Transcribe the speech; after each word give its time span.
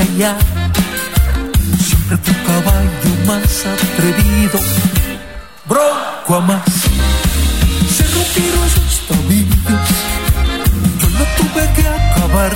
Allá. 0.00 0.36
Siempre 1.78 2.32
un 2.32 2.46
caballo 2.46 3.10
más 3.26 3.66
atrevido, 3.66 4.60
bronco 5.66 6.34
a 6.36 6.40
más. 6.40 6.62
Se 7.94 8.04
rompieron 8.14 8.68
sus 8.70 9.06
tobillos, 9.08 9.88
yo 11.00 11.08
lo 11.18 11.24
tuve 11.38 11.62
que 11.74 11.86
acabar. 11.86 12.52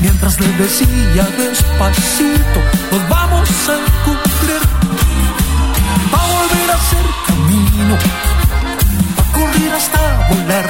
Mientras 0.00 0.40
le 0.40 0.48
decía 0.62 1.28
despacito, 1.38 2.60
nos 2.90 3.08
vamos 3.08 3.48
a 3.68 3.74
encontrar. 3.82 4.62
Va 6.12 6.20
a 6.22 6.26
volver 6.34 6.70
a 6.70 6.78
ser 6.90 7.06
camino 7.26 7.98
correr 9.32 9.72
hasta 9.74 10.28
volar. 10.28 10.66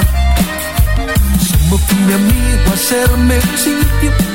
Somos 1.39 1.81
mi 2.05 2.13
amigo 2.13 2.71
a 2.71 2.73
hacerme 2.73 3.41
sitio 3.57 4.34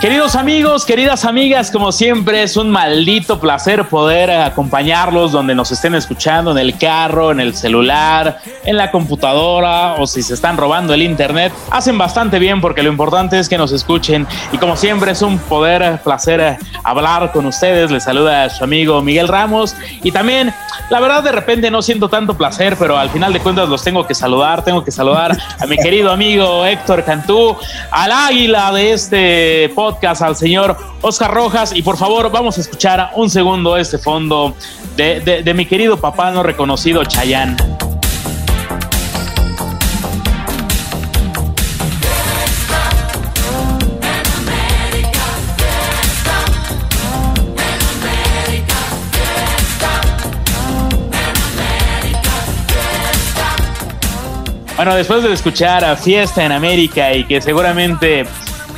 Queridos 0.00 0.36
amigos, 0.36 0.84
queridas 0.84 1.24
amigas, 1.24 1.72
como 1.72 1.90
siempre 1.90 2.44
es 2.44 2.56
un 2.56 2.70
maldito 2.70 3.40
placer 3.40 3.84
poder 3.86 4.30
acompañarlos 4.30 5.32
donde 5.32 5.56
nos 5.56 5.72
estén 5.72 5.96
escuchando, 5.96 6.52
en 6.52 6.58
el 6.58 6.78
carro, 6.78 7.32
en 7.32 7.40
el 7.40 7.56
celular, 7.56 8.38
en 8.64 8.76
la 8.76 8.92
computadora 8.92 9.94
o 9.94 10.06
si 10.06 10.22
se 10.22 10.34
están 10.34 10.56
robando 10.56 10.94
el 10.94 11.02
internet. 11.02 11.52
Hacen 11.72 11.98
bastante 11.98 12.38
bien 12.38 12.60
porque 12.60 12.84
lo 12.84 12.90
importante 12.90 13.40
es 13.40 13.48
que 13.48 13.58
nos 13.58 13.72
escuchen. 13.72 14.24
Y 14.52 14.58
como 14.58 14.76
siempre 14.76 15.10
es 15.10 15.20
un 15.20 15.36
poder, 15.36 15.98
placer 16.04 16.58
hablar 16.84 17.32
con 17.32 17.46
ustedes. 17.46 17.90
Les 17.90 18.04
saluda 18.04 18.48
su 18.50 18.62
amigo 18.62 19.02
Miguel 19.02 19.26
Ramos. 19.26 19.74
Y 20.04 20.12
también, 20.12 20.54
la 20.90 21.00
verdad 21.00 21.22
de 21.22 21.32
repente 21.32 21.70
no 21.70 21.82
siento 21.82 22.08
tanto 22.08 22.36
placer, 22.36 22.76
pero 22.78 22.96
al 22.96 23.10
final 23.10 23.32
de 23.32 23.40
cuentas 23.40 23.68
los 23.68 23.82
tengo 23.82 24.06
que 24.06 24.14
saludar. 24.14 24.64
Tengo 24.64 24.84
que 24.84 24.90
saludar 24.90 25.36
a 25.58 25.66
mi 25.66 25.76
querido 25.76 26.10
amigo 26.10 26.64
Héctor 26.64 27.04
Cantú, 27.04 27.56
al 27.90 28.12
águila 28.12 28.72
de 28.72 28.92
este 28.92 29.68
podcast 29.74 30.22
al 30.22 30.36
señor 30.36 30.76
Oscar 31.02 31.32
Rojas 31.32 31.74
y 31.74 31.82
por 31.82 31.96
favor 31.96 32.30
vamos 32.30 32.58
a 32.58 32.60
escuchar 32.60 33.10
un 33.14 33.28
segundo 33.30 33.76
este 33.76 33.98
fondo 33.98 34.54
de, 34.96 35.20
de, 35.20 35.42
de 35.42 35.54
mi 35.54 35.66
querido 35.66 35.96
papá 35.98 36.30
no 36.30 36.42
reconocido 36.42 37.04
Chayán. 37.04 37.56
Bueno, 54.78 54.94
después 54.94 55.24
de 55.24 55.32
escuchar 55.32 55.84
a 55.84 55.96
Fiesta 55.96 56.44
en 56.44 56.52
América 56.52 57.12
y 57.12 57.24
que 57.24 57.40
seguramente 57.40 58.24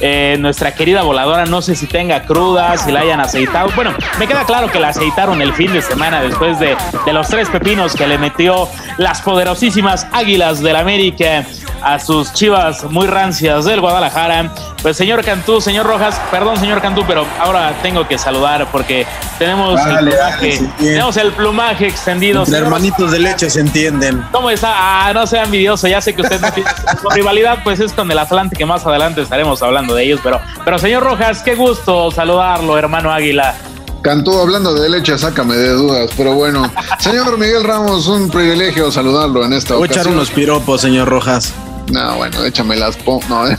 eh, 0.01 0.35
nuestra 0.41 0.73
querida 0.73 1.03
voladora, 1.03 1.45
no 1.45 1.61
sé 1.61 1.77
si 1.77 1.87
tenga 1.87 2.23
cruda, 2.23 2.75
si 2.79 2.91
la 2.91 3.01
hayan 3.01 3.21
aceitado. 3.21 3.69
Bueno, 3.77 3.93
me 4.19 4.27
queda 4.27 4.45
claro 4.45 4.73
que 4.73 4.81
la 4.81 4.89
aceitaron 4.89 5.43
el 5.43 5.53
fin 5.53 5.75
de 5.75 5.83
semana 5.83 6.23
después 6.23 6.59
de, 6.59 6.75
de 7.05 7.13
los 7.13 7.29
tres 7.29 7.51
pepinos 7.51 7.95
que 7.95 8.07
le 8.07 8.17
metió 8.17 8.67
las 8.97 9.21
poderosísimas 9.21 10.07
Águilas 10.11 10.63
del 10.63 10.77
América 10.77 11.45
a 11.83 11.99
sus 11.99 12.33
chivas 12.33 12.85
muy 12.85 13.07
rancias 13.07 13.65
del 13.65 13.81
Guadalajara. 13.81 14.53
Pues 14.83 14.97
señor 14.97 15.25
Cantú, 15.25 15.61
señor 15.61 15.87
Rojas, 15.87 16.21
perdón 16.31 16.57
señor 16.59 16.81
Cantú, 16.81 17.05
pero 17.07 17.27
ahora 17.39 17.75
tengo 17.83 18.07
que 18.07 18.19
saludar 18.19 18.71
porque 18.71 19.07
tenemos, 19.39 19.79
el, 19.81 20.09
plumaje, 20.09 20.69
tenemos 20.79 21.17
el 21.17 21.33
plumaje 21.33 21.87
extendido. 21.87 22.43
Entre 22.43 22.59
hermanitos 22.59 23.11
de 23.11 23.19
leche 23.19 23.51
se 23.51 23.61
entienden. 23.61 24.25
¿Cómo 24.33 24.51
está? 24.51 24.73
Ah, 24.73 25.13
no 25.13 25.27
sea 25.27 25.45
envidioso, 25.45 25.87
ya 25.89 26.01
sé 26.01 26.15
que 26.15 26.23
usted 26.23 26.41
no 26.41 26.53
tiene 26.53 26.71
su 27.01 27.09
rivalidad, 27.11 27.59
pues 27.63 27.81
es 27.81 27.93
con 27.93 28.11
el 28.11 28.19
Atlante 28.19 28.57
que 28.57 28.67
más 28.67 28.87
adelante 28.87 29.23
estaremos 29.23 29.63
hablando 29.63 29.95
de 29.95 30.05
ellos, 30.05 30.21
pero, 30.23 30.41
pero 30.65 30.79
señor 30.79 31.03
Rojas, 31.03 31.43
qué 31.43 31.55
gusto 31.55 32.11
saludarlo, 32.11 32.79
hermano 32.79 33.13
Águila. 33.13 33.55
Cantú 34.03 34.39
hablando 34.39 34.73
de 34.75 34.89
leche, 34.89 35.19
sácame 35.19 35.57
de 35.57 35.71
dudas, 35.71 36.11
pero 36.17 36.35
bueno. 36.35 36.71
Señor 36.99 37.37
Miguel 37.39 37.65
Ramos, 37.65 38.07
un 38.07 38.31
privilegio 38.31 38.91
saludarlo 38.91 39.45
en 39.45 39.53
esta 39.53 39.75
Voy 39.75 39.89
a 39.89 39.93
echar 39.93 40.09
unos 40.09 40.31
piropos, 40.31 40.81
señor 40.81 41.09
Rojas. 41.09 41.53
No, 41.91 42.17
bueno, 42.17 42.45
échame 42.45 42.77
las 42.77 42.97
po... 42.97 43.21
No. 43.29 43.45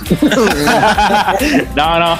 No, 1.75 1.99
no. 1.99 2.19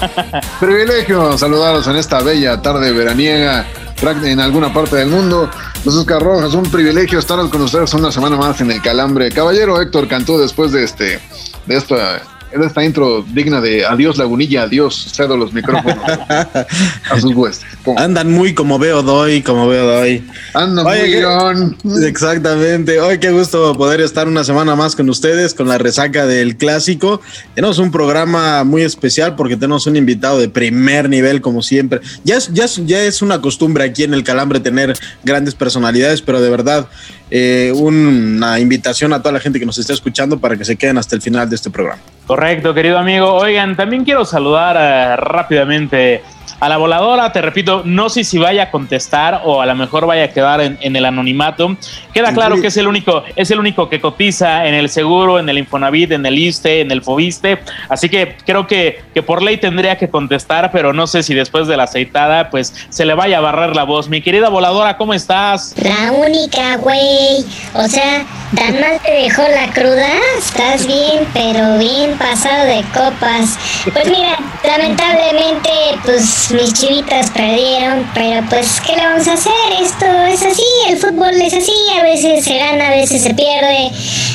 privilegio 0.60 1.38
saludarlos 1.38 1.86
en 1.86 1.96
esta 1.96 2.20
bella 2.20 2.60
tarde 2.60 2.92
veraniega 2.92 3.66
en 4.02 4.40
alguna 4.40 4.72
parte 4.72 4.96
del 4.96 5.08
mundo. 5.08 5.50
Los 5.84 5.94
Oscar 5.94 6.22
Rojas, 6.22 6.54
un 6.54 6.70
privilegio 6.70 7.18
estar 7.18 7.38
con 7.48 7.62
ustedes 7.62 7.92
una 7.94 8.12
semana 8.12 8.36
más 8.36 8.60
en 8.60 8.70
el 8.70 8.82
Calambre. 8.82 9.30
Caballero 9.30 9.80
Héctor 9.80 10.06
Cantú, 10.08 10.38
después 10.38 10.72
de 10.72 10.84
este, 10.84 11.20
de 11.66 11.76
esta, 11.76 12.20
esta 12.64 12.84
intro 12.84 13.24
digna 13.32 13.60
de 13.60 13.84
adiós 13.84 14.16
Lagunilla, 14.16 14.62
adiós, 14.62 15.12
cedo 15.12 15.36
los 15.36 15.52
micrófonos 15.52 15.96
a 17.10 17.20
sus 17.20 17.34
huestes. 17.34 17.66
Andan 17.96 18.32
muy 18.32 18.54
como 18.54 18.78
veo 18.78 19.02
doy, 19.02 19.42
como 19.42 19.68
veo 19.68 19.86
doy. 19.86 20.24
Anda 20.54 20.84
Oye, 20.84 21.00
muy 21.00 21.10
¿qué? 21.10 21.88
bien. 21.88 22.04
Exactamente. 22.04 23.00
Hoy 23.00 23.18
qué 23.18 23.30
gusto 23.30 23.76
poder 23.76 24.00
estar 24.00 24.28
una 24.28 24.44
semana 24.44 24.74
más 24.74 24.96
con 24.96 25.08
ustedes 25.08 25.54
con 25.54 25.68
la 25.68 25.78
resaca 25.78 26.26
del 26.26 26.56
clásico. 26.56 27.20
Tenemos 27.54 27.78
un 27.78 27.90
programa 27.90 28.64
muy 28.64 28.82
especial 28.82 29.36
porque 29.36 29.56
tenemos 29.56 29.86
un 29.86 29.96
invitado 29.96 30.38
de 30.38 30.48
primer 30.48 31.08
nivel 31.08 31.40
como 31.40 31.62
siempre. 31.62 32.00
Ya 32.24 32.36
es, 32.36 32.52
ya 32.52 32.64
es, 32.64 32.84
ya 32.86 33.02
es 33.02 33.22
una 33.22 33.40
costumbre 33.40 33.84
aquí 33.84 34.04
en 34.04 34.14
el 34.14 34.24
Calambre 34.24 34.60
tener 34.60 34.98
grandes 35.24 35.54
personalidades, 35.54 36.22
pero 36.22 36.40
de 36.40 36.50
verdad 36.50 36.88
eh, 37.30 37.72
una 37.74 38.60
invitación 38.60 39.12
a 39.12 39.18
toda 39.20 39.32
la 39.32 39.40
gente 39.40 39.58
que 39.58 39.66
nos 39.66 39.78
esté 39.78 39.92
escuchando 39.92 40.38
para 40.38 40.56
que 40.56 40.64
se 40.64 40.76
queden 40.76 40.98
hasta 40.98 41.16
el 41.16 41.22
final 41.22 41.48
de 41.48 41.56
este 41.56 41.70
programa. 41.70 42.00
Correcto, 42.26 42.72
querido 42.74 42.98
amigo. 42.98 43.32
Oigan, 43.32 43.76
también 43.76 44.04
quiero 44.04 44.24
saludar 44.24 44.76
eh, 44.78 45.16
rápidamente 45.16 46.22
a 46.60 46.68
la 46.68 46.76
voladora. 46.76 47.32
Te 47.32 47.42
repito, 47.42 47.82
no 47.84 48.08
sé 48.08 48.24
si 48.24 48.38
vaya 48.38 48.64
a 48.64 48.70
contestar 48.70 49.42
o 49.44 49.60
a 49.60 49.66
lo 49.66 49.74
mejor 49.74 50.06
vaya 50.06 50.24
a 50.24 50.28
quedar 50.28 50.60
en, 50.60 50.78
en 50.80 50.96
el 50.96 51.04
anonimato. 51.04 51.76
Queda 52.12 52.32
claro 52.32 52.56
Sí. 52.56 52.62
que 52.62 52.68
es 52.68 52.76
el 52.76 52.86
único, 52.86 53.22
es 53.34 53.50
el 53.50 53.58
único 53.58 53.88
que 53.88 54.00
cotiza 54.00 54.66
en 54.66 54.74
el 54.74 54.88
seguro, 54.88 55.38
en 55.38 55.48
el 55.48 55.58
Infonavit, 55.58 56.12
en 56.12 56.24
el 56.26 56.38
ISTE, 56.38 56.80
en 56.80 56.90
el 56.90 57.02
Fobiste. 57.02 57.58
Así 57.88 58.08
que 58.08 58.36
creo 58.46 58.66
que, 58.66 59.00
que 59.12 59.22
por 59.22 59.42
ley 59.42 59.56
tendría 59.58 59.96
que 59.98 60.08
contestar, 60.08 60.70
pero 60.72 60.92
no 60.92 61.06
sé 61.06 61.22
si 61.22 61.34
después 61.34 61.66
de 61.66 61.76
la 61.76 61.84
aceitada, 61.84 62.50
pues 62.50 62.74
se 62.88 63.04
le 63.04 63.14
vaya 63.14 63.38
a 63.38 63.40
barrer 63.40 63.74
la 63.76 63.84
voz. 63.84 64.08
Mi 64.08 64.22
querida 64.22 64.48
voladora, 64.48 64.96
¿cómo 64.96 65.12
estás? 65.14 65.74
La 65.82 66.12
única, 66.12 66.76
güey. 66.76 67.44
O 67.74 67.86
sea, 67.88 68.24
tan 68.56 68.80
mal 68.80 68.98
te 69.04 69.12
dejó 69.12 69.42
la 69.42 69.70
cruda. 69.72 70.08
Estás 70.38 70.86
bien, 70.86 71.26
pero 71.34 71.78
bien 71.78 72.12
pasado 72.18 72.64
de 72.66 72.82
copas. 72.94 73.58
Pues 73.92 74.06
mira, 74.06 74.38
lamentablemente, 74.64 75.70
pues 76.04 76.45
mis 76.50 76.72
chivitas 76.74 77.30
perdieron. 77.30 78.08
Pero 78.14 78.44
pues, 78.48 78.80
¿qué 78.86 78.96
le 78.96 79.02
vamos 79.06 79.26
a 79.28 79.34
hacer? 79.34 79.52
Esto 79.80 80.06
es 80.06 80.42
así, 80.42 80.62
el 80.88 80.96
fútbol 80.98 81.34
es 81.40 81.54
así. 81.54 81.72
A 81.98 82.02
veces 82.02 82.44
se 82.44 82.58
gana, 82.58 82.88
a 82.88 82.90
veces 82.90 83.22
se 83.22 83.34
pierde. 83.34 83.90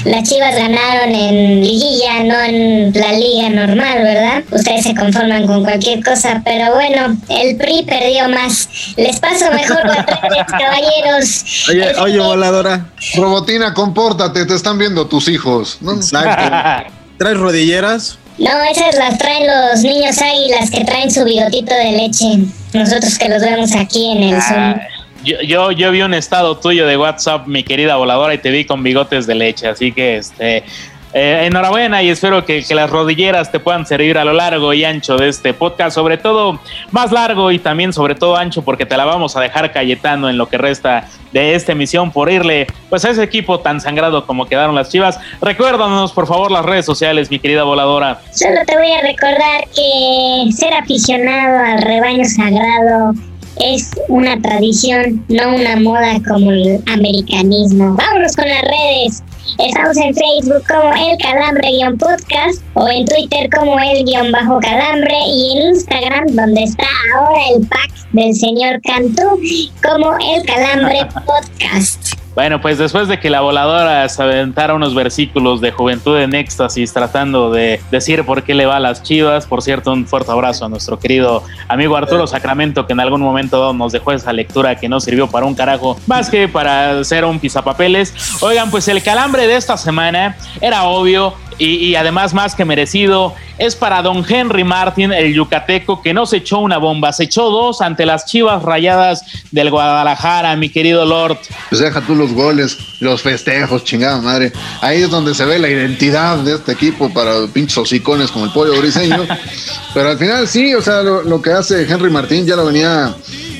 Las 0.05 0.27
chivas 0.27 0.55
ganaron 0.55 1.13
en 1.13 1.61
liguilla, 1.61 2.23
no 2.23 2.39
en 2.41 2.93
la 2.93 3.11
liga 3.13 3.49
normal, 3.49 3.99
¿verdad? 4.03 4.43
Ustedes 4.51 4.83
se 4.83 4.95
conforman 4.95 5.45
con 5.47 5.63
cualquier 5.63 6.03
cosa, 6.03 6.41
pero 6.43 6.73
bueno, 6.73 7.17
el 7.29 7.55
PRI 7.57 7.83
perdió 7.83 8.27
más. 8.29 8.67
Les 8.97 9.19
paso 9.19 9.51
mejor 9.51 9.81
patrones, 9.83 10.45
caballeros. 10.47 11.43
Oye, 11.69 11.89
Este, 11.89 11.99
oye, 12.01 12.19
voladora. 12.19 12.85
Robotina, 13.15 13.73
compórtate, 13.73 14.45
te 14.45 14.55
están 14.55 14.77
viendo 14.77 15.07
tus 15.07 15.27
hijos. 15.27 15.77
¿no? 15.81 15.93
Exacto. 15.93 16.89
¿Traes 17.17 17.37
rodilleras? 17.37 18.17
No, 18.41 18.63
esas 18.63 18.95
las 18.97 19.17
traen 19.19 19.45
los 19.45 19.83
niños 19.83 20.19
águilas 20.19 20.71
que 20.71 20.83
traen 20.83 21.11
su 21.11 21.23
bigotito 21.23 21.73
de 21.75 21.91
leche. 21.91 22.39
Nosotros 22.73 23.17
que 23.19 23.29
los 23.29 23.41
vemos 23.41 23.75
aquí 23.75 24.11
en 24.11 24.23
el 24.23 24.41
Zoom. 24.41 24.57
Ah, 24.57 24.81
Yo, 25.23 25.39
yo, 25.41 25.71
yo 25.71 25.91
vi 25.91 26.01
un 26.01 26.15
estado 26.15 26.57
tuyo 26.57 26.87
de 26.87 26.97
WhatsApp, 26.97 27.45
mi 27.45 27.63
querida 27.63 27.97
voladora, 27.97 28.33
y 28.33 28.39
te 28.39 28.49
vi 28.49 28.65
con 28.65 28.81
bigotes 28.81 29.27
de 29.27 29.35
leche, 29.35 29.67
así 29.67 29.91
que 29.91 30.17
este. 30.17 30.63
Eh, 31.13 31.45
enhorabuena 31.45 32.01
y 32.01 32.09
espero 32.09 32.45
que, 32.45 32.63
las 32.71 32.89
rodilleras 32.89 33.51
te 33.51 33.59
puedan 33.59 33.85
servir 33.85 34.17
a 34.17 34.23
lo 34.23 34.31
largo 34.33 34.73
y 34.73 34.85
ancho 34.85 35.17
de 35.17 35.27
este 35.27 35.53
podcast, 35.53 35.93
sobre 35.93 36.17
todo 36.17 36.59
más 36.91 37.11
largo 37.11 37.51
y 37.51 37.59
también 37.59 37.91
sobre 37.91 38.15
todo 38.15 38.37
ancho 38.37 38.61
porque 38.61 38.85
te 38.85 38.95
la 38.95 39.03
vamos 39.03 39.35
a 39.35 39.41
dejar 39.41 39.73
Cayetano 39.73 40.29
en 40.29 40.37
lo 40.37 40.47
que 40.47 40.57
resta 40.57 41.07
de 41.33 41.55
esta 41.55 41.73
emisión 41.73 42.11
por 42.11 42.31
irle 42.31 42.67
pues 42.89 43.03
a 43.03 43.09
ese 43.09 43.23
equipo 43.23 43.59
tan 43.59 43.81
sangrado 43.81 44.25
como 44.25 44.45
quedaron 44.45 44.75
las 44.75 44.89
Chivas. 44.89 45.19
Recuérdanos 45.41 46.13
por 46.13 46.27
favor 46.27 46.51
las 46.51 46.65
redes 46.65 46.85
sociales, 46.85 47.29
mi 47.29 47.39
querida 47.39 47.63
voladora. 47.63 48.21
Solo 48.31 48.59
te 48.65 48.77
voy 48.77 48.91
a 48.91 49.01
recordar 49.01 49.67
que 49.75 50.51
ser 50.53 50.73
aficionado 50.73 51.59
al 51.65 51.81
rebaño 51.81 52.23
sagrado 52.23 53.13
es 53.59 53.91
una 54.07 54.39
tradición, 54.41 55.25
no 55.27 55.55
una 55.55 55.75
moda 55.75 56.19
como 56.27 56.51
el 56.51 56.81
americanismo. 56.87 57.95
Vámonos 57.95 58.35
con 58.35 58.47
las 58.47 58.61
redes. 58.61 59.23
Estamos 59.57 59.97
en 59.97 60.15
Facebook 60.15 60.63
como 60.67 60.93
El 60.93 61.17
Calambre-podcast 61.17 62.61
o 62.75 62.87
en 62.87 63.05
Twitter 63.05 63.49
como 63.49 63.77
El-Calambre 63.79 65.17
y 65.27 65.57
en 65.57 65.69
Instagram 65.69 66.27
donde 66.27 66.63
está 66.63 66.85
ahora 67.15 67.41
el 67.55 67.67
pack 67.67 67.91
del 68.13 68.33
señor 68.33 68.81
Cantú 68.81 69.39
como 69.83 70.15
El 70.19 70.45
Calambre 70.45 71.05
Podcast. 71.25 72.20
Bueno, 72.33 72.61
pues 72.61 72.77
después 72.77 73.09
de 73.09 73.19
que 73.19 73.29
la 73.29 73.41
voladora 73.41 74.07
se 74.07 74.23
aventara 74.23 74.73
unos 74.73 74.95
versículos 74.95 75.59
de 75.59 75.71
juventud 75.71 76.17
en 76.17 76.33
éxtasis 76.33 76.93
tratando 76.93 77.51
de 77.51 77.81
decir 77.91 78.23
por 78.25 78.43
qué 78.43 78.53
le 78.53 78.65
va 78.65 78.77
a 78.77 78.79
las 78.79 79.03
chivas, 79.03 79.45
por 79.45 79.61
cierto, 79.61 79.91
un 79.91 80.07
fuerte 80.07 80.31
abrazo 80.31 80.65
a 80.65 80.69
nuestro 80.69 80.97
querido 80.97 81.43
amigo 81.67 81.97
Arturo 81.97 82.25
Sacramento, 82.27 82.87
que 82.87 82.93
en 82.93 83.01
algún 83.01 83.21
momento 83.21 83.73
nos 83.73 83.91
dejó 83.91 84.13
esa 84.13 84.31
lectura 84.31 84.77
que 84.77 84.87
no 84.87 85.01
sirvió 85.01 85.27
para 85.27 85.45
un 85.45 85.55
carajo, 85.55 85.97
más 86.07 86.29
que 86.29 86.47
para 86.47 86.99
hacer 86.99 87.25
un 87.25 87.37
pisapapeles. 87.37 88.13
Oigan, 88.41 88.71
pues 88.71 88.87
el 88.87 89.03
calambre 89.03 89.45
de 89.47 89.57
esta 89.57 89.75
semana 89.75 90.37
era 90.61 90.83
obvio, 90.83 91.33
y, 91.57 91.95
además 91.95 92.33
más 92.33 92.55
que 92.55 92.65
merecido, 92.65 93.33
es 93.57 93.75
para 93.75 94.01
don 94.01 94.25
Henry 94.27 94.63
Martin, 94.63 95.11
el 95.11 95.33
yucateco, 95.33 96.01
que 96.01 96.13
no 96.13 96.25
se 96.25 96.37
echó 96.37 96.59
una 96.59 96.77
bomba, 96.77 97.13
se 97.13 97.25
echó 97.25 97.49
dos 97.49 97.81
ante 97.81 98.05
las 98.05 98.25
chivas 98.25 98.63
rayadas 98.63 99.23
del 99.51 99.69
Guadalajara, 99.69 100.55
mi 100.55 100.69
querido 100.69 101.05
Lord. 101.05 101.37
Pues 101.69 101.81
deja 101.81 102.01
tú 102.01 102.15
los 102.15 102.33
goles, 102.33 102.77
los 102.99 103.21
festejos, 103.21 103.83
chingada 103.83 104.19
madre. 104.21 104.51
Ahí 104.81 105.03
es 105.03 105.09
donde 105.09 105.33
se 105.35 105.45
ve 105.45 105.59
la 105.59 105.69
identidad 105.69 106.37
de 106.39 106.55
este 106.55 106.71
equipo 106.71 107.13
para 107.13 107.47
pinches 107.47 107.77
hocicones 107.77 108.31
como 108.31 108.45
el 108.45 108.51
pollo 108.51 108.79
briseño. 108.79 109.25
Pero 109.93 110.09
al 110.09 110.17
final 110.17 110.47
sí, 110.47 110.73
o 110.73 110.81
sea, 110.81 111.01
lo, 111.01 111.21
lo 111.23 111.41
que 111.41 111.51
hace 111.51 111.83
Henry 111.83 112.09
Martín 112.09 112.45
ya 112.45 112.55
lo 112.55 112.65
venía 112.65 113.15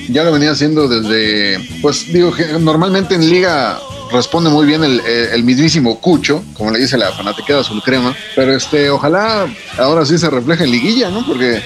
ya 0.08 0.24
lo 0.24 0.32
venía 0.32 0.50
haciendo 0.50 0.88
desde, 0.88 1.58
pues 1.80 2.12
digo, 2.12 2.34
normalmente 2.60 3.14
en 3.14 3.28
liga 3.28 3.78
responde 4.12 4.50
muy 4.50 4.66
bien 4.66 4.84
el, 4.84 5.44
mismísimo 5.44 5.98
Cucho, 6.00 6.44
como 6.54 6.70
le 6.70 6.78
dice 6.78 6.96
la 6.96 7.12
fanaticada 7.12 7.60
azul 7.60 7.82
crema, 7.82 8.14
pero 8.36 8.54
este, 8.54 8.90
ojalá 8.90 9.46
ahora 9.78 10.04
sí 10.04 10.18
se 10.18 10.30
refleje 10.30 10.64
en 10.64 10.70
liguilla, 10.70 11.10
¿no? 11.10 11.26
Porque 11.26 11.60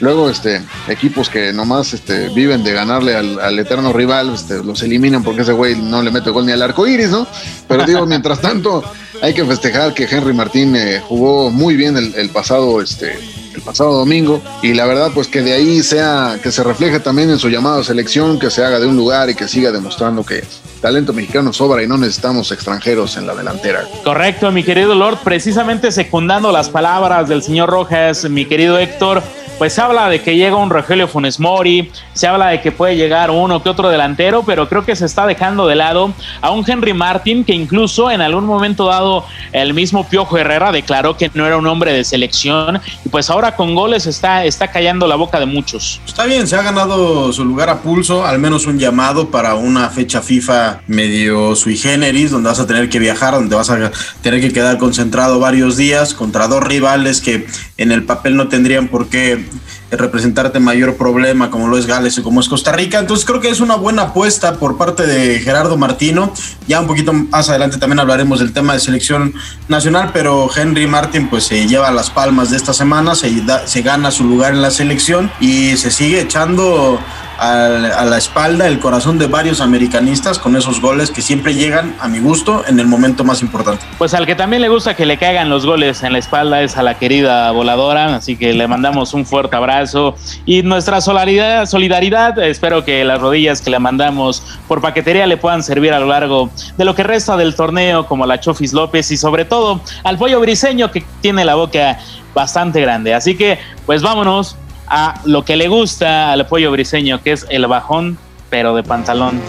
luego 0.00 0.30
este, 0.30 0.62
equipos 0.88 1.28
que 1.28 1.52
nomás 1.52 1.92
este, 1.92 2.28
viven 2.30 2.64
de 2.64 2.72
ganarle 2.72 3.14
al, 3.14 3.58
eterno 3.58 3.92
rival, 3.92 4.34
este, 4.34 4.62
los 4.62 4.82
eliminan 4.82 5.22
porque 5.22 5.42
ese 5.42 5.52
güey 5.52 5.74
no 5.74 6.02
le 6.02 6.10
mete 6.10 6.30
gol 6.30 6.46
ni 6.46 6.52
al 6.52 6.62
arco 6.62 6.86
iris, 6.86 7.10
¿no? 7.10 7.26
Pero 7.66 7.84
digo, 7.84 8.06
mientras 8.06 8.40
tanto, 8.40 8.82
hay 9.20 9.34
que 9.34 9.44
festejar 9.44 9.94
que 9.94 10.04
Henry 10.04 10.32
Martín 10.32 10.74
eh, 10.76 11.02
jugó 11.06 11.50
muy 11.50 11.76
bien 11.76 11.96
el, 11.96 12.14
el 12.14 12.30
pasado 12.30 12.80
este, 12.80 13.18
el 13.58 13.62
pasado 13.62 13.92
domingo 13.92 14.40
y 14.62 14.72
la 14.74 14.86
verdad 14.86 15.10
pues 15.12 15.26
que 15.26 15.42
de 15.42 15.52
ahí 15.52 15.82
sea 15.82 16.38
que 16.42 16.52
se 16.52 16.62
refleje 16.62 17.00
también 17.00 17.28
en 17.30 17.38
su 17.38 17.48
llamado 17.48 17.80
a 17.80 17.84
selección, 17.84 18.38
que 18.38 18.50
se 18.50 18.64
haga 18.64 18.78
de 18.78 18.86
un 18.86 18.96
lugar 18.96 19.30
y 19.30 19.34
que 19.34 19.48
siga 19.48 19.72
demostrando 19.72 20.24
que 20.24 20.44
talento 20.80 21.12
mexicano 21.12 21.52
sobra 21.52 21.82
y 21.82 21.86
no 21.86 21.98
necesitamos 21.98 22.50
extranjeros 22.52 23.16
en 23.16 23.26
la 23.26 23.34
delantera. 23.34 23.84
Correcto, 24.04 24.50
mi 24.50 24.62
querido 24.62 24.94
Lord, 24.94 25.18
precisamente 25.24 25.92
secundando 25.92 26.52
las 26.52 26.68
palabras 26.68 27.28
del 27.28 27.42
señor 27.42 27.70
Rojas, 27.70 28.28
mi 28.28 28.44
querido 28.44 28.78
Héctor, 28.78 29.22
pues 29.58 29.72
se 29.72 29.80
habla 29.80 30.08
de 30.08 30.22
que 30.22 30.36
llega 30.36 30.56
un 30.56 30.70
Rogelio 30.70 31.08
Funes 31.08 31.40
Mori, 31.40 31.90
se 32.12 32.28
habla 32.28 32.46
de 32.48 32.60
que 32.60 32.70
puede 32.70 32.96
llegar 32.96 33.30
uno 33.30 33.60
que 33.60 33.68
otro 33.68 33.88
delantero, 33.90 34.44
pero 34.44 34.68
creo 34.68 34.84
que 34.84 34.94
se 34.94 35.04
está 35.04 35.26
dejando 35.26 35.66
de 35.66 35.74
lado 35.74 36.12
a 36.40 36.52
un 36.52 36.64
Henry 36.64 36.94
Martin 36.94 37.44
que 37.44 37.54
incluso 37.54 38.08
en 38.10 38.20
algún 38.20 38.46
momento 38.46 38.86
dado 38.86 39.24
el 39.52 39.74
mismo 39.74 40.08
Piojo 40.08 40.38
Herrera 40.38 40.70
declaró 40.70 41.16
que 41.16 41.28
no 41.34 41.44
era 41.44 41.56
un 41.56 41.66
hombre 41.66 41.92
de 41.92 42.04
selección 42.04 42.80
y 43.04 43.08
pues 43.08 43.30
ahora 43.30 43.56
con 43.56 43.74
goles 43.74 44.06
está, 44.06 44.44
está 44.44 44.68
callando 44.68 45.08
la 45.08 45.16
boca 45.16 45.40
de 45.40 45.46
muchos. 45.46 46.00
Está 46.06 46.24
bien, 46.24 46.46
se 46.46 46.54
ha 46.54 46.62
ganado 46.62 47.32
su 47.32 47.44
lugar 47.44 47.68
a 47.68 47.78
pulso, 47.78 48.24
al 48.24 48.38
menos 48.38 48.66
un 48.66 48.78
llamado 48.78 49.28
para 49.28 49.56
una 49.56 49.90
fecha 49.90 50.22
FIFA 50.22 50.67
medio 50.86 51.54
sui 51.54 51.76
generis, 51.76 52.30
donde 52.30 52.48
vas 52.48 52.60
a 52.60 52.66
tener 52.66 52.88
que 52.88 52.98
viajar, 52.98 53.34
donde 53.34 53.54
vas 53.56 53.70
a 53.70 53.90
tener 54.22 54.40
que 54.40 54.52
quedar 54.52 54.78
concentrado 54.78 55.38
varios 55.38 55.76
días 55.76 56.14
contra 56.14 56.48
dos 56.48 56.62
rivales 56.62 57.20
que 57.20 57.46
en 57.76 57.92
el 57.92 58.04
papel 58.04 58.36
no 58.36 58.48
tendrían 58.48 58.88
por 58.88 59.08
qué 59.08 59.44
representarte 59.90 60.60
mayor 60.60 60.96
problema 60.96 61.50
como 61.50 61.68
lo 61.68 61.78
es 61.78 61.86
Gales 61.86 62.18
o 62.18 62.22
como 62.22 62.40
es 62.40 62.48
Costa 62.48 62.72
Rica. 62.72 62.98
Entonces 62.98 63.24
creo 63.24 63.40
que 63.40 63.48
es 63.48 63.60
una 63.60 63.76
buena 63.76 64.02
apuesta 64.02 64.54
por 64.58 64.76
parte 64.76 65.06
de 65.06 65.40
Gerardo 65.40 65.76
Martino. 65.76 66.32
Ya 66.66 66.80
un 66.80 66.86
poquito 66.86 67.12
más 67.12 67.48
adelante 67.48 67.78
también 67.78 68.00
hablaremos 68.00 68.40
del 68.40 68.52
tema 68.52 68.74
de 68.74 68.80
selección 68.80 69.34
nacional, 69.68 70.10
pero 70.12 70.50
Henry 70.54 70.86
Martin 70.86 71.28
pues 71.28 71.44
se 71.44 71.66
lleva 71.66 71.90
las 71.90 72.10
palmas 72.10 72.50
de 72.50 72.58
esta 72.58 72.74
semana, 72.74 73.14
se, 73.14 73.32
se 73.64 73.82
gana 73.82 74.10
su 74.10 74.24
lugar 74.24 74.52
en 74.52 74.62
la 74.62 74.70
selección 74.70 75.30
y 75.40 75.76
se 75.76 75.90
sigue 75.90 76.20
echando 76.20 77.00
a, 77.38 78.04
la 78.04 78.18
espalda 78.18 78.66
el 78.66 78.78
corazón 78.80 79.18
de 79.18 79.26
varios 79.26 79.60
americanistas 79.60 80.38
con 80.38 80.56
esos 80.56 80.80
goles 80.80 81.10
que 81.10 81.22
siempre 81.22 81.54
llegan 81.54 81.94
a 82.00 82.08
mi 82.08 82.18
gusto 82.18 82.64
en 82.66 82.80
el 82.80 82.86
momento 82.86 83.24
más 83.24 83.42
importante. 83.42 83.84
Pues 83.96 84.14
al 84.14 84.26
que 84.26 84.34
también 84.34 84.62
le 84.62 84.68
gusta 84.68 84.94
que 84.94 85.06
le 85.06 85.16
caigan 85.16 85.48
los 85.48 85.64
goles 85.64 86.02
en 86.02 86.12
la 86.12 86.18
espalda 86.18 86.62
es 86.62 86.76
a 86.76 86.82
la 86.82 86.98
querida 86.98 87.50
voladora, 87.52 88.16
así 88.16 88.36
que 88.36 88.52
le 88.52 88.66
mandamos 88.66 89.14
un 89.14 89.24
fuerte 89.24 89.56
abrazo 89.56 90.16
y 90.44 90.62
nuestra 90.62 91.00
solidaridad, 91.00 91.66
solidaridad 91.66 92.38
espero 92.40 92.84
que 92.84 93.04
las 93.04 93.20
rodillas 93.20 93.60
que 93.60 93.70
le 93.70 93.78
mandamos 93.78 94.42
por 94.66 94.80
paquetería 94.80 95.26
le 95.26 95.36
puedan 95.36 95.62
servir 95.62 95.92
a 95.92 96.00
lo 96.00 96.06
largo 96.06 96.50
de 96.76 96.84
lo 96.84 96.94
que 96.94 97.02
resta 97.02 97.36
del 97.36 97.54
torneo 97.54 98.06
como 98.06 98.26
la 98.26 98.40
Chofis 98.40 98.72
López 98.72 99.10
y 99.10 99.16
sobre 99.16 99.44
todo 99.44 99.80
al 100.02 100.18
pollo 100.18 100.40
briseño 100.40 100.90
que 100.90 101.04
tiene 101.20 101.44
la 101.44 101.54
boca 101.54 101.98
bastante 102.34 102.80
grande. 102.80 103.14
Así 103.14 103.36
que 103.36 103.58
pues 103.86 104.02
vámonos 104.02 104.56
a 104.90 105.20
lo 105.24 105.44
que 105.44 105.56
le 105.56 105.68
gusta 105.68 106.32
al 106.32 106.46
pollo 106.46 106.70
briseño, 106.70 107.22
que 107.22 107.32
es 107.32 107.46
el 107.50 107.66
bajón, 107.66 108.18
pero 108.50 108.74
de 108.74 108.82
pantalón. 108.82 109.40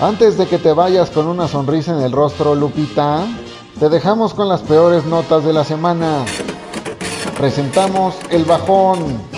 Antes 0.00 0.38
de 0.38 0.46
que 0.46 0.58
te 0.58 0.72
vayas 0.72 1.10
con 1.10 1.26
una 1.26 1.46
sonrisa 1.46 1.92
en 1.92 2.00
el 2.00 2.12
rostro, 2.12 2.54
Lupita, 2.54 3.26
te 3.78 3.88
dejamos 3.90 4.32
con 4.32 4.48
las 4.48 4.62
peores 4.62 5.04
notas 5.04 5.44
de 5.44 5.52
la 5.52 5.62
semana. 5.62 6.24
Presentamos 7.36 8.14
el 8.30 8.44
bajón. 8.44 9.29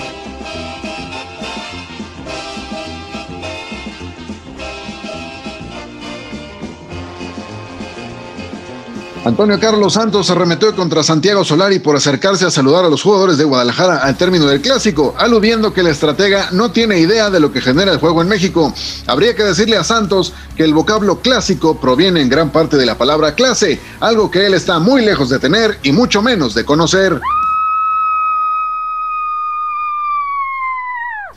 Antonio 9.25 9.61
Carlos 9.61 9.93
Santos 9.93 10.27
se 10.27 10.35
remetió 10.35 10.75
contra 10.75 11.05
Santiago 11.05 11.45
Solari 11.45 11.79
por 11.79 11.95
acercarse 11.95 12.45
a 12.45 12.51
saludar 12.51 12.85
a 12.85 12.89
los 12.89 13.03
jugadores 13.03 13.39
de 13.39 13.45
Guadalajara 13.45 13.99
al 13.99 14.17
término 14.17 14.47
del 14.47 14.61
clásico, 14.61 15.15
aludiendo 15.17 15.73
que 15.73 15.83
el 15.83 15.87
estratega 15.87 16.49
no 16.51 16.73
tiene 16.73 16.99
idea 16.99 17.31
de 17.31 17.39
lo 17.39 17.53
que 17.53 17.61
genera 17.61 17.93
el 17.93 18.01
juego 18.01 18.21
en 18.21 18.27
México. 18.27 18.75
Habría 19.07 19.37
que 19.37 19.45
decirle 19.45 19.77
a 19.77 19.85
Santos 19.85 20.35
que 20.57 20.65
el 20.65 20.75
vocablo 20.75 21.21
clásico 21.21 21.81
proviene 21.81 22.21
en 22.21 22.29
gran 22.29 22.51
parte 22.51 22.77
de 22.77 22.85
la 22.85 22.99
palabra 22.99 23.37
clase, 23.37 23.81
algo 24.01 24.29
que 24.29 24.45
él 24.45 24.55
está 24.55 24.81
muy 24.81 25.05
lejos 25.05 25.29
de 25.29 25.39
tener 25.39 25.79
y 25.85 25.93
mucho 25.93 26.21
menos 26.21 26.53
de 26.55 26.65
conocer. 26.65 27.21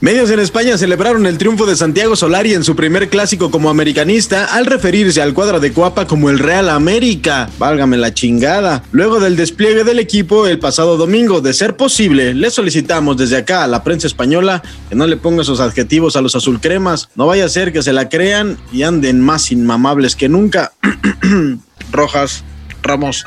Medios 0.05 0.29
en 0.29 0.39
España 0.39 0.77
celebraron 0.77 1.25
el 1.25 1.39
triunfo 1.39 1.65
de 1.65 1.75
Santiago 1.75 2.15
Solari 2.15 2.53
en 2.53 2.63
su 2.63 2.75
primer 2.75 3.09
clásico 3.09 3.49
como 3.49 3.71
americanista 3.71 4.45
al 4.45 4.67
referirse 4.67 5.19
al 5.19 5.33
cuadro 5.33 5.59
de 5.59 5.73
Cuapa 5.73 6.05
como 6.05 6.29
el 6.29 6.37
Real 6.37 6.69
América. 6.69 7.49
Válgame 7.57 7.97
la 7.97 8.13
chingada. 8.13 8.83
Luego 8.91 9.19
del 9.19 9.35
despliegue 9.35 9.83
del 9.83 9.97
equipo 9.97 10.45
el 10.45 10.59
pasado 10.59 10.97
domingo, 10.97 11.41
de 11.41 11.55
ser 11.55 11.75
posible, 11.75 12.35
le 12.35 12.51
solicitamos 12.51 13.17
desde 13.17 13.37
acá 13.37 13.63
a 13.63 13.67
la 13.67 13.83
prensa 13.83 14.05
española 14.05 14.61
que 14.89 14.95
no 14.95 15.07
le 15.07 15.17
ponga 15.17 15.41
esos 15.41 15.59
adjetivos 15.59 16.15
a 16.15 16.21
los 16.21 16.35
azulcremas. 16.35 17.09
No 17.15 17.25
vaya 17.25 17.45
a 17.45 17.49
ser 17.49 17.73
que 17.73 17.81
se 17.81 17.91
la 17.91 18.07
crean 18.07 18.59
y 18.71 18.83
anden 18.83 19.21
más 19.21 19.51
inmamables 19.51 20.15
que 20.15 20.29
nunca. 20.29 20.71
Rojas, 21.91 22.43
Ramos. 22.83 23.25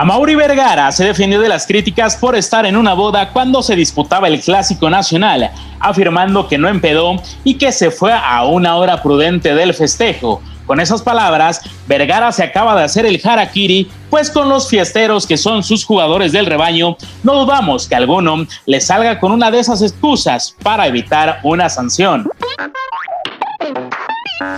A 0.00 0.04
Mauri 0.06 0.34
Vergara 0.34 0.90
se 0.92 1.04
defendió 1.04 1.42
de 1.42 1.48
las 1.50 1.66
críticas 1.66 2.16
por 2.16 2.34
estar 2.34 2.64
en 2.64 2.74
una 2.74 2.94
boda 2.94 3.34
cuando 3.34 3.62
se 3.62 3.76
disputaba 3.76 4.28
el 4.28 4.40
Clásico 4.40 4.88
Nacional, 4.88 5.50
afirmando 5.78 6.48
que 6.48 6.56
no 6.56 6.68
empedó 6.68 7.20
y 7.44 7.58
que 7.58 7.70
se 7.70 7.90
fue 7.90 8.10
a 8.10 8.46
una 8.46 8.76
hora 8.76 9.02
prudente 9.02 9.54
del 9.54 9.74
festejo. 9.74 10.40
Con 10.64 10.80
esas 10.80 11.02
palabras, 11.02 11.60
Vergara 11.86 12.32
se 12.32 12.42
acaba 12.42 12.74
de 12.76 12.84
hacer 12.84 13.04
el 13.04 13.20
harakiri, 13.22 13.90
pues 14.08 14.30
con 14.30 14.48
los 14.48 14.70
fiesteros 14.70 15.26
que 15.26 15.36
son 15.36 15.62
sus 15.62 15.84
jugadores 15.84 16.32
del 16.32 16.46
rebaño, 16.46 16.96
no 17.22 17.34
dudamos 17.34 17.86
que 17.86 17.96
alguno 17.96 18.46
le 18.64 18.80
salga 18.80 19.20
con 19.20 19.32
una 19.32 19.50
de 19.50 19.58
esas 19.58 19.82
excusas 19.82 20.56
para 20.62 20.86
evitar 20.86 21.40
una 21.42 21.68
sanción. 21.68 22.26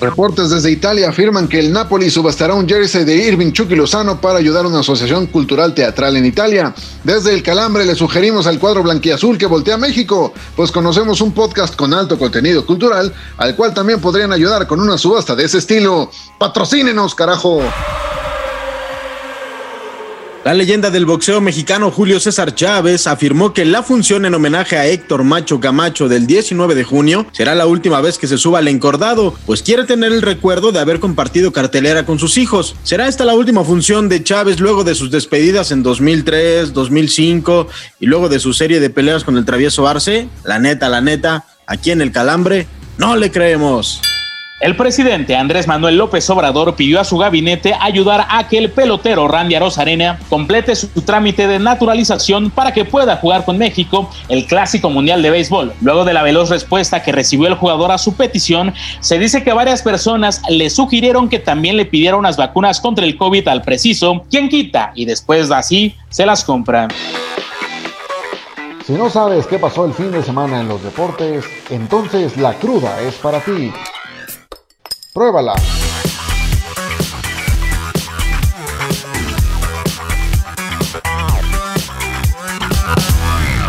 Reportes 0.01 0.51
desde 0.51 0.71
Italia 0.71 1.09
afirman 1.09 1.49
que 1.49 1.59
el 1.59 1.73
Napoli 1.73 2.09
subastará 2.09 2.55
un 2.55 2.69
jersey 2.69 3.05
de 3.05 3.17
Irving 3.17 3.51
Chucky 3.51 3.75
Lozano 3.75 4.21
para 4.21 4.39
ayudar 4.39 4.65
a 4.65 4.69
una 4.69 4.79
asociación 4.81 5.27
cultural 5.27 5.75
teatral 5.75 6.17
en 6.17 6.25
Italia. 6.25 6.73
Desde 7.03 7.35
el 7.35 7.43
Calambre 7.43 7.85
le 7.85 7.97
sugerimos 7.97 8.47
al 8.47 8.61
cuadro 8.61 8.85
blanquiazul 8.85 9.37
que 9.37 9.47
voltea 9.47 9.75
a 9.75 9.79
México, 9.79 10.33
pues 10.55 10.71
conocemos 10.71 11.21
un 11.21 11.33
podcast 11.33 11.75
con 11.75 11.93
alto 11.95 12.17
contenido 12.17 12.65
cultural, 12.65 13.12
al 13.39 13.57
cual 13.57 13.75
también 13.75 14.01
podrían 14.01 14.33
ayudar 14.33 14.69
con 14.69 14.79
una 14.79 14.97
subasta 14.97 15.35
de 15.35 15.45
ese 15.45 15.59
estilo. 15.59 16.11
¡Patrocínenos, 16.39 17.17
carajo! 17.17 17.61
La 20.45 20.55
leyenda 20.55 20.91
del 20.91 21.07
boxeo 21.07 21.41
mexicano 21.41 21.93
Julio 21.93 22.19
César 22.19 22.53
Chávez 22.53 23.07
afirmó 23.07 23.53
que 23.53 23.65
la 23.65 23.85
función 23.85 24.25
en 24.25 24.35
homenaje 24.35 24.77
a 24.77 24.89
Héctor 24.89 25.23
Macho 25.23 25.61
Camacho 25.61 26.09
del 26.09 26.27
19 26.27 26.75
de 26.75 26.83
junio 26.83 27.27
será 27.31 27.55
la 27.55 27.67
última 27.67 28.01
vez 28.01 28.19
que 28.19 28.27
se 28.27 28.37
suba 28.39 28.59
al 28.59 28.67
encordado, 28.67 29.35
pues 29.47 29.63
quiere 29.63 29.85
tener 29.85 30.11
el 30.11 30.21
recuerdo 30.21 30.73
de 30.73 30.81
haber 30.81 30.99
compartido 30.99 31.53
cartelera 31.53 32.05
con 32.05 32.19
sus 32.19 32.39
hijos. 32.39 32.75
¿Será 32.83 33.07
esta 33.07 33.25
la 33.25 33.37
última 33.37 33.63
función 33.63 34.09
de 34.09 34.25
Chávez 34.25 34.59
luego 34.59 34.83
de 34.83 34.97
sus 34.97 35.13
despedidas 35.13 35.71
en 35.71 35.85
2003, 35.85 36.73
2005 36.73 37.69
y 38.01 38.07
luego 38.07 38.29
de 38.29 38.41
su 38.41 38.53
serie 38.53 38.81
de 38.81 38.91
peleas 38.91 39.23
con 39.23 39.37
el 39.37 39.45
travieso 39.45 39.87
Arce? 39.87 40.27
La 40.43 40.59
neta, 40.59 40.89
la 40.89 41.01
neta, 41.01 41.45
aquí 41.69 41.93
en 41.93 42.03
el 42.03 42.11
Calambre, 42.11 42.67
no 42.99 43.15
le 43.15 43.31
creemos. 43.31 44.01
El 44.62 44.76
presidente 44.76 45.35
Andrés 45.35 45.66
Manuel 45.66 45.97
López 45.97 46.31
Obrador 46.31 46.76
pidió 46.76 47.00
a 47.00 47.04
su 47.04 47.19
gabinete 47.19 47.75
ayudar 47.81 48.28
a 48.31 48.47
que 48.47 48.59
el 48.59 48.71
pelotero 48.71 49.26
Randy 49.26 49.57
Arozarena 49.57 50.21
complete 50.28 50.76
su 50.76 50.87
trámite 51.02 51.49
de 51.49 51.59
naturalización 51.59 52.49
para 52.49 52.73
que 52.73 52.85
pueda 52.85 53.16
jugar 53.16 53.45
con 53.45 53.59
México 53.59 54.09
el 54.28 54.47
Clásico 54.47 54.88
Mundial 54.88 55.21
de 55.21 55.31
Béisbol. 55.31 55.73
Luego 55.81 56.04
de 56.04 56.12
la 56.12 56.23
veloz 56.23 56.49
respuesta 56.49 57.02
que 57.02 57.11
recibió 57.11 57.49
el 57.49 57.57
jugador 57.57 57.90
a 57.90 57.99
su 57.99 58.14
petición, 58.14 58.73
se 59.00 59.19
dice 59.19 59.42
que 59.42 59.52
varias 59.52 59.83
personas 59.83 60.40
le 60.49 60.71
sugirieron 60.71 61.28
que 61.28 61.40
también 61.40 61.76
le 61.76 61.85
pidiera 61.85 62.16
unas 62.16 62.37
vacunas 62.37 62.81
contra 62.81 63.04
el 63.04 63.16
COVID 63.16 63.49
al 63.49 63.62
preciso, 63.62 64.25
quien 64.31 64.49
quita 64.49 64.92
y 64.95 65.07
después 65.07 65.50
así 65.50 65.97
se 66.09 66.25
las 66.25 66.45
compra. 66.45 66.87
Si 68.87 68.92
no 68.92 69.11
sabes 69.11 69.45
qué 69.49 69.59
pasó 69.59 69.87
el 69.87 69.92
fin 69.92 70.12
de 70.12 70.23
semana 70.23 70.61
en 70.61 70.69
los 70.69 70.85
deportes, 70.85 71.45
entonces 71.69 72.37
la 72.37 72.54
cruda 72.54 73.00
es 73.00 73.14
para 73.16 73.40
ti. 73.40 73.73
Pruébala. 75.12 75.54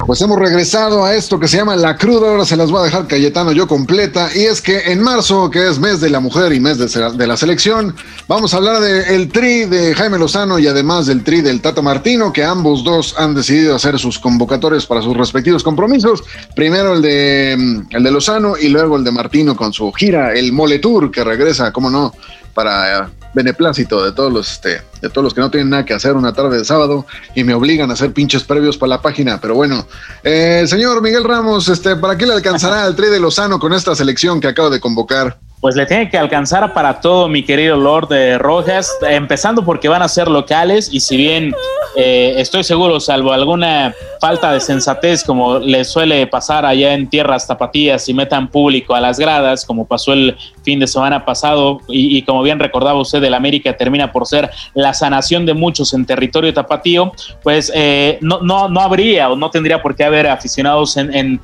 Pues 0.05 0.22
hemos 0.22 0.38
regresado 0.38 1.05
a 1.05 1.15
esto 1.15 1.39
que 1.39 1.48
se 1.48 1.57
llama 1.57 1.77
La 1.77 1.95
Cruda, 1.95 2.29
ahora 2.29 2.45
se 2.45 2.57
las 2.57 2.69
voy 2.69 2.81
a 2.81 2.83
dejar 2.83 3.07
Cayetano 3.07 3.53
yo 3.53 3.67
completa, 3.67 4.29
y 4.36 4.41
es 4.41 4.62
que 4.62 4.91
en 4.91 5.01
marzo, 5.01 5.50
que 5.50 5.69
es 5.69 5.79
mes 5.79 6.01
de 6.01 6.10
la 6.10 6.19
mujer 6.19 6.51
y 6.51 6.60
mes 6.60 6.77
de, 6.77 7.27
la 7.27 7.38
selección, 7.38 7.95
vamos 8.27 8.53
a 8.53 8.57
hablar 8.57 8.81
del 8.81 9.29
tri 9.29 9.63
de 9.65 9.95
Jaime 9.95 10.17
Lozano 10.17 10.60
y 10.60 10.67
además 10.67 11.05
del 11.05 11.24
tri 11.24 11.39
del 11.41 11.62
Tata 11.62 11.81
Martino, 11.81 12.33
que 12.33 12.43
ambos 12.43 12.83
dos 12.83 13.15
han 13.17 13.33
decidido 13.33 13.75
hacer 13.75 13.98
sus 13.98 14.19
convocatorios 14.19 14.86
para 14.86 15.01
sus 15.01 15.15
respectivos 15.15 15.63
compromisos, 15.63 16.24
primero 16.53 16.95
el 16.95 17.01
de, 17.01 17.53
el 17.89 18.03
de 18.03 18.12
Lozano 18.12 18.55
y 18.57 18.67
luego 18.67 18.98
el 18.98 19.05
de 19.05 19.12
Martino 19.12 19.55
con 19.55 19.72
su 19.72 19.91
gira, 19.93 20.33
el 20.33 20.51
Mole 20.51 20.79
Tour, 20.79 21.12
que 21.12 21.24
regresa, 21.24 21.72
cómo 21.72 21.89
no, 21.89 22.13
para 22.53 23.10
beneplácito 23.33 24.03
de 24.05 24.12
todos 24.12 24.31
los 24.31 24.51
este, 24.51 24.81
de 25.01 25.10
todos 25.10 25.24
los 25.24 25.33
que 25.33 25.41
no 25.41 25.50
tienen 25.50 25.69
nada 25.69 25.86
que 25.86 25.93
hacer 25.93 26.15
una 26.15 26.33
tarde 26.33 26.60
de 26.60 26.65
sábado 26.65 27.05
y 27.36 27.43
me 27.43 27.53
obligan 27.53 27.89
a 27.89 27.93
hacer 27.93 28.13
pinches 28.13 28.43
previos 28.43 28.77
para 28.77 28.91
la 28.91 29.01
página. 29.01 29.39
Pero 29.41 29.55
bueno, 29.55 29.88
eh, 30.24 30.63
señor 30.67 31.01
Miguel 31.01 31.24
Ramos, 31.24 31.67
este, 31.67 31.95
¿para 31.95 32.17
qué 32.17 32.25
le 32.25 32.33
alcanzará 32.33 32.83
al 32.83 32.95
Tri 32.95 33.07
de 33.07 33.19
Lozano 33.19 33.60
con 33.60 33.74
esta 33.74 33.95
selección 33.95 34.39
que 34.39 34.48
acaba 34.48 34.69
de 34.69 34.79
convocar? 34.79 35.39
Pues 35.63 35.77
le 35.77 35.86
tiene 35.86 36.10
que 36.10 36.17
alcanzar 36.17 36.74
para 36.74 37.00
todo, 37.00 37.29
mi 37.29 37.41
querido 37.41 37.77
Lord 37.77 38.10
de 38.10 38.38
Rojas, 38.38 38.93
empezando 39.01 39.63
porque 39.63 39.88
van 39.88 40.01
a 40.01 40.10
ser 40.10 40.27
locales 40.27 40.89
y 40.91 41.00
si 41.00 41.15
bien 41.15 41.55
eh, 41.96 42.34
estoy 42.36 42.65
seguro, 42.65 43.00
salvo 43.00 43.32
alguna 43.32 43.96
falta 44.20 44.51
de 44.51 44.60
sensatez 44.60 45.24
como 45.24 45.60
le 45.60 45.86
suele 45.86 46.27
pasar 46.27 46.65
allá 46.65 46.93
en 46.93 47.10
tierras 47.10 47.48
tapatías 47.48 48.10
y 48.10 48.13
metan 48.13 48.50
público 48.50 48.93
a 48.93 49.00
las 49.00 49.17
gradas, 49.17 49.63
como 49.63 49.88
pasó 49.88 50.12
el 50.12 50.36
fin 50.63 50.82
de 50.82 50.88
semana 50.88 51.24
pasado 51.24 51.79
y, 51.88 52.22
como 52.24 52.43
bien 52.43 52.60
recordaba 52.60 53.00
usted, 53.00 53.24
el 53.24 53.34
América 53.34 53.77
termina 53.77 54.12
por 54.12 54.27
ser 54.27 54.50
la 54.74 54.93
sanación 54.93 55.46
de 55.46 55.53
muchos 55.53 55.93
en 55.93 56.05
territorio 56.05 56.53
tapatío, 56.53 57.13
pues 57.41 57.72
eh, 57.74 58.17
no, 58.20 58.41
no, 58.41 58.67
no 58.67 58.82
habría 58.82 59.29
o 59.29 59.38
no 59.38 59.50
tendría 59.50 59.82
por 59.82 59.96
qué 59.96 60.03
haber 60.03 60.27
aficionados 60.27 60.98
en, 60.98 61.15
en 61.15 61.41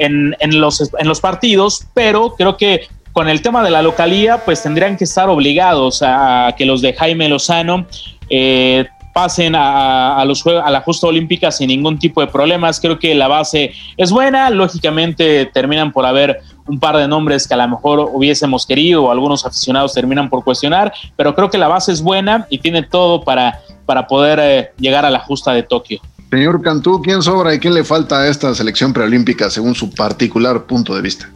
en, 0.00 0.34
en, 0.40 0.58
los, 0.58 0.80
en 0.98 1.06
los 1.06 1.20
partidos, 1.20 1.86
pero 1.92 2.34
creo 2.34 2.56
que 2.56 2.88
con 3.12 3.28
el 3.28 3.42
tema 3.42 3.62
de 3.62 3.70
la 3.70 3.82
localía, 3.82 4.44
pues 4.44 4.62
tendrían 4.62 4.96
que 4.96 5.04
estar 5.04 5.28
obligados 5.28 6.02
a 6.02 6.54
que 6.56 6.64
los 6.64 6.80
de 6.80 6.92
Jaime 6.94 7.28
Lozano 7.28 7.86
eh, 8.28 8.86
pasen 9.12 9.54
a, 9.56 10.22
los 10.24 10.46
a 10.46 10.70
la 10.70 10.80
justa 10.82 11.08
olímpica 11.08 11.50
sin 11.50 11.68
ningún 11.68 11.98
tipo 11.98 12.20
de 12.20 12.28
problemas. 12.28 12.80
Creo 12.80 12.98
que 12.98 13.14
la 13.14 13.28
base 13.28 13.72
es 13.96 14.10
buena. 14.10 14.50
Lógicamente 14.50 15.46
terminan 15.46 15.92
por 15.92 16.06
haber 16.06 16.40
un 16.66 16.78
par 16.78 16.96
de 16.96 17.08
nombres 17.08 17.48
que 17.48 17.54
a 17.54 17.56
lo 17.56 17.68
mejor 17.68 18.08
hubiésemos 18.12 18.64
querido 18.64 19.04
o 19.04 19.10
algunos 19.10 19.44
aficionados 19.44 19.92
terminan 19.92 20.30
por 20.30 20.44
cuestionar, 20.44 20.92
pero 21.16 21.34
creo 21.34 21.50
que 21.50 21.58
la 21.58 21.66
base 21.66 21.90
es 21.90 22.00
buena 22.00 22.46
y 22.48 22.58
tiene 22.58 22.84
todo 22.84 23.22
para, 23.22 23.60
para 23.86 24.06
poder 24.06 24.38
eh, 24.40 24.70
llegar 24.78 25.04
a 25.04 25.10
la 25.10 25.18
justa 25.18 25.52
de 25.52 25.64
Tokio. 25.64 26.00
Señor 26.30 26.62
Cantú, 26.62 27.02
¿quién 27.02 27.22
sobra 27.22 27.52
y 27.52 27.58
quién 27.58 27.74
le 27.74 27.82
falta 27.82 28.20
a 28.20 28.28
esta 28.28 28.54
selección 28.54 28.92
preolímpica 28.92 29.50
según 29.50 29.74
su 29.74 29.90
particular 29.90 30.62
punto 30.62 30.94
de 30.94 31.02
vista? 31.02 31.28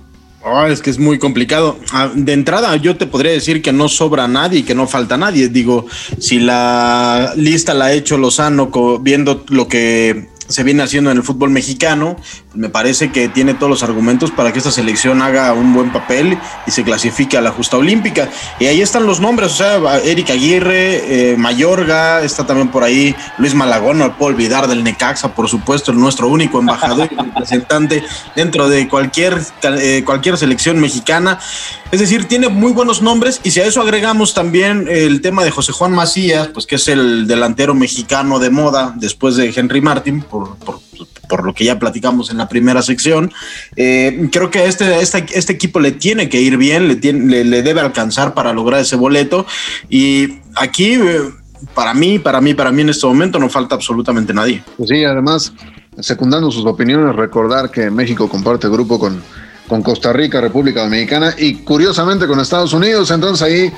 Oh, 0.46 0.66
es 0.66 0.82
que 0.82 0.90
es 0.90 0.98
muy 0.98 1.18
complicado. 1.18 1.78
Ah, 1.90 2.10
de 2.14 2.34
entrada, 2.34 2.76
yo 2.76 2.96
te 2.96 3.06
podría 3.06 3.32
decir 3.32 3.62
que 3.62 3.72
no 3.72 3.88
sobra 3.88 4.28
nadie 4.28 4.60
y 4.60 4.62
que 4.62 4.74
no 4.74 4.86
falta 4.86 5.16
nadie. 5.16 5.48
Digo, 5.48 5.86
si 6.18 6.38
la 6.38 7.32
lista 7.34 7.72
la 7.72 7.86
ha 7.86 7.92
hecho 7.92 8.18
Lozano 8.18 8.70
viendo 9.00 9.44
lo 9.48 9.68
que 9.68 10.28
se 10.46 10.62
viene 10.62 10.82
haciendo 10.82 11.10
en 11.10 11.16
el 11.16 11.22
fútbol 11.22 11.48
mexicano. 11.48 12.16
Me 12.54 12.68
parece 12.68 13.10
que 13.10 13.28
tiene 13.28 13.54
todos 13.54 13.68
los 13.68 13.82
argumentos 13.82 14.30
para 14.30 14.52
que 14.52 14.58
esta 14.58 14.70
selección 14.70 15.22
haga 15.22 15.52
un 15.52 15.74
buen 15.74 15.92
papel 15.92 16.38
y 16.66 16.70
se 16.70 16.84
clasifique 16.84 17.36
a 17.36 17.40
la 17.40 17.50
justa 17.50 17.76
olímpica. 17.76 18.28
Y 18.60 18.66
ahí 18.66 18.80
están 18.80 19.06
los 19.06 19.20
nombres, 19.20 19.52
o 19.52 19.56
sea, 19.56 19.98
Eric 19.98 20.30
Aguirre, 20.30 21.32
eh, 21.32 21.36
Mayorga, 21.36 22.22
está 22.22 22.46
también 22.46 22.68
por 22.68 22.84
ahí 22.84 23.14
Luis 23.38 23.54
Malagón, 23.54 23.98
no 23.98 24.16
puedo 24.16 24.34
olvidar 24.34 24.68
del 24.68 24.84
Necaxa, 24.84 25.34
por 25.34 25.48
supuesto, 25.48 25.90
el 25.90 25.98
nuestro 25.98 26.28
único 26.28 26.60
embajador 26.60 27.08
y 27.10 27.16
representante 27.22 28.04
dentro 28.36 28.68
de 28.68 28.88
cualquier, 28.88 29.40
eh, 29.62 30.02
cualquier 30.04 30.36
selección 30.36 30.78
mexicana. 30.78 31.38
Es 31.90 32.00
decir, 32.00 32.26
tiene 32.26 32.48
muy 32.48 32.72
buenos 32.72 33.02
nombres 33.02 33.40
y 33.44 33.50
si 33.50 33.60
a 33.60 33.66
eso 33.66 33.80
agregamos 33.80 34.34
también 34.34 34.86
el 34.88 35.20
tema 35.20 35.44
de 35.44 35.50
José 35.50 35.72
Juan 35.72 35.92
Macías, 35.92 36.48
pues 36.48 36.66
que 36.66 36.76
es 36.76 36.88
el 36.88 37.26
delantero 37.26 37.74
mexicano 37.74 38.38
de 38.38 38.50
moda 38.50 38.92
después 38.96 39.36
de 39.36 39.52
Henry 39.54 39.80
Martin, 39.80 40.22
por, 40.22 40.56
lo 41.44 41.54
que 41.54 41.64
ya 41.64 41.78
platicamos 41.78 42.30
en 42.30 42.38
la 42.38 42.48
primera 42.48 42.82
sección. 42.82 43.32
Eh, 43.76 44.28
creo 44.30 44.50
que 44.50 44.66
este, 44.66 45.00
este, 45.00 45.26
este, 45.34 45.52
equipo 45.52 45.80
le 45.80 45.92
tiene 45.92 46.28
que 46.28 46.40
ir 46.40 46.56
bien, 46.56 46.88
le, 46.88 46.96
tiene, 46.96 47.44
le, 47.44 47.62
debe 47.62 47.80
alcanzar 47.80 48.34
para 48.34 48.52
lograr 48.52 48.80
ese 48.80 48.96
boleto. 48.96 49.46
Y 49.88 50.40
aquí, 50.54 50.94
eh, 50.94 51.20
para 51.74 51.94
mí, 51.94 52.18
para 52.18 52.40
mí, 52.40 52.54
para 52.54 52.72
mí 52.72 52.82
en 52.82 52.90
este 52.90 53.06
momento 53.06 53.38
no 53.38 53.48
falta 53.48 53.74
absolutamente 53.74 54.32
nadie. 54.32 54.62
Pues 54.76 54.88
sí, 54.88 55.04
además, 55.04 55.52
secundando 56.00 56.50
sus 56.50 56.66
opiniones, 56.66 57.16
recordar 57.16 57.70
que 57.70 57.90
México 57.90 58.28
comparte 58.28 58.68
grupo 58.68 58.98
con 58.98 59.22
con 59.68 59.82
Costa 59.82 60.12
Rica, 60.12 60.40
República 60.40 60.82
Dominicana 60.82 61.34
y 61.38 61.54
curiosamente 61.56 62.26
con 62.26 62.40
Estados 62.40 62.72
Unidos. 62.72 63.10
Entonces 63.10 63.42
ahí 63.42 63.72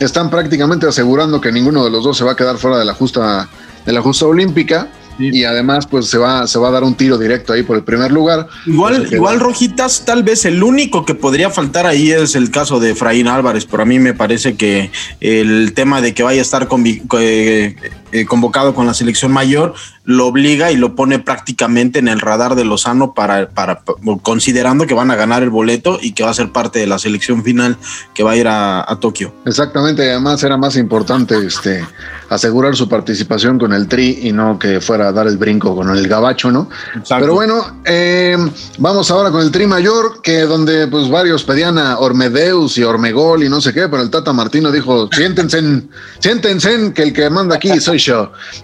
están 0.00 0.30
prácticamente 0.30 0.86
asegurando 0.86 1.40
que 1.40 1.52
ninguno 1.52 1.84
de 1.84 1.90
los 1.90 2.04
dos 2.04 2.16
se 2.16 2.24
va 2.24 2.32
a 2.32 2.36
quedar 2.36 2.58
fuera 2.58 2.78
de 2.78 2.84
la 2.84 2.94
justa, 2.94 3.48
de 3.86 3.92
la 3.92 4.02
justa 4.02 4.26
olímpica 4.26 4.88
y 5.18 5.44
además 5.44 5.86
pues 5.86 6.06
se 6.06 6.18
va, 6.18 6.46
se 6.46 6.58
va 6.58 6.68
a 6.68 6.70
dar 6.70 6.84
un 6.84 6.94
tiro 6.94 7.18
directo 7.18 7.52
ahí 7.52 7.62
por 7.62 7.76
el 7.76 7.84
primer 7.84 8.12
lugar. 8.12 8.48
Igual, 8.66 9.08
igual 9.12 9.40
Rojitas, 9.40 10.04
tal 10.04 10.22
vez 10.22 10.44
el 10.44 10.62
único 10.62 11.04
que 11.04 11.14
podría 11.14 11.50
faltar 11.50 11.86
ahí 11.86 12.10
es 12.10 12.34
el 12.34 12.50
caso 12.50 12.80
de 12.80 12.90
Efraín 12.90 13.28
Álvarez, 13.28 13.66
pero 13.66 13.82
a 13.82 13.86
mí 13.86 13.98
me 13.98 14.14
parece 14.14 14.56
que 14.56 14.90
el 15.20 15.72
tema 15.74 16.00
de 16.00 16.14
que 16.14 16.22
vaya 16.22 16.40
a 16.40 16.42
estar 16.42 16.68
con, 16.68 16.84
eh, 16.86 17.76
eh, 18.12 18.24
convocado 18.24 18.74
con 18.74 18.86
la 18.86 18.94
selección 18.94 19.32
mayor, 19.32 19.74
lo 20.04 20.26
obliga 20.26 20.72
y 20.72 20.76
lo 20.76 20.94
pone 20.94 21.18
prácticamente 21.18 21.98
en 21.98 22.08
el 22.08 22.20
radar 22.20 22.54
de 22.54 22.64
Lozano 22.64 23.12
para, 23.12 23.50
para 23.50 23.82
considerando 24.22 24.86
que 24.86 24.94
van 24.94 25.10
a 25.10 25.16
ganar 25.16 25.42
el 25.42 25.50
boleto 25.50 25.98
y 26.00 26.12
que 26.12 26.24
va 26.24 26.30
a 26.30 26.34
ser 26.34 26.50
parte 26.50 26.78
de 26.78 26.86
la 26.86 26.98
selección 26.98 27.44
final 27.44 27.76
que 28.14 28.22
va 28.22 28.32
a 28.32 28.36
ir 28.36 28.48
a, 28.48 28.86
Tokio. 29.00 29.32
Exactamente, 29.44 30.10
además 30.10 30.42
era 30.42 30.56
más 30.56 30.76
importante 30.76 31.36
este 31.46 31.86
asegurar 32.30 32.74
su 32.74 32.88
participación 32.88 33.58
con 33.58 33.72
el 33.72 33.86
Tri 33.86 34.20
y 34.22 34.32
no 34.32 34.58
que 34.58 34.80
fuera 34.80 35.08
a 35.08 35.12
dar 35.12 35.26
el 35.26 35.36
brinco 35.36 35.76
con 35.76 35.94
el 35.94 36.08
Gabacho, 36.08 36.50
¿no? 36.50 36.68
Pero 37.08 37.34
bueno, 37.34 37.80
eh, 37.84 38.36
vamos 38.78 39.10
ahora 39.10 39.30
con 39.30 39.42
el 39.42 39.50
Tri 39.50 39.66
mayor, 39.66 40.20
que 40.22 40.40
donde 40.40 40.88
pues 40.88 41.08
varios 41.08 41.44
pedían 41.44 41.78
a 41.78 41.98
Ormedeus 41.98 42.76
y 42.78 42.82
Ormegol 42.82 43.44
y 43.44 43.48
no 43.48 43.60
sé 43.60 43.72
qué, 43.72 43.88
pero 43.88 44.02
el 44.02 44.10
Tata 44.10 44.32
Martino 44.32 44.72
dijo, 44.72 45.08
siéntense, 45.12 45.82
siéntense 46.18 46.92
que 46.94 47.02
el 47.02 47.12
que 47.12 47.30
manda 47.30 47.56
aquí 47.56 47.78
soy 47.80 47.97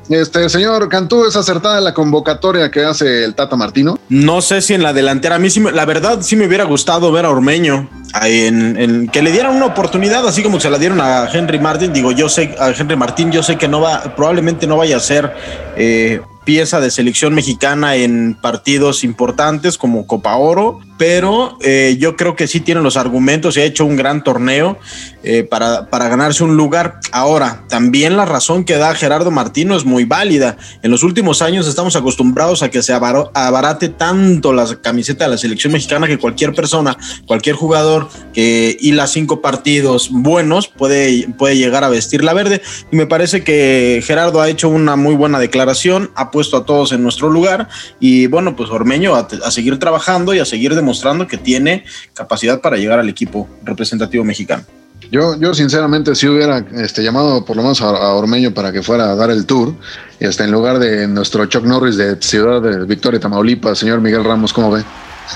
Este 0.08 0.48
señor 0.48 0.88
Cantú, 0.88 1.24
¿es 1.26 1.36
acertada 1.36 1.80
la 1.80 1.94
convocatoria 1.94 2.70
que 2.70 2.84
hace 2.84 3.24
el 3.24 3.34
Tata 3.34 3.56
Martino? 3.56 3.98
No 4.08 4.40
sé 4.40 4.60
si 4.60 4.74
en 4.74 4.82
la 4.82 4.92
delantera, 4.92 5.36
a 5.36 5.38
mí 5.38 5.50
sí, 5.50 5.60
la 5.60 5.84
verdad 5.84 6.18
sí 6.22 6.36
me 6.36 6.46
hubiera 6.46 6.64
gustado 6.64 7.10
ver 7.12 7.24
a 7.24 7.30
Ormeño 7.30 7.88
en, 8.22 9.08
que 9.08 9.22
le 9.22 9.32
dieran 9.32 9.56
una 9.56 9.66
oportunidad, 9.66 10.26
así 10.26 10.42
como 10.42 10.60
se 10.60 10.70
la 10.70 10.78
dieron 10.78 11.00
a 11.00 11.28
Henry 11.32 11.58
Martin. 11.58 11.92
Digo, 11.92 12.12
yo 12.12 12.28
sé, 12.28 12.54
a 12.58 12.70
Henry 12.70 12.96
Martín, 12.96 13.32
yo 13.32 13.42
sé 13.42 13.56
que 13.56 13.68
no 13.68 13.80
va, 13.80 14.14
probablemente 14.14 14.66
no 14.66 14.76
vaya 14.76 14.96
a 14.96 15.00
ser 15.00 15.34
eh, 15.76 16.20
pieza 16.44 16.80
de 16.80 16.90
selección 16.90 17.34
mexicana 17.34 17.96
en 17.96 18.34
partidos 18.40 19.02
importantes 19.02 19.78
como 19.78 20.06
Copa 20.06 20.36
Oro, 20.36 20.80
pero 20.96 21.58
eh, 21.60 21.96
yo 21.98 22.16
creo 22.16 22.36
que 22.36 22.46
sí 22.46 22.60
tiene 22.60 22.80
los 22.80 22.96
argumentos 22.96 23.56
y 23.56 23.60
ha 23.60 23.64
hecho 23.64 23.84
un 23.84 23.96
gran 23.96 24.22
torneo 24.22 24.78
eh, 25.22 25.42
para, 25.42 25.90
para, 25.90 26.08
ganarse 26.08 26.44
un 26.44 26.56
lugar. 26.56 27.00
Ahora, 27.10 27.64
también 27.68 28.16
la 28.16 28.24
razón 28.24 28.64
que 28.64 28.76
da 28.76 28.94
Gerardo 28.94 29.30
Martino 29.30 29.74
es 29.76 29.84
muy 29.84 30.04
válida. 30.04 30.56
En 30.82 30.90
los 30.90 31.02
últimos 31.02 31.42
años 31.42 31.66
estamos 31.66 31.96
acostumbrados 31.96 32.62
a 32.62 32.70
que 32.70 32.82
se 32.82 32.92
abarate 32.92 33.88
tanto 33.88 34.52
la 34.52 34.66
camiseta 34.82 35.24
de 35.24 35.30
la 35.30 35.38
selección 35.38 35.72
mexicana 35.72 36.06
que 36.06 36.18
cualquier 36.18 36.52
persona, 36.52 36.96
cualquier 37.26 37.56
jugador 37.56 38.08
que 38.32 38.76
hila 38.80 39.06
cinco 39.06 39.40
partidos 39.40 40.10
buenos 40.10 40.68
puede, 40.68 41.28
puede 41.38 41.56
llegar 41.56 41.84
a 41.84 41.88
vestir 41.88 42.22
la 42.22 42.34
verde. 42.34 42.60
Y 42.92 42.96
me 42.96 43.06
parece 43.06 43.42
que 43.42 44.02
Gerardo 44.04 44.40
ha 44.40 44.48
hecho 44.48 44.68
una 44.68 44.94
muy 44.96 45.14
buena 45.14 45.38
declaración, 45.38 46.10
ha 46.14 46.30
puesto 46.30 46.56
a 46.56 46.64
todos 46.64 46.92
en 46.92 47.02
nuestro 47.02 47.30
lugar 47.30 47.68
y 47.98 48.26
bueno, 48.26 48.56
pues 48.56 48.70
Ormeño 48.70 49.14
a, 49.14 49.26
a 49.44 49.50
seguir 49.50 49.78
trabajando 49.78 50.34
y 50.34 50.38
a 50.38 50.44
seguir 50.44 50.74
demostrando 50.84 51.26
que 51.26 51.38
tiene 51.38 51.84
capacidad 52.12 52.60
para 52.60 52.76
llegar 52.76 52.98
al 52.98 53.08
equipo 53.08 53.48
representativo 53.62 54.22
mexicano. 54.22 54.64
Yo, 55.10 55.38
yo 55.38 55.54
sinceramente 55.54 56.14
sí 56.14 56.28
hubiera 56.28 56.64
este, 56.76 57.02
llamado 57.02 57.44
por 57.44 57.56
lo 57.56 57.62
menos 57.62 57.80
a, 57.80 58.14
Ormeño 58.14 58.52
para 58.52 58.72
que 58.72 58.82
fuera 58.82 59.10
a 59.10 59.14
dar 59.14 59.30
el 59.30 59.46
tour, 59.46 59.74
y 60.20 60.26
hasta 60.26 60.44
en 60.44 60.52
lugar 60.52 60.78
de 60.78 61.08
nuestro 61.08 61.46
Chuck 61.46 61.64
Norris 61.64 61.96
de 61.96 62.20
Ciudad 62.20 62.60
de 62.60 62.84
Victoria, 62.84 63.20
Tamaulipas, 63.20 63.78
señor 63.78 64.00
Miguel 64.00 64.24
Ramos, 64.24 64.52
¿cómo 64.52 64.70
ve? 64.70 64.82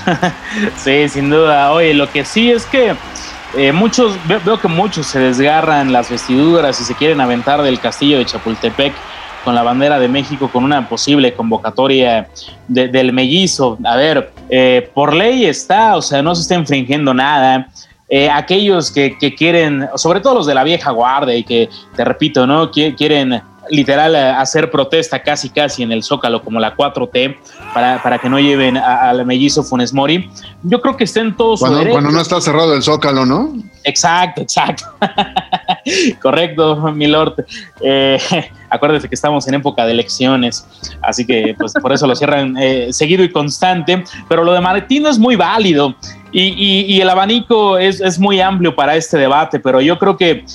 sí, 0.77 1.09
sin 1.09 1.29
duda. 1.29 1.71
Oye, 1.71 1.93
lo 1.93 2.11
que 2.11 2.25
sí 2.25 2.51
es 2.51 2.65
que 2.65 2.95
eh, 3.57 3.71
muchos, 3.71 4.15
veo, 4.27 4.59
que 4.59 4.67
muchos 4.67 5.07
se 5.07 5.19
desgarran 5.19 5.91
las 5.91 6.09
vestiduras 6.09 6.79
y 6.81 6.83
se 6.83 6.95
quieren 6.95 7.19
aventar 7.21 7.61
del 7.63 7.79
castillo 7.79 8.19
de 8.19 8.25
Chapultepec 8.25 8.93
con 9.43 9.55
la 9.55 9.63
bandera 9.63 9.99
de 9.99 10.07
México 10.07 10.49
con 10.51 10.63
una 10.63 10.87
posible 10.87 11.33
convocatoria 11.33 12.29
del 12.67 13.13
mellizo. 13.13 13.77
A 13.85 13.95
ver, 13.95 14.31
eh, 14.49 14.89
por 14.93 15.13
ley 15.13 15.45
está, 15.45 15.95
o 15.95 16.01
sea, 16.01 16.21
no 16.21 16.35
se 16.35 16.41
está 16.41 16.55
infringiendo 16.55 17.13
nada. 17.13 17.69
Eh, 18.09 18.29
aquellos 18.29 18.91
que, 18.91 19.15
quieren, 19.37 19.87
sobre 19.95 20.19
todo 20.19 20.35
los 20.35 20.47
de 20.47 20.55
la 20.55 20.63
vieja 20.63 20.91
guardia 20.91 21.35
y 21.35 21.43
que, 21.43 21.69
te 21.95 22.03
repito, 22.03 22.47
¿no? 22.47 22.71
quieren 22.71 23.41
literal 23.69 24.15
hacer 24.15 24.71
protesta 24.71 25.21
casi 25.21 25.49
casi 25.49 25.83
en 25.83 25.91
el 25.91 26.03
Zócalo 26.03 26.43
como 26.43 26.59
la 26.59 26.75
4T 26.75 27.37
para, 27.73 28.01
para 28.01 28.17
que 28.17 28.27
no 28.27 28.39
lleven 28.39 28.77
al 28.77 29.25
mellizo 29.25 29.63
Funes 29.63 29.93
Mori. 29.93 30.29
Yo 30.63 30.81
creo 30.81 30.97
que 30.97 31.03
estén 31.03 31.35
todos 31.35 31.59
cuando, 31.59 31.87
cuando 31.89 32.11
no 32.11 32.19
está 32.19 32.41
cerrado 32.41 32.73
el 32.73 32.81
Zócalo, 32.81 33.25
¿no? 33.25 33.53
Exacto, 33.83 34.41
exacto. 34.41 34.85
Correcto, 36.21 36.75
mi 36.93 37.07
lord. 37.07 37.45
Eh, 37.81 38.19
acuérdese 38.69 39.07
que 39.07 39.15
estamos 39.15 39.47
en 39.47 39.55
época 39.55 39.85
de 39.85 39.91
elecciones, 39.91 40.67
así 41.01 41.25
que 41.25 41.55
pues 41.57 41.73
por 41.73 41.91
eso 41.91 42.05
lo 42.05 42.15
cierran 42.15 42.55
eh, 42.57 42.91
seguido 42.91 43.23
y 43.23 43.31
constante. 43.31 44.03
Pero 44.27 44.43
lo 44.43 44.53
de 44.53 44.61
Martino 44.61 45.09
es 45.09 45.17
muy 45.17 45.35
válido. 45.35 45.95
Y, 46.31 47.01
el 47.01 47.09
abanico 47.09 47.79
es, 47.79 48.19
muy 48.19 48.39
amplio 48.39 48.75
para 48.75 48.95
este 48.95 49.17
debate, 49.17 49.59
pero 49.59 49.81
yo 49.81 49.97
creo 49.97 50.15
que 50.15 50.45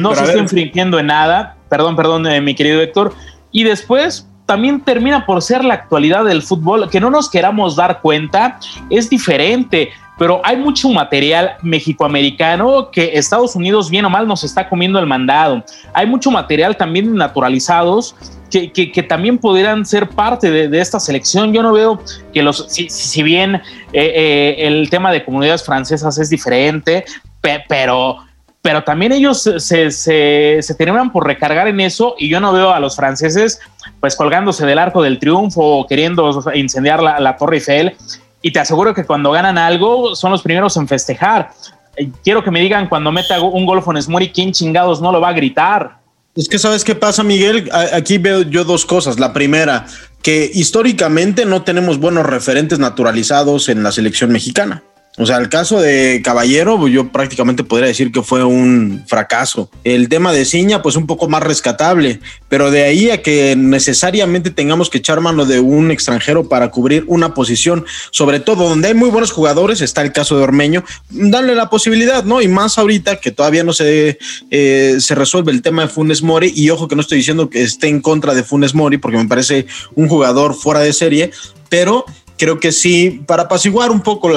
no 0.00 0.14
se 0.14 0.24
está 0.24 0.38
infringiendo 0.38 0.98
en 0.98 1.06
nada. 1.06 1.56
Perdón, 1.70 1.96
perdón, 1.96 2.26
eh, 2.26 2.40
mi 2.42 2.54
querido 2.54 2.82
Héctor. 2.82 3.14
Y 3.50 3.64
después 3.64 4.28
también 4.44 4.80
termina 4.80 5.24
por 5.24 5.40
ser 5.40 5.64
la 5.64 5.74
actualidad 5.74 6.24
del 6.24 6.42
fútbol, 6.42 6.90
que 6.90 7.00
no 7.00 7.10
nos 7.10 7.30
queramos 7.30 7.76
dar 7.76 8.00
cuenta, 8.02 8.58
es 8.90 9.08
diferente 9.08 9.90
pero 10.18 10.40
hay 10.44 10.56
mucho 10.56 10.88
material 10.90 11.56
mexicoamericano 11.62 12.90
que 12.90 13.12
Estados 13.14 13.56
Unidos 13.56 13.90
bien 13.90 14.04
o 14.04 14.10
mal 14.10 14.26
nos 14.26 14.44
está 14.44 14.68
comiendo 14.68 14.98
el 14.98 15.06
mandado. 15.06 15.64
Hay 15.94 16.06
mucho 16.06 16.30
material 16.30 16.76
también 16.76 17.14
naturalizados 17.14 18.14
que, 18.50 18.70
que, 18.70 19.02
también 19.02 19.38
pudieran 19.38 19.86
ser 19.86 20.10
parte 20.10 20.50
de, 20.50 20.80
esta 20.80 21.00
selección. 21.00 21.54
Yo 21.54 21.62
no 21.62 21.72
veo 21.72 22.02
que 22.34 22.42
los, 22.42 22.66
si, 22.68 23.22
bien 23.22 23.54
eh, 23.54 23.62
eh, 23.94 24.54
el 24.58 24.90
tema 24.90 25.10
de 25.10 25.24
comunidades 25.24 25.64
francesas 25.64 26.18
es 26.18 26.28
diferente, 26.28 27.04
pero 27.40 28.18
pero 28.60 28.84
también 28.84 29.10
ellos 29.10 29.42
se, 29.56 29.90
se, 29.90 30.74
terminan 30.78 31.10
por 31.10 31.26
recargar 31.26 31.66
en 31.66 31.80
eso 31.80 32.14
y 32.16 32.28
yo 32.28 32.38
no 32.38 32.52
veo 32.52 32.70
a 32.70 32.78
los 32.78 32.94
franceses 32.94 33.58
pues 33.98 34.14
colgándose 34.14 34.64
del 34.64 34.78
arco 34.78 35.02
del 35.02 35.18
triunfo 35.18 35.78
o 35.78 35.86
queriendo 35.88 36.44
incendiar 36.54 37.02
la 37.02 37.36
Torre 37.36 37.56
Eiffel 37.56 37.96
y 38.42 38.52
te 38.52 38.58
aseguro 38.58 38.92
que 38.92 39.04
cuando 39.04 39.30
ganan 39.30 39.56
algo 39.56 40.14
son 40.14 40.32
los 40.32 40.42
primeros 40.42 40.76
en 40.76 40.88
festejar. 40.88 41.50
Eh, 41.96 42.10
quiero 42.24 42.42
que 42.42 42.50
me 42.50 42.60
digan 42.60 42.88
cuando 42.88 43.12
meta 43.12 43.40
un 43.40 43.64
gol 43.64 43.82
Funes 43.82 44.08
Mori, 44.08 44.30
¿quién 44.30 44.52
chingados 44.52 45.00
no 45.00 45.12
lo 45.12 45.20
va 45.20 45.28
a 45.28 45.32
gritar? 45.32 46.02
Es 46.34 46.48
que 46.48 46.58
sabes 46.58 46.82
qué 46.82 46.94
pasa, 46.94 47.22
Miguel. 47.22 47.70
Aquí 47.92 48.18
veo 48.18 48.42
yo 48.42 48.64
dos 48.64 48.86
cosas. 48.86 49.20
La 49.20 49.32
primera, 49.34 49.86
que 50.22 50.50
históricamente 50.52 51.44
no 51.44 51.62
tenemos 51.62 51.98
buenos 51.98 52.24
referentes 52.24 52.78
naturalizados 52.78 53.68
en 53.68 53.82
la 53.82 53.92
selección 53.92 54.32
mexicana. 54.32 54.82
O 55.18 55.26
sea, 55.26 55.36
el 55.36 55.50
caso 55.50 55.78
de 55.78 56.22
Caballero, 56.24 56.78
pues, 56.78 56.92
yo 56.92 57.12
prácticamente 57.12 57.64
podría 57.64 57.88
decir 57.88 58.10
que 58.10 58.22
fue 58.22 58.44
un 58.44 59.04
fracaso. 59.06 59.70
El 59.84 60.08
tema 60.08 60.32
de 60.32 60.46
Ciña, 60.46 60.80
pues 60.80 60.96
un 60.96 61.06
poco 61.06 61.28
más 61.28 61.42
rescatable, 61.42 62.20
pero 62.48 62.70
de 62.70 62.84
ahí 62.84 63.10
a 63.10 63.20
que 63.20 63.54
necesariamente 63.54 64.50
tengamos 64.50 64.88
que 64.88 64.98
echar 64.98 65.20
mano 65.20 65.44
de 65.44 65.60
un 65.60 65.90
extranjero 65.90 66.48
para 66.48 66.70
cubrir 66.70 67.04
una 67.08 67.34
posición, 67.34 67.84
sobre 68.10 68.40
todo 68.40 68.66
donde 68.66 68.88
hay 68.88 68.94
muy 68.94 69.10
buenos 69.10 69.32
jugadores, 69.32 69.82
está 69.82 70.00
el 70.00 70.12
caso 70.12 70.38
de 70.38 70.44
Ormeño, 70.44 70.82
darle 71.10 71.54
la 71.54 71.68
posibilidad, 71.68 72.24
¿no? 72.24 72.40
Y 72.40 72.48
más 72.48 72.78
ahorita 72.78 73.16
que 73.16 73.32
todavía 73.32 73.64
no 73.64 73.74
se, 73.74 74.18
eh, 74.50 74.96
se 74.98 75.14
resuelve 75.14 75.52
el 75.52 75.60
tema 75.60 75.82
de 75.82 75.88
Funes 75.88 76.22
Mori, 76.22 76.54
y 76.56 76.70
ojo 76.70 76.88
que 76.88 76.94
no 76.94 77.02
estoy 77.02 77.18
diciendo 77.18 77.50
que 77.50 77.62
esté 77.62 77.88
en 77.88 78.00
contra 78.00 78.32
de 78.32 78.44
Funes 78.44 78.74
Mori, 78.74 78.96
porque 78.96 79.18
me 79.18 79.28
parece 79.28 79.66
un 79.94 80.08
jugador 80.08 80.54
fuera 80.54 80.80
de 80.80 80.94
serie, 80.94 81.32
pero 81.68 82.06
creo 82.42 82.58
que 82.58 82.72
sí, 82.72 83.22
para 83.24 83.44
apaciguar 83.44 83.92
un 83.92 84.00
poco 84.00 84.28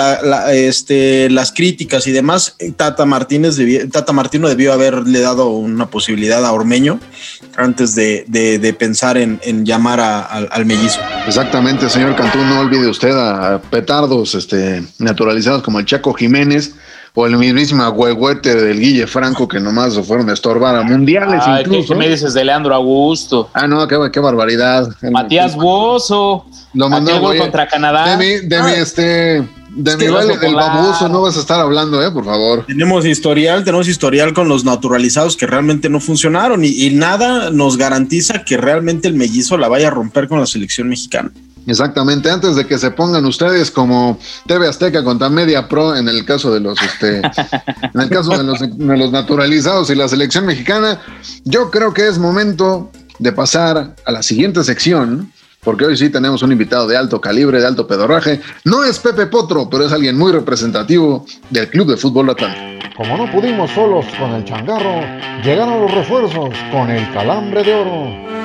este, 0.52 1.28
las 1.32 1.52
críticas 1.52 2.06
y 2.06 2.12
demás, 2.12 2.56
Tata 2.78 3.04
Martínez 3.04 3.58
Tata 3.92 4.14
Martino 4.14 4.48
debió 4.48 4.74
haberle 4.74 5.22
dado 5.22 5.50
una 5.50 5.88
posibilidad 5.88 6.46
a 6.46 6.52
Ormeño 6.52 7.00
antes 7.58 7.96
de, 7.96 8.76
pensar 8.78 9.18
en, 9.18 9.66
llamar 9.66 10.00
al 10.00 10.66
mellizo. 10.68 11.00
Exactamente, 11.26 11.90
señor 11.90 12.16
Cantú, 12.16 12.38
no 12.38 12.60
olvide 12.60 12.88
usted 12.88 13.10
a 13.10 13.60
petardos 13.72 14.36
este, 14.36 14.84
naturalizados 15.00 15.64
como 15.64 15.80
el 15.80 15.86
Chaco 15.88 16.14
Jiménez 16.14 16.76
o 17.16 17.26
el 17.26 17.36
mismísimo 17.38 17.90
huehuete 17.90 18.54
del 18.54 18.80
Guille 18.80 19.08
Franco 19.08 19.48
que 19.48 19.60
nomás 19.60 19.96
lo 19.96 20.04
fueron 20.04 20.30
a 20.30 20.34
estorbar 20.34 20.76
a 20.76 20.84
mundiales. 20.84 21.42
incluso. 21.60 21.94
¿qué, 21.94 22.00
me 22.00 22.08
dices 22.08 22.36
de 22.36 22.46
Leandro 22.46 22.76
Augusto? 22.76 23.50
Ah, 23.56 23.68
no, 23.68 23.88
qué, 23.88 23.98
qué 24.14 24.20
barbaridad. 24.20 24.90
Matías 25.02 25.56
Bozo. 25.56 26.46
Lo 26.76 26.90
mandó 26.90 27.20
contra 27.38 27.68
Canadá. 27.68 28.16
De 28.16 28.18
mi, 28.18 28.48
de 28.48 28.62
mi 28.62 28.70
ah. 28.70 28.76
este. 28.78 29.48
De 29.76 29.98
mi 29.98 30.08
vale 30.08 30.38
del 30.38 30.56
baboso 30.56 31.10
no 31.10 31.22
vas 31.22 31.36
a 31.36 31.42
estar 31.42 31.60
hablando, 31.60 32.02
eh, 32.02 32.10
por 32.10 32.24
favor. 32.24 32.66
Tenemos 32.66 33.06
historial, 33.06 33.66
tenemos 33.66 33.90
historial 33.90 34.34
con 34.34 34.48
los 34.48 34.64
naturalizados 34.64 35.36
que 35.36 35.48
realmente 35.48 35.90
no 35.90 36.00
funcionaron 36.00 36.64
y, 36.64 36.70
y 36.86 36.92
nada 36.92 37.50
nos 37.50 37.76
garantiza 37.76 38.46
que 38.46 38.56
realmente 38.56 39.10
el 39.10 39.16
mellizo 39.16 39.58
la 39.58 39.68
vaya 39.68 39.90
a 39.90 39.92
romper 39.92 40.30
con 40.30 40.40
la 40.40 40.46
selección 40.46 40.88
mexicana. 40.88 41.32
Exactamente, 41.68 42.30
antes 42.30 42.56
de 42.56 42.68
que 42.68 42.78
se 42.78 42.92
pongan 42.92 43.26
ustedes 43.26 43.72
como 43.72 44.20
TV 44.46 44.68
Azteca 44.68 45.04
contra 45.04 45.30
Media 45.30 45.68
Pro 45.68 45.96
en 45.96 46.08
el 46.08 46.24
caso 46.24 46.54
de 46.54 46.60
los 46.60 46.80
este 46.82 47.18
en 47.94 48.02
el 48.02 48.10
caso 48.10 48.38
de 48.38 48.44
los, 48.44 48.60
de 48.60 48.98
los 48.98 49.12
naturalizados 49.12 49.90
y 49.90 49.96
la 49.96 50.08
selección 50.08 50.46
mexicana, 50.46 51.02
yo 51.44 51.72
creo 51.72 51.94
que 51.94 52.08
es 52.08 52.20
momento 52.20 52.92
de 53.18 53.32
pasar 53.32 53.96
a 54.06 54.12
la 54.12 54.22
siguiente 54.22 54.64
sección, 54.64 55.32
porque 55.66 55.86
hoy 55.86 55.98
sí 55.98 56.10
tenemos 56.10 56.44
un 56.44 56.52
invitado 56.54 56.88
de 56.88 56.96
alto 56.96 57.20
calibre, 57.20 57.60
de 57.60 57.66
alto 57.66 57.88
pedorraje. 57.88 58.40
No 58.64 58.86
es 58.86 59.00
Pepe 59.00 59.26
Potro, 59.26 59.68
pero 59.70 59.86
es 59.86 59.92
alguien 59.92 60.18
muy 60.18 60.32
representativo 60.32 61.26
del 61.50 61.70
Club 61.70 61.90
de 61.90 61.98
Fútbol 61.98 62.30
Atlántico. 62.30 62.86
Como 62.96 63.18
no 63.18 63.30
pudimos 63.30 63.72
solos 63.72 64.06
con 64.18 64.32
el 64.32 64.46
changarro, 64.46 65.02
llegaron 65.44 65.82
los 65.82 65.92
refuerzos 65.92 66.50
con 66.72 66.90
el 66.90 67.12
calambre 67.12 67.64
de 67.64 67.74
oro. 67.74 68.45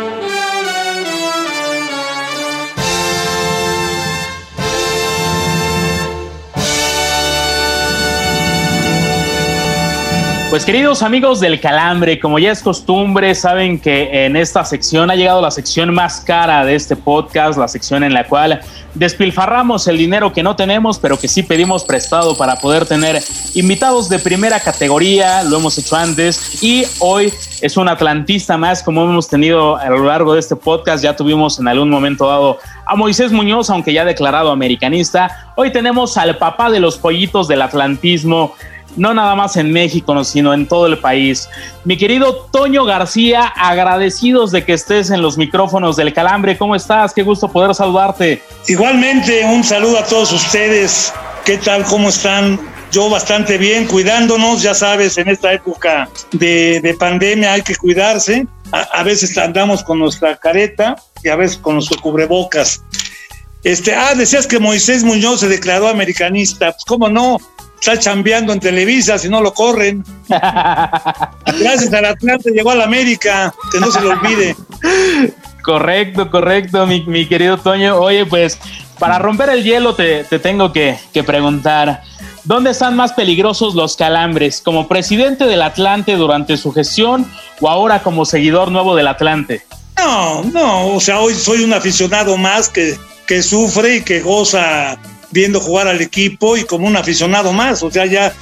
Pues 10.51 10.65
queridos 10.65 11.05
amigos 11.05 11.39
del 11.39 11.61
Calambre, 11.61 12.19
como 12.19 12.41
ya 12.41 12.51
es 12.51 12.61
costumbre, 12.61 13.37
saben 13.37 13.79
que 13.79 14.27
en 14.27 14.35
esta 14.35 14.65
sección 14.65 15.09
ha 15.09 15.15
llegado 15.15 15.41
la 15.41 15.53
sección 15.53 15.95
más 15.95 16.23
cara 16.23 16.65
de 16.65 16.75
este 16.75 16.97
podcast, 16.97 17.57
la 17.57 17.69
sección 17.69 18.03
en 18.03 18.13
la 18.13 18.27
cual 18.27 18.61
despilfarramos 18.95 19.87
el 19.87 19.97
dinero 19.97 20.33
que 20.33 20.43
no 20.43 20.57
tenemos, 20.57 20.99
pero 20.99 21.17
que 21.17 21.29
sí 21.29 21.45
pedimos 21.45 21.85
prestado 21.85 22.37
para 22.37 22.57
poder 22.57 22.85
tener 22.85 23.23
invitados 23.55 24.09
de 24.09 24.19
primera 24.19 24.59
categoría, 24.59 25.45
lo 25.45 25.59
hemos 25.59 25.79
hecho 25.79 25.95
antes, 25.95 26.61
y 26.65 26.85
hoy 26.99 27.33
es 27.61 27.77
un 27.77 27.89
atlantista 27.89 28.59
más 28.59 28.83
como 28.83 29.05
hemos 29.05 29.29
tenido 29.29 29.77
a 29.77 29.89
lo 29.89 30.05
largo 30.05 30.35
de 30.35 30.41
este 30.41 30.57
podcast, 30.57 31.05
ya 31.05 31.15
tuvimos 31.15 31.61
en 31.61 31.69
algún 31.69 31.91
momento 31.91 32.27
dado 32.27 32.59
a 32.87 32.97
Moisés 32.97 33.31
Muñoz, 33.31 33.71
aunque 33.71 33.93
ya 33.93 34.05
declarado 34.05 34.51
americanista, 34.51 35.53
hoy 35.55 35.71
tenemos 35.71 36.17
al 36.17 36.39
papá 36.39 36.71
de 36.71 36.81
los 36.81 36.99
pollitos 36.99 37.47
del 37.47 37.63
atlantismo, 37.63 38.55
no 38.97 39.15
nada 39.15 39.35
más 39.35 39.57
en 39.57 39.73
México, 39.73 40.25
sino 40.25 40.53
en 40.53 40.67
todo 40.67 40.87
el 40.87 40.99
país. 40.99 41.49
Mi 41.85 41.97
querido 41.97 42.49
Toño 42.53 42.85
García, 42.85 43.43
agradecidos 43.47 44.51
de 44.51 44.65
que 44.65 44.75
estés 44.75 45.11
en 45.11 45.23
los 45.23 45.37
micrófonos 45.39 45.97
del 45.97 46.13
Calambre. 46.13 46.59
¿Cómo 46.59 46.75
estás? 46.75 47.15
Qué 47.15 47.23
gusto 47.23 47.49
poder 47.49 47.75
saludarte. 47.75 48.43
Igualmente, 48.69 49.45
un 49.45 49.65
saludo 49.65 49.99
a 49.99 50.05
todos 50.05 50.33
ustedes. 50.33 51.13
¿Qué 51.45 51.59
tal? 51.59 51.85
¿Cómo 51.85 52.09
están? 52.09 52.59
Yo 52.93 53.09
bastante 53.09 53.57
bien, 53.57 53.87
cuidándonos, 53.87 54.63
ya 54.63 54.75
sabes, 54.75 55.17
en 55.17 55.29
esta 55.29 55.53
época 55.53 56.09
de, 56.33 56.97
pandemia 56.99 57.53
hay 57.53 57.63
que 57.63 57.77
cuidarse. 57.77 58.47
A, 58.73 59.03
veces 59.05 59.37
andamos 59.39 59.83
con 59.85 59.99
nuestra 59.99 60.37
careta 60.37 60.97
y 61.23 61.29
a 61.29 61.37
veces 61.37 61.57
con 61.57 61.75
nuestro 61.75 62.01
cubrebocas. 62.01 62.83
Este, 63.63 63.95
ah, 63.95 64.15
decías 64.17 64.47
que 64.47 64.59
Moisés 64.59 65.05
Muñoz 65.05 65.41
se 65.41 65.49
declaró 65.49 65.89
americanista. 65.89 66.73
Pues, 66.73 66.85
¿cómo 66.85 67.09
no? 67.09 67.39
Está 67.81 67.99
chambeando 67.99 68.53
en 68.53 68.61
Televisa, 68.61 69.19
si 69.19 69.29
no 69.29 69.41
lo 69.41 69.55
corren. 69.55 70.05
Gracias 70.29 71.93
al 71.93 72.05
Atlante 72.05 72.51
llegó 72.51 72.71
a 72.71 72.77
la 72.77 72.85
América, 72.85 73.55
que 73.73 73.81
no 73.81 73.91
se 73.91 74.01
lo 74.01 74.11
olvide. 74.11 74.55
Correcto, 75.63 76.31
correcto, 76.31 76.87
mi, 76.87 77.27
querido 77.27 77.59
Toño. 77.59 77.97
Oye, 77.97 78.27
pues 78.27 78.59
para 78.99 79.19
romper 79.19 79.49
el 79.51 79.65
hielo 79.65 79.95
te, 79.95 80.25
tengo 80.25 80.73
que, 80.73 80.99
que, 81.13 81.25
preguntar, 81.25 82.03
¿dónde 82.45 82.71
están 82.71 82.97
más 82.97 83.15
peligrosos 83.15 83.75
los 83.75 83.97
calambres? 83.97 84.61
¿Como 84.61 84.87
presidente 84.87 85.47
del 85.47 85.63
Atlante 85.63 86.17
durante 86.17 86.57
su 86.59 86.73
gestión 86.73 87.31
o 87.61 87.71
ahora 87.71 88.03
como 88.03 88.27
seguidor 88.27 88.71
nuevo 88.71 88.95
del 88.95 89.09
Atlante? 89.09 89.63
No, 89.97 90.43
no, 90.45 90.95
o 90.95 91.01
sea, 91.01 91.21
hoy 91.21 91.35
soy 91.35 91.63
un 91.63 91.73
aficionado 91.73 92.37
más 92.37 92.69
que, 92.69 92.99
que 93.27 93.43
sufre 93.43 93.97
y 93.97 94.03
que 94.03 94.21
goza 94.21 94.99
viendo 95.31 95.61
jugar 95.61 95.89
al 95.89 96.01
equipo 96.01 96.57
y 96.57 96.65
como 96.65 96.87
un 96.87 96.97
aficionado 96.97 97.53
más. 97.53 97.83
O 97.83 97.91
sea, 97.91 98.07
ya 98.07 98.35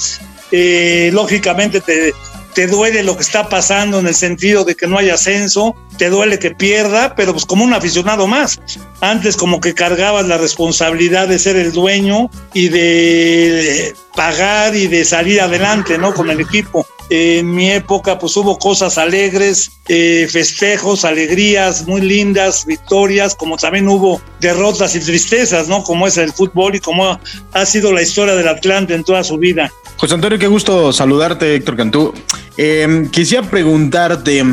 eh, 0.50 1.10
lógicamente 1.12 1.80
te, 1.80 2.12
te 2.54 2.66
duele 2.66 3.02
lo 3.02 3.16
que 3.16 3.22
está 3.22 3.48
pasando 3.48 4.00
en 4.00 4.08
el 4.08 4.14
sentido 4.14 4.64
de 4.64 4.74
que 4.74 4.86
no 4.86 4.98
hay 4.98 5.10
ascenso, 5.10 5.76
te 5.96 6.10
duele 6.10 6.38
que 6.38 6.50
pierda, 6.50 7.14
pero 7.14 7.32
pues 7.32 7.44
como 7.44 7.64
un 7.64 7.72
aficionado 7.72 8.26
más. 8.26 8.60
Antes 9.00 9.36
como 9.36 9.60
que 9.60 9.74
cargabas 9.74 10.26
la 10.26 10.38
responsabilidad 10.38 11.28
de 11.28 11.38
ser 11.38 11.56
el 11.56 11.72
dueño 11.72 12.30
y 12.54 12.68
de 12.68 13.94
pagar 14.16 14.74
y 14.74 14.88
de 14.88 15.04
salir 15.04 15.40
adelante, 15.40 15.98
¿no? 15.98 16.12
Con 16.12 16.30
el 16.30 16.40
equipo. 16.40 16.84
En 17.10 17.54
mi 17.54 17.70
época 17.70 18.18
pues 18.18 18.36
hubo 18.36 18.58
cosas 18.58 18.98
alegres, 18.98 19.70
eh, 19.88 20.28
festejos, 20.30 21.04
alegrías 21.04 21.86
muy 21.86 22.02
lindas, 22.02 22.66
victorias, 22.66 23.34
como 23.34 23.56
también 23.56 23.88
hubo 23.88 24.20
derrotas 24.40 24.94
y 24.94 25.00
tristezas, 25.00 25.68
¿no? 25.68 25.82
Como 25.82 26.06
es 26.06 26.18
el 26.18 26.32
fútbol 26.32 26.74
y 26.74 26.80
como 26.80 27.18
ha 27.52 27.66
sido 27.66 27.92
la 27.92 28.02
historia 28.02 28.34
del 28.34 28.48
Atlante 28.48 28.94
en 28.94 29.04
toda 29.04 29.24
su 29.24 29.38
vida. 29.38 29.72
José 29.96 30.14
Antonio, 30.14 30.38
qué 30.38 30.46
gusto 30.46 30.92
saludarte, 30.92 31.54
Héctor 31.54 31.76
Cantú. 31.76 32.14
Em, 32.56 33.10
quisiera 33.10 33.48
preguntarte, 33.48 34.44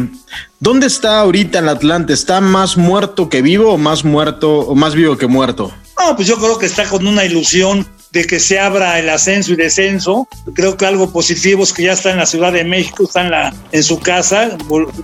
¿dónde 0.59 0.87
está 0.87 1.19
ahorita 1.19 1.59
el 1.59 1.69
Atlante? 1.69 2.13
¿Está 2.13 2.41
más 2.41 2.77
muerto 2.77 3.29
que 3.29 3.41
vivo 3.41 3.73
o 3.73 3.77
más 3.77 4.05
muerto 4.05 4.59
o 4.59 4.75
más 4.75 4.95
vivo 4.95 5.17
que 5.17 5.27
muerto? 5.27 5.71
No, 5.97 6.15
pues 6.15 6.27
yo 6.27 6.37
creo 6.37 6.57
que 6.57 6.65
está 6.65 6.85
con 6.85 7.05
una 7.05 7.25
ilusión 7.25 7.87
de 8.15 8.25
que 8.25 8.39
se 8.39 8.57
abra 8.57 8.97
el 8.97 9.09
ascenso 9.09 9.51
y 9.51 9.57
descenso. 9.57 10.25
Creo 10.53 10.77
que 10.77 10.85
algo 10.85 11.11
positivo 11.11 11.63
es 11.63 11.73
que 11.73 11.83
ya 11.83 11.91
está 11.91 12.11
en 12.11 12.17
la 12.17 12.25
Ciudad 12.25 12.53
de 12.53 12.63
México, 12.63 13.03
está 13.03 13.51
en, 13.73 13.83
su 13.83 13.99
casa, 13.99 14.57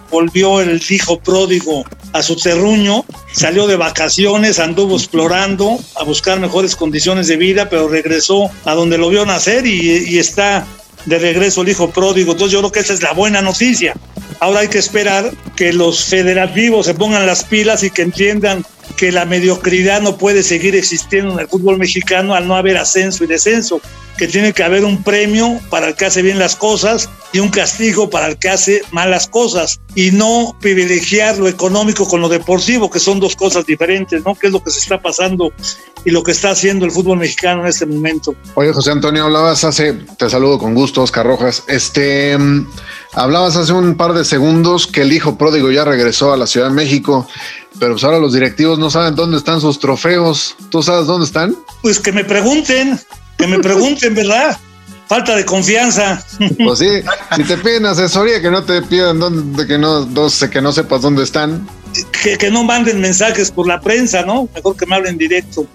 volvió 0.09 0.61
el 0.61 0.81
hijo 0.89 1.19
pródigo 1.19 1.83
a 2.13 2.23
su 2.23 2.37
terruño, 2.37 3.03
salió 3.33 3.67
de 3.67 3.75
vacaciones, 3.75 4.59
anduvo 4.59 4.95
explorando 4.95 5.77
a 5.97 6.05
buscar 6.05 6.39
mejores 6.39 6.77
condiciones 6.77 7.27
de 7.27 7.35
vida, 7.35 7.67
pero 7.69 7.89
regresó 7.89 8.49
a 8.63 8.75
donde 8.75 8.97
lo 8.97 9.09
vio 9.09 9.25
nacer 9.25 9.65
y 9.65 10.17
está 10.17 10.65
de 11.05 11.19
regreso 11.19 11.61
el 11.61 11.69
hijo 11.69 11.89
pródigo. 11.89 12.33
Entonces 12.33 12.53
yo 12.53 12.59
creo 12.59 12.71
que 12.71 12.79
esa 12.79 12.93
es 12.93 13.01
la 13.01 13.13
buena 13.13 13.41
noticia. 13.41 13.93
Ahora 14.39 14.61
hay 14.61 14.67
que 14.67 14.79
esperar 14.79 15.31
que 15.55 15.73
los 15.73 16.05
federativos 16.05 16.85
se 16.85 16.93
pongan 16.93 17.25
las 17.25 17.43
pilas 17.43 17.83
y 17.83 17.91
que 17.91 18.01
entiendan 18.01 18.65
que 18.97 19.11
la 19.11 19.25
mediocridad 19.25 20.01
no 20.01 20.17
puede 20.17 20.43
seguir 20.43 20.75
existiendo 20.75 21.33
en 21.33 21.39
el 21.39 21.47
fútbol 21.47 21.77
mexicano 21.77 22.35
al 22.35 22.47
no 22.47 22.55
haber 22.55 22.77
ascenso 22.77 23.23
y 23.23 23.27
descenso, 23.27 23.81
que 24.21 24.27
tiene 24.27 24.53
que 24.53 24.63
haber 24.63 24.85
un 24.85 25.01
premio 25.01 25.59
para 25.71 25.87
el 25.87 25.95
que 25.95 26.05
hace 26.05 26.21
bien 26.21 26.37
las 26.37 26.55
cosas 26.55 27.09
y 27.33 27.39
un 27.39 27.49
castigo 27.49 28.11
para 28.11 28.27
el 28.27 28.37
que 28.37 28.49
hace 28.49 28.83
malas 28.91 29.25
cosas 29.25 29.81
y 29.95 30.11
no 30.11 30.55
privilegiar 30.61 31.39
lo 31.39 31.47
económico 31.47 32.07
con 32.07 32.21
lo 32.21 32.29
deportivo, 32.29 32.91
que 32.91 32.99
son 32.99 33.19
dos 33.19 33.35
cosas 33.35 33.65
diferentes, 33.65 34.23
¿no? 34.23 34.35
Que 34.35 34.45
es 34.45 34.53
lo 34.53 34.63
que 34.63 34.69
se 34.69 34.77
está 34.77 35.01
pasando 35.01 35.51
y 36.05 36.11
lo 36.11 36.21
que 36.21 36.33
está 36.33 36.51
haciendo 36.51 36.85
el 36.85 36.91
fútbol 36.91 37.17
mexicano 37.17 37.63
en 37.63 37.69
este 37.69 37.87
momento. 37.87 38.35
Oye, 38.53 38.71
José 38.71 38.91
Antonio, 38.91 39.23
hablabas 39.23 39.63
hace, 39.63 39.93
te 39.93 40.29
saludo 40.29 40.59
con 40.59 40.75
gusto, 40.75 41.01
Oscar 41.01 41.25
Rojas, 41.25 41.63
este, 41.67 42.37
mm, 42.37 42.67
hablabas 43.13 43.55
hace 43.55 43.73
un 43.73 43.97
par 43.97 44.13
de 44.13 44.23
segundos 44.23 44.85
que 44.85 45.01
el 45.01 45.13
hijo 45.13 45.35
pródigo 45.35 45.71
ya 45.71 45.83
regresó 45.83 46.31
a 46.31 46.37
la 46.37 46.45
Ciudad 46.45 46.67
de 46.67 46.75
México, 46.75 47.27
pero 47.79 47.93
pues 47.93 48.03
ahora 48.03 48.19
los 48.19 48.33
directivos 48.33 48.77
no 48.77 48.91
saben 48.91 49.15
dónde 49.15 49.37
están 49.37 49.61
sus 49.61 49.79
trofeos. 49.79 50.55
¿Tú 50.69 50.83
sabes 50.83 51.07
dónde 51.07 51.25
están? 51.25 51.55
Pues 51.81 51.99
que 51.99 52.11
me 52.11 52.23
pregunten, 52.23 52.99
que 53.37 53.47
me 53.47 53.59
pregunten, 53.59 54.15
¿verdad? 54.15 54.57
Falta 55.07 55.35
de 55.35 55.45
confianza. 55.45 56.23
Pues 56.63 56.79
sí, 56.79 57.01
si 57.35 57.43
te 57.43 57.57
piden 57.57 57.85
asesoría, 57.85 58.41
que 58.41 58.49
no 58.49 58.63
te 58.63 58.81
pidan 58.81 59.19
dónde, 59.19 59.67
que 59.67 59.77
no, 59.77 60.07
que 60.51 60.61
no 60.61 60.71
sepas 60.71 61.01
dónde 61.01 61.23
están 61.23 61.67
que, 62.39 62.51
no 62.51 62.63
manden 62.63 63.01
mensajes 63.01 63.51
por 63.51 63.67
la 63.67 63.79
prensa, 63.79 64.23
¿no? 64.23 64.47
Mejor 64.53 64.75
que 64.75 64.85
me 64.85 64.95
hablen 64.95 65.17
directo. 65.17 65.65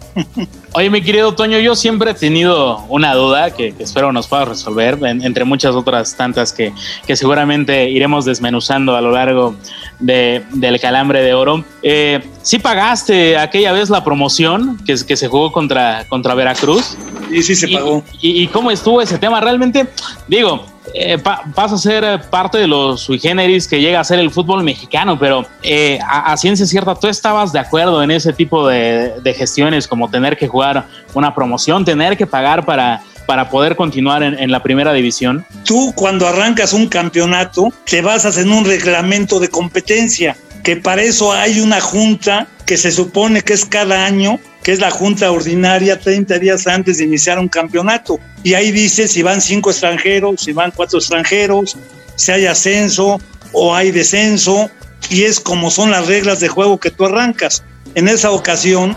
Oye, 0.73 0.91
mi 0.91 1.03
querido 1.03 1.35
Toño, 1.35 1.59
yo 1.59 1.75
siempre 1.75 2.13
he 2.13 2.15
tenido 2.15 2.79
una 2.89 3.15
duda 3.15 3.51
que, 3.51 3.75
espero 3.79 4.13
nos 4.13 4.27
pueda 4.27 4.47
resolver, 4.47 4.99
entre 5.03 5.45
muchas 5.45 5.75
otras 5.75 6.17
tantas 6.17 6.53
que, 6.53 6.73
que, 7.07 7.17
seguramente 7.17 7.89
iremos 7.91 8.25
desmenuzando 8.25 8.97
a 8.97 9.01
lo 9.01 9.11
largo 9.11 9.57
de, 9.99 10.45
del 10.53 10.81
calambre 10.81 11.23
de 11.23 11.35
oro. 11.35 11.65
Eh, 11.83 12.23
¿Sí 12.43 12.59
pagaste 12.59 13.37
aquella 13.37 13.73
vez 13.73 13.91
la 13.91 14.05
promoción 14.05 14.79
que, 14.85 14.97
que 15.07 15.17
se 15.17 15.29
jugó 15.29 15.53
contra, 15.53 16.07
contra 16.09 16.35
Veracruz? 16.35 16.97
Sí, 17.31 17.43
sí 17.43 17.57
se 17.57 17.69
pagó. 17.69 18.03
Y, 18.21 18.43
y 18.43 18.47
cómo 18.49 18.71
estuvo 18.71 19.01
ese 19.01 19.19
tema? 19.19 19.41
Realmente, 19.41 19.87
digo, 20.29 20.65
eh, 20.95 21.19
pasa 21.19 21.75
a 21.75 21.79
ser 21.79 22.23
parte 22.31 22.59
de 22.59 22.67
los 22.67 23.03
sui 23.03 23.19
generis 23.19 23.67
que 23.67 23.81
llega 23.81 24.01
a 24.01 24.05
ser 24.05 24.19
el 24.19 24.31
fútbol 24.31 24.63
mexicano, 24.63 25.19
pero 25.19 25.47
eh, 25.63 25.99
a, 26.07 26.37
ciencia 26.37 26.65
cierta, 26.67 26.95
¿tú 26.95 27.09
estabas 27.09 27.53
de 27.53 27.59
acuerdo 27.59 28.03
en 28.03 28.11
ese 28.11 28.33
tipo 28.33 28.67
de, 28.69 29.35
gestiones 29.37 29.87
como 29.87 30.09
tener 30.09 30.37
que 30.37 30.49
jugar 30.49 30.87
una 31.15 31.35
promoción, 31.35 31.85
tener 31.85 32.17
que 32.17 32.27
pagar 32.27 32.65
para, 32.65 33.03
para 33.27 33.51
poder 33.51 33.77
continuar 33.77 34.23
en, 34.23 34.39
en, 34.39 34.51
la 34.51 34.63
primera 34.63 34.93
división? 34.93 35.45
Tú 35.65 35.93
cuando 35.95 36.27
arrancas 36.27 36.73
un 36.73 36.87
campeonato 36.87 37.73
te 37.85 38.01
basas 38.01 38.39
en 38.39 38.53
un 38.53 38.65
reglamento 38.65 39.41
de 39.41 39.49
competencia, 39.49 40.37
que 40.63 40.77
para 40.77 41.03
eso 41.03 41.33
hay 41.33 41.61
una 41.61 41.81
junta 41.81 42.47
que 42.67 42.77
se 42.77 42.91
supone 42.91 43.43
que 43.43 43.55
es 43.55 43.65
cada 43.65 44.05
año 44.05 44.39
que 44.63 44.73
es 44.73 44.81
la 44.81 44.91
junta 44.91 45.31
ordinaria 45.31 46.01
30 46.01 46.41
días 46.41 46.67
antes 46.67 46.99
de 46.99 47.05
iniciar 47.05 47.39
un 47.39 47.47
campeonato. 47.47 48.19
Y 48.43 48.55
ahí 48.55 48.73
dice 48.73 49.07
si 49.07 49.23
van 49.23 49.41
cinco 49.41 49.71
extranjeros, 49.71 50.41
si 50.43 50.53
van 50.53 50.73
cuatro 50.73 50.99
extranjeros, 50.99 51.77
si 52.17 52.33
hay 52.33 52.47
ascenso 52.47 53.21
o 53.53 53.77
hay 53.77 53.93
descenso, 53.93 54.69
y 55.09 55.23
es 55.23 55.39
como 55.39 55.71
son 55.71 55.93
las 55.93 56.09
reglas 56.09 56.41
de 56.41 56.49
juego 56.49 56.81
que 56.81 56.91
tú 56.91 57.05
arrancas. 57.05 57.63
En 57.95 58.09
esa 58.09 58.33
ocasión, 58.33 58.97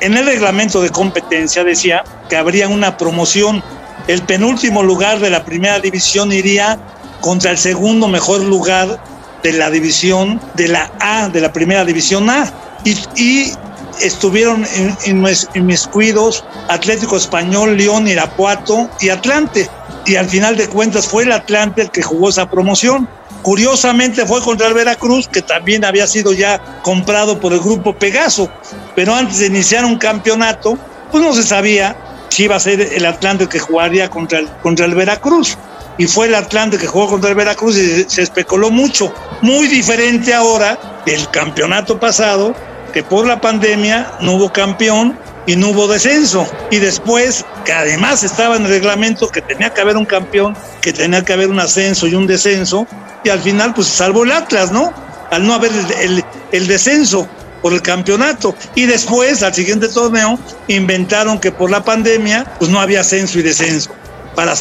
en 0.00 0.14
el 0.14 0.26
reglamento 0.26 0.82
de 0.82 0.90
competencia 0.90 1.64
decía 1.64 2.04
que 2.28 2.36
habría 2.36 2.68
una 2.68 2.98
promoción. 2.98 3.62
El 4.08 4.20
penúltimo 4.22 4.82
lugar 4.82 5.20
de 5.20 5.30
la 5.30 5.42
primera 5.42 5.80
división 5.80 6.32
iría 6.32 6.78
contra 7.22 7.50
el 7.50 7.56
segundo 7.56 8.08
mejor 8.08 8.42
lugar 8.42 9.02
de 9.42 9.52
la 9.54 9.70
división 9.70 10.38
de 10.54 10.68
la 10.68 10.92
A, 11.00 11.30
de 11.30 11.40
la 11.40 11.50
primera 11.50 11.86
división 11.86 12.28
A. 12.28 12.67
Y, 12.84 12.96
y 13.16 13.52
estuvieron 14.00 14.66
en, 15.04 15.66
mis 15.66 15.86
cuidos 15.86 16.44
Atlético 16.68 17.16
Español, 17.16 17.76
León, 17.76 18.08
Irapuato 18.08 18.88
y 19.00 19.08
Atlante. 19.08 19.68
Y 20.06 20.16
al 20.16 20.28
final 20.28 20.56
de 20.56 20.68
cuentas 20.68 21.06
fue 21.06 21.24
el 21.24 21.32
Atlante 21.32 21.82
el 21.82 21.90
que 21.90 22.02
jugó 22.02 22.30
esa 22.30 22.48
promoción. 22.48 23.08
Curiosamente 23.42 24.26
fue 24.26 24.42
contra 24.42 24.68
el 24.68 24.74
Veracruz, 24.74 25.28
que 25.28 25.42
también 25.42 25.84
había 25.84 26.06
sido 26.06 26.32
ya 26.32 26.60
comprado 26.82 27.38
por 27.38 27.52
el 27.52 27.60
grupo 27.60 27.94
Pegaso. 27.94 28.50
Pero 28.94 29.14
antes 29.14 29.38
de 29.38 29.46
iniciar 29.46 29.84
un 29.84 29.98
campeonato, 29.98 30.78
pues 31.10 31.22
no 31.22 31.32
se 31.34 31.42
sabía 31.42 31.96
si 32.30 32.44
iba 32.44 32.56
a 32.56 32.60
ser 32.60 32.80
el 32.80 33.06
Atlante 33.06 33.44
el 33.44 33.48
que 33.48 33.58
jugaría 33.58 34.10
contra 34.10 34.40
el, 34.40 34.48
contra 34.62 34.86
el 34.86 34.94
Veracruz. 34.94 35.56
y 35.96 36.06
fue 36.06 36.26
el 36.26 36.34
Atlante 36.34 36.78
que 36.78 36.86
jugó 36.86 37.08
contra 37.08 37.30
el 37.30 37.36
Veracruz 37.36 37.76
y 37.76 38.04
se 38.08 38.22
especuló 38.22 38.70
mucho. 38.70 39.12
Muy 39.42 39.66
diferente 39.66 40.32
ahora 40.32 41.02
del 41.04 41.28
campeonato 41.30 41.98
pasado, 41.98 42.54
que 42.98 43.04
por 43.04 43.28
la 43.28 43.40
pandemia 43.40 44.10
no 44.22 44.32
hubo 44.32 44.52
campeón 44.52 45.16
y 45.46 45.54
no 45.54 45.68
hubo 45.68 45.86
descenso. 45.86 46.44
Y 46.68 46.78
después, 46.78 47.44
que 47.64 47.72
además 47.72 48.24
estaba 48.24 48.56
en 48.56 48.64
el 48.64 48.70
reglamento 48.70 49.28
que 49.28 49.40
tenía 49.40 49.72
que 49.72 49.80
haber 49.80 49.96
un 49.96 50.04
campeón, 50.04 50.56
que 50.80 50.92
tenía 50.92 51.24
que 51.24 51.32
haber 51.32 51.48
un 51.48 51.60
ascenso 51.60 52.08
y 52.08 52.16
un 52.16 52.26
descenso, 52.26 52.88
y 53.22 53.28
al 53.28 53.38
final 53.38 53.72
pues 53.72 53.86
salvó 53.86 54.24
el 54.24 54.32
Atlas, 54.32 54.72
¿no? 54.72 54.92
Al 55.30 55.46
no 55.46 55.54
haber 55.54 55.70
el, 56.50 56.66
descenso 56.66 57.28
por 57.62 57.72
el 57.72 57.82
campeonato. 57.82 58.56
Y 58.74 58.86
después, 58.86 59.44
al 59.44 59.54
siguiente 59.54 59.86
torneo, 59.86 60.36
inventaron 60.66 61.38
que 61.38 61.52
por 61.52 61.70
la 61.70 61.84
pandemia, 61.84 62.52
pues 62.58 62.68
no 62.68 62.80
había 62.80 63.02
ascenso 63.02 63.38
y 63.38 63.42
descenso 63.42 63.90
para, 64.34 64.54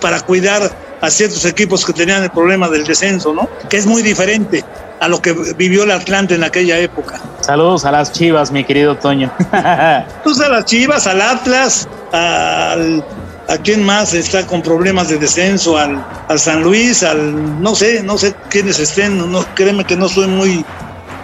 para 0.00 0.18
cuidar 0.18 0.68
a 1.00 1.10
ciertos 1.10 1.44
equipos 1.44 1.84
que 1.84 1.92
tenían 1.92 2.24
el 2.24 2.30
problema 2.30 2.68
del 2.68 2.82
descenso, 2.82 3.32
¿no? 3.32 3.48
Que 3.68 3.76
es 3.76 3.86
muy 3.86 4.02
diferente 4.02 4.64
a 5.02 5.08
lo 5.08 5.20
que 5.20 5.32
vivió 5.32 5.82
el 5.82 5.90
Atlante 5.90 6.36
en 6.36 6.44
aquella 6.44 6.78
época. 6.78 7.20
Saludos 7.42 7.84
a 7.84 7.90
las 7.90 8.12
Chivas, 8.12 8.52
mi 8.52 8.64
querido 8.64 8.96
Toño. 8.96 9.30
pues 10.24 10.40
a 10.40 10.48
las 10.48 10.64
Chivas, 10.64 11.08
al 11.08 11.20
Atlas, 11.20 11.88
al, 12.12 13.04
a 13.48 13.58
quién 13.58 13.84
más 13.84 14.14
está 14.14 14.46
con 14.46 14.62
problemas 14.62 15.08
de 15.08 15.18
descenso, 15.18 15.76
al, 15.76 16.04
al 16.28 16.38
San 16.38 16.62
Luis, 16.62 17.02
al 17.02 17.60
no 17.60 17.74
sé, 17.74 18.02
no 18.04 18.16
sé 18.16 18.34
quiénes 18.48 18.78
estén, 18.78 19.30
no, 19.30 19.44
créeme 19.54 19.84
que 19.84 19.96
no 19.96 20.08
soy 20.08 20.28
muy 20.28 20.64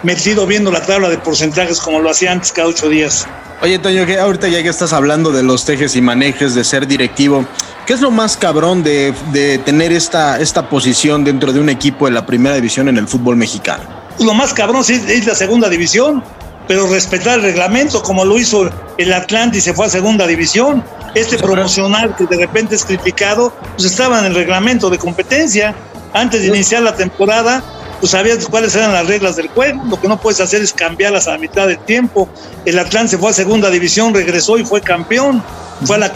metido 0.03 0.45
viendo 0.45 0.71
la 0.71 0.81
tabla 0.81 1.09
de 1.09 1.17
porcentajes 1.17 1.79
como 1.79 1.99
lo 1.99 2.09
hacía 2.09 2.33
antes 2.33 2.51
cada 2.51 2.67
ocho 2.67 2.89
días. 2.89 3.25
Oye, 3.61 3.79
Toño, 3.79 4.05
que 4.05 4.19
ahorita 4.19 4.47
ya 4.49 4.61
que 4.61 4.69
estás 4.69 4.93
hablando 4.93 5.31
de 5.31 5.43
los 5.43 5.65
tejes 5.65 5.95
y 5.95 6.01
manejes, 6.01 6.53
de 6.53 6.63
ser 6.63 6.85
directivo, 6.85 7.45
¿qué 7.85 7.93
es 7.93 8.01
lo 8.01 8.11
más 8.11 8.35
cabrón 8.35 8.83
de, 8.83 9.13
tener 9.65 9.93
esta, 9.93 10.39
esta 10.39 10.69
posición 10.69 11.23
dentro 11.23 11.53
de 11.53 11.59
un 11.59 11.69
equipo 11.69 12.05
de 12.05 12.11
la 12.11 12.25
primera 12.25 12.55
división 12.55 12.89
en 12.89 12.97
el 12.97 13.07
fútbol 13.07 13.35
mexicano? 13.35 13.98
Lo 14.19 14.33
más 14.33 14.53
cabrón 14.53 14.83
sí 14.83 15.01
es 15.07 15.25
la 15.25 15.33
segunda 15.33 15.69
división, 15.69 16.21
pero 16.67 16.87
respetar 16.87 17.39
el 17.39 17.43
reglamento 17.43 18.03
como 18.03 18.25
lo 18.25 18.37
hizo 18.37 18.69
el 18.97 19.13
Atlante 19.13 19.59
y 19.59 19.61
se 19.61 19.73
fue 19.73 19.85
a 19.85 19.89
segunda 19.89 20.27
división. 20.27 20.83
Este 21.15 21.37
promocional 21.37 22.15
que 22.15 22.25
de 22.25 22.37
repente 22.37 22.75
es 22.75 22.83
criticado, 22.83 23.53
pues 23.75 23.85
estaba 23.85 24.19
en 24.19 24.25
el 24.25 24.35
reglamento 24.35 24.89
de 24.89 24.97
competencia. 24.97 25.73
Antes 26.13 26.41
de 26.41 26.47
iniciar 26.47 26.81
la 26.81 26.95
temporada, 26.95 27.63
pues 27.99 28.11
sabías 28.11 28.45
cuáles 28.47 28.75
eran 28.75 28.91
las 28.91 29.07
reglas 29.07 29.37
del 29.37 29.47
juego. 29.47 29.81
Lo 29.89 29.99
que 29.99 30.07
no 30.07 30.19
puedes 30.19 30.41
hacer 30.41 30.61
es 30.61 30.73
cambiarlas 30.73 31.27
a 31.27 31.31
la 31.31 31.37
mitad 31.37 31.67
del 31.67 31.79
tiempo. 31.79 32.29
El 32.65 32.77
Atlante 32.77 33.17
fue 33.17 33.29
a 33.29 33.33
segunda 33.33 33.69
división, 33.69 34.13
regresó 34.13 34.57
y 34.57 34.65
fue 34.65 34.81
campeón. 34.81 35.41
Fue 35.85 35.95
a 35.95 35.99
la, 35.99 36.11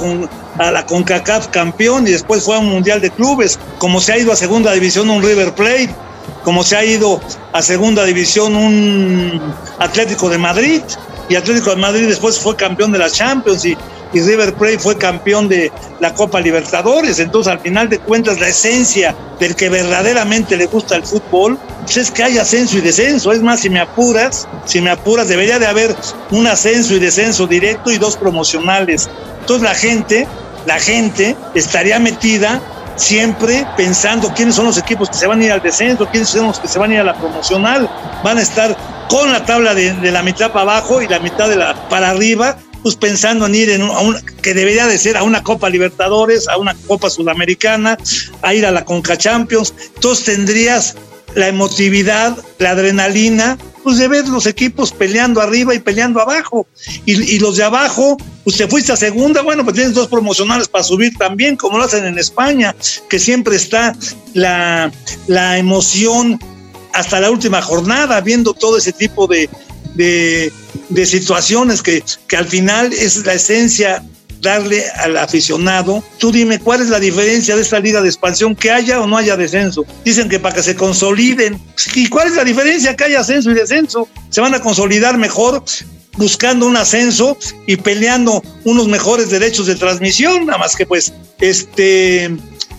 a 0.58 0.72
la 0.72 0.86
CONCACAF 0.86 1.48
campeón 1.48 2.06
y 2.06 2.12
después 2.12 2.44
fue 2.44 2.58
a 2.58 2.60
un 2.60 2.70
mundial 2.70 3.00
de 3.00 3.10
clubes. 3.10 3.58
Como 3.78 4.02
se 4.02 4.12
ha 4.12 4.18
ido 4.18 4.34
a 4.34 4.36
segunda 4.36 4.74
división 4.74 5.10
un 5.10 5.24
River 5.24 5.54
Plate, 5.56 5.96
como 6.44 6.64
se 6.64 6.76
ha 6.76 6.84
ido 6.84 7.22
a 7.52 7.62
segunda 7.62 8.04
división 8.04 8.56
un 8.56 9.42
Atlético 9.80 10.30
de 10.30 10.38
Madrid. 10.38 10.82
Y 11.30 11.36
Atlético 11.36 11.70
de 11.72 11.78
Madrid 11.78 12.08
después 12.08 12.38
fue 12.40 12.56
campeón 12.56 12.92
de 12.92 13.00
la 13.00 13.10
Champions 13.10 13.66
y 13.66 13.78
River 14.22 14.54
Plate 14.54 14.80
fue 14.80 14.98
campeón 14.98 15.48
de 15.48 15.72
la 16.00 16.14
Copa 16.14 16.40
Libertadores. 16.40 17.20
Entonces, 17.20 17.52
al 17.52 17.60
final 17.60 17.90
de 17.90 18.00
cuentas, 18.00 18.40
la 18.40 18.50
esencia 18.50 19.16
del 19.40 19.56
que 19.56 19.70
verdaderamente 19.70 20.56
le 20.56 20.68
gusta 20.68 20.96
el 20.96 21.04
fútbol 21.04 21.58
pues 21.82 21.98
es 21.98 22.12
que 22.12 22.24
hay 22.24 22.38
ascenso 22.38 22.78
y 22.78 22.82
descenso. 22.82 23.32
Es 23.32 23.42
más, 23.42 23.62
si 23.62 23.70
me 23.70 23.80
apuras, 23.80 24.48
si 24.66 24.82
me 24.82 24.90
apuras, 24.90 25.28
debería 25.28 25.60
de 25.60 25.66
haber 25.66 25.96
un 26.32 26.48
ascenso 26.48 26.94
y 26.94 27.00
descenso 27.00 27.48
directo 27.48 27.92
y 27.92 27.98
dos 27.98 28.16
promocionales. 28.16 29.10
Entonces, 29.40 29.64
la 29.64 29.76
gente, 29.76 30.28
la 30.66 30.80
gente 30.80 31.36
estaría 31.56 32.00
metida 32.00 32.62
siempre 32.96 33.66
pensando 33.76 34.34
quiénes 34.34 34.56
son 34.56 34.66
los 34.66 34.78
equipos 34.78 35.10
que 35.10 35.18
se 35.18 35.28
van 35.28 35.42
a 35.42 35.46
ir 35.46 35.52
al 35.52 35.62
descenso, 35.62 36.08
quiénes 36.10 36.30
son 36.30 36.48
los 36.48 36.60
que 36.60 36.68
se 36.68 36.80
van 36.80 36.92
a 36.92 36.94
ir 36.96 37.00
a 37.00 37.04
la 37.04 37.16
promocional, 37.16 37.90
van 38.24 38.38
a 38.38 38.42
estar 38.42 38.76
con 39.10 39.32
la 39.32 39.46
tabla 39.46 39.74
de, 39.74 40.12
la 40.12 40.24
mitad 40.24 40.52
para 40.52 40.62
abajo 40.62 41.02
y 41.02 41.08
la 41.08 41.20
mitad 41.20 41.50
de 41.50 41.56
la 41.56 41.74
para 41.90 42.10
arriba 42.10 42.58
pues 42.82 42.96
pensando 42.98 43.46
en 43.46 43.56
ir 43.56 43.70
en 43.70 43.82
un, 43.82 44.18
que 44.42 44.54
debería 44.54 44.86
de 44.88 44.98
ser 44.98 45.16
a 45.16 45.24
una 45.24 45.42
Copa 45.42 45.70
Libertadores, 45.70 46.50
a 46.50 46.58
una 46.58 46.76
Copa 46.86 47.10
Sudamericana, 47.10 47.98
a 48.42 48.54
ir 48.54 48.66
a 48.66 48.72
la 48.72 48.84
Conca 48.84 49.18
Champions. 49.18 49.74
Entonces 49.96 50.26
tendrías 50.26 50.98
la 51.36 51.48
emotividad, 51.48 52.38
la 52.60 52.72
adrenalina, 52.72 53.58
pues 53.84 53.98
de 53.98 54.08
ver 54.08 54.28
los 54.28 54.46
equipos 54.46 54.92
peleando 54.92 55.42
arriba 55.42 55.76
y 55.76 55.80
peleando 55.80 56.22
abajo. 56.22 56.68
Y, 57.06 57.40
los 57.40 57.58
de 57.58 57.64
abajo, 57.64 58.18
pues 58.44 58.58
te 58.58 58.68
fuiste 58.68 58.94
a 58.94 58.96
segunda, 58.96 59.42
bueno, 59.42 59.64
pues 59.64 59.76
tienes 59.76 59.94
dos 59.94 60.08
promocionales 60.08 60.68
para 60.68 60.84
subir 60.84 61.18
también, 61.18 61.58
como 61.58 61.78
lo 61.78 61.84
hacen 61.84 62.06
en 62.06 62.18
España, 62.18 62.76
que 63.10 63.20
siempre 63.20 63.56
está 63.56 63.96
la, 64.34 64.92
la 65.28 65.58
emoción 65.58 66.40
hasta 66.94 67.20
la 67.20 67.30
última 67.30 67.62
jornada, 67.62 68.22
viendo 68.22 68.54
todo 68.54 68.78
ese 68.78 68.94
tipo 68.94 69.28
de, 69.28 69.50
de, 69.96 71.06
situaciones 71.06 71.82
que, 71.82 72.04
que 72.28 72.38
al 72.38 72.48
final 72.48 72.94
es 72.94 73.26
la 73.26 73.34
esencia 73.34 74.04
darle 74.44 74.84
al 74.98 75.18
aficionado. 75.18 76.04
Tú 76.20 76.32
dime 76.32 76.60
cuál 76.60 76.82
es 76.82 76.90
la 76.90 77.00
diferencia 77.00 77.56
de 77.56 77.64
esta 77.64 77.80
liga 77.80 78.02
de 78.02 78.10
expansión, 78.10 78.56
que 78.56 78.70
haya 78.70 79.02
o 79.02 79.08
no 79.08 79.18
haya 79.18 79.36
descenso. 79.36 79.84
Dicen 80.06 80.30
que 80.30 80.40
para 80.40 80.54
que 80.54 80.62
se 80.62 80.76
consoliden. 80.76 81.60
¿Y 81.96 82.08
cuál 82.10 82.28
es 82.28 82.36
la 82.36 82.44
diferencia 82.44 82.96
que 82.96 83.06
haya 83.06 83.22
ascenso 83.22 83.50
y 83.50 83.56
descenso? 83.56 84.08
Se 84.30 84.42
van 84.42 84.54
a 84.54 84.60
consolidar 84.60 85.18
mejor 85.18 85.64
buscando 86.18 86.68
un 86.68 86.78
ascenso 86.78 87.38
y 87.66 87.78
peleando 87.78 88.44
unos 88.66 88.88
mejores 88.88 89.32
derechos 89.32 89.66
de 89.66 89.76
transmisión, 89.76 90.46
nada 90.46 90.60
más 90.60 90.76
que 90.76 90.86
pues 90.86 91.12
este 91.40 92.30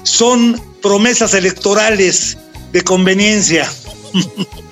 son 0.05 0.61
promesas 0.81 1.35
electorales 1.35 2.37
de 2.73 2.83
conveniencia. 2.83 3.69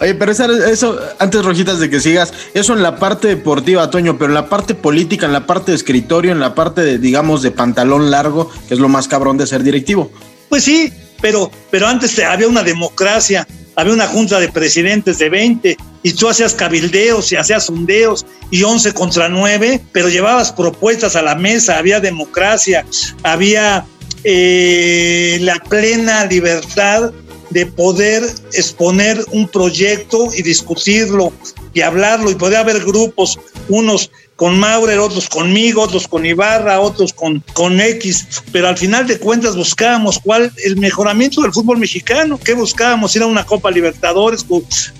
Oye, 0.00 0.14
pero 0.14 0.32
eso, 0.32 0.98
antes 1.18 1.44
Rojitas 1.44 1.78
de 1.78 1.90
que 1.90 2.00
sigas, 2.00 2.32
eso 2.54 2.72
en 2.74 2.82
la 2.82 2.96
parte 2.96 3.28
deportiva, 3.28 3.90
Toño, 3.90 4.18
pero 4.18 4.30
en 4.30 4.34
la 4.34 4.48
parte 4.48 4.74
política, 4.74 5.26
en 5.26 5.32
la 5.32 5.46
parte 5.46 5.72
de 5.72 5.76
escritorio, 5.76 6.32
en 6.32 6.40
la 6.40 6.54
parte 6.54 6.82
de, 6.82 6.98
digamos, 6.98 7.42
de 7.42 7.50
pantalón 7.50 8.10
largo, 8.10 8.50
que 8.68 8.74
es 8.74 8.80
lo 8.80 8.88
más 8.88 9.08
cabrón 9.08 9.36
de 9.36 9.46
ser 9.46 9.62
directivo. 9.62 10.10
Pues 10.48 10.64
sí, 10.64 10.92
pero, 11.20 11.50
pero 11.70 11.86
antes 11.86 12.18
había 12.18 12.48
una 12.48 12.62
democracia, 12.62 13.46
había 13.76 13.94
una 13.94 14.06
junta 14.06 14.38
de 14.40 14.48
presidentes 14.50 15.18
de 15.18 15.30
20 15.30 15.76
y 16.02 16.12
tú 16.12 16.28
hacías 16.28 16.54
cabildeos 16.54 17.30
y 17.32 17.36
hacías 17.36 17.66
sondeos 17.66 18.26
y 18.50 18.62
11 18.62 18.92
contra 18.92 19.28
9, 19.28 19.80
pero 19.92 20.08
llevabas 20.08 20.52
propuestas 20.52 21.16
a 21.16 21.22
la 21.22 21.36
mesa, 21.36 21.78
había 21.78 22.00
democracia, 22.00 22.84
había 23.22 23.86
eh, 24.24 25.38
la 25.40 25.56
plena 25.56 26.26
libertad 26.26 27.12
de 27.52 27.66
poder 27.66 28.22
exponer 28.52 29.24
un 29.32 29.48
proyecto 29.48 30.28
y 30.34 30.42
discutirlo 30.42 31.32
y 31.74 31.80
hablarlo 31.80 32.30
y 32.30 32.34
poder 32.34 32.58
haber 32.58 32.84
grupos, 32.84 33.38
unos 33.68 34.10
con 34.36 34.58
Maurer, 34.58 34.98
otros 34.98 35.28
conmigo, 35.28 35.82
otros 35.82 36.08
con 36.08 36.26
Ibarra, 36.26 36.80
otros 36.80 37.12
con, 37.12 37.44
con 37.52 37.80
X, 37.80 38.42
pero 38.50 38.68
al 38.68 38.76
final 38.76 39.06
de 39.06 39.18
cuentas 39.18 39.54
buscábamos 39.56 40.18
cuál 40.18 40.52
el 40.64 40.76
mejoramiento 40.76 41.42
del 41.42 41.52
fútbol 41.52 41.78
mexicano, 41.78 42.40
¿qué 42.42 42.54
buscábamos? 42.54 43.14
Ir 43.14 43.22
a 43.22 43.26
una 43.26 43.46
Copa 43.46 43.70
Libertadores, 43.70 44.44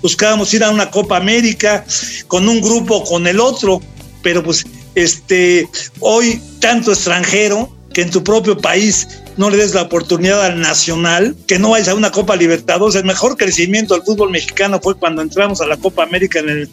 buscábamos 0.01 0.53
ir 0.53 0.63
a 0.63 0.69
una 0.69 0.89
Copa 0.89 1.17
América 1.17 1.85
con 2.27 2.47
un 2.47 2.61
grupo 2.61 3.03
con 3.03 3.27
el 3.27 3.39
otro, 3.39 3.81
pero 4.21 4.43
pues 4.43 4.65
este 4.95 5.67
hoy 5.99 6.41
tanto 6.59 6.91
extranjero 6.93 7.69
que 7.93 8.01
en 8.01 8.11
tu 8.11 8.23
propio 8.23 8.57
país 8.57 9.07
no 9.37 9.49
le 9.49 9.57
des 9.57 9.73
la 9.73 9.83
oportunidad 9.83 10.45
al 10.45 10.59
nacional, 10.59 11.35
que 11.47 11.59
no 11.59 11.71
vayas 11.71 11.89
a 11.89 11.95
una 11.95 12.11
Copa 12.11 12.35
Libertadores. 12.35 12.95
El 12.95 13.05
mejor 13.05 13.37
crecimiento 13.37 13.93
del 13.93 14.03
fútbol 14.03 14.29
mexicano 14.29 14.79
fue 14.81 14.95
cuando 14.95 15.21
entramos 15.21 15.61
a 15.61 15.65
la 15.65 15.77
Copa 15.77 16.03
América 16.03 16.39
en 16.39 16.69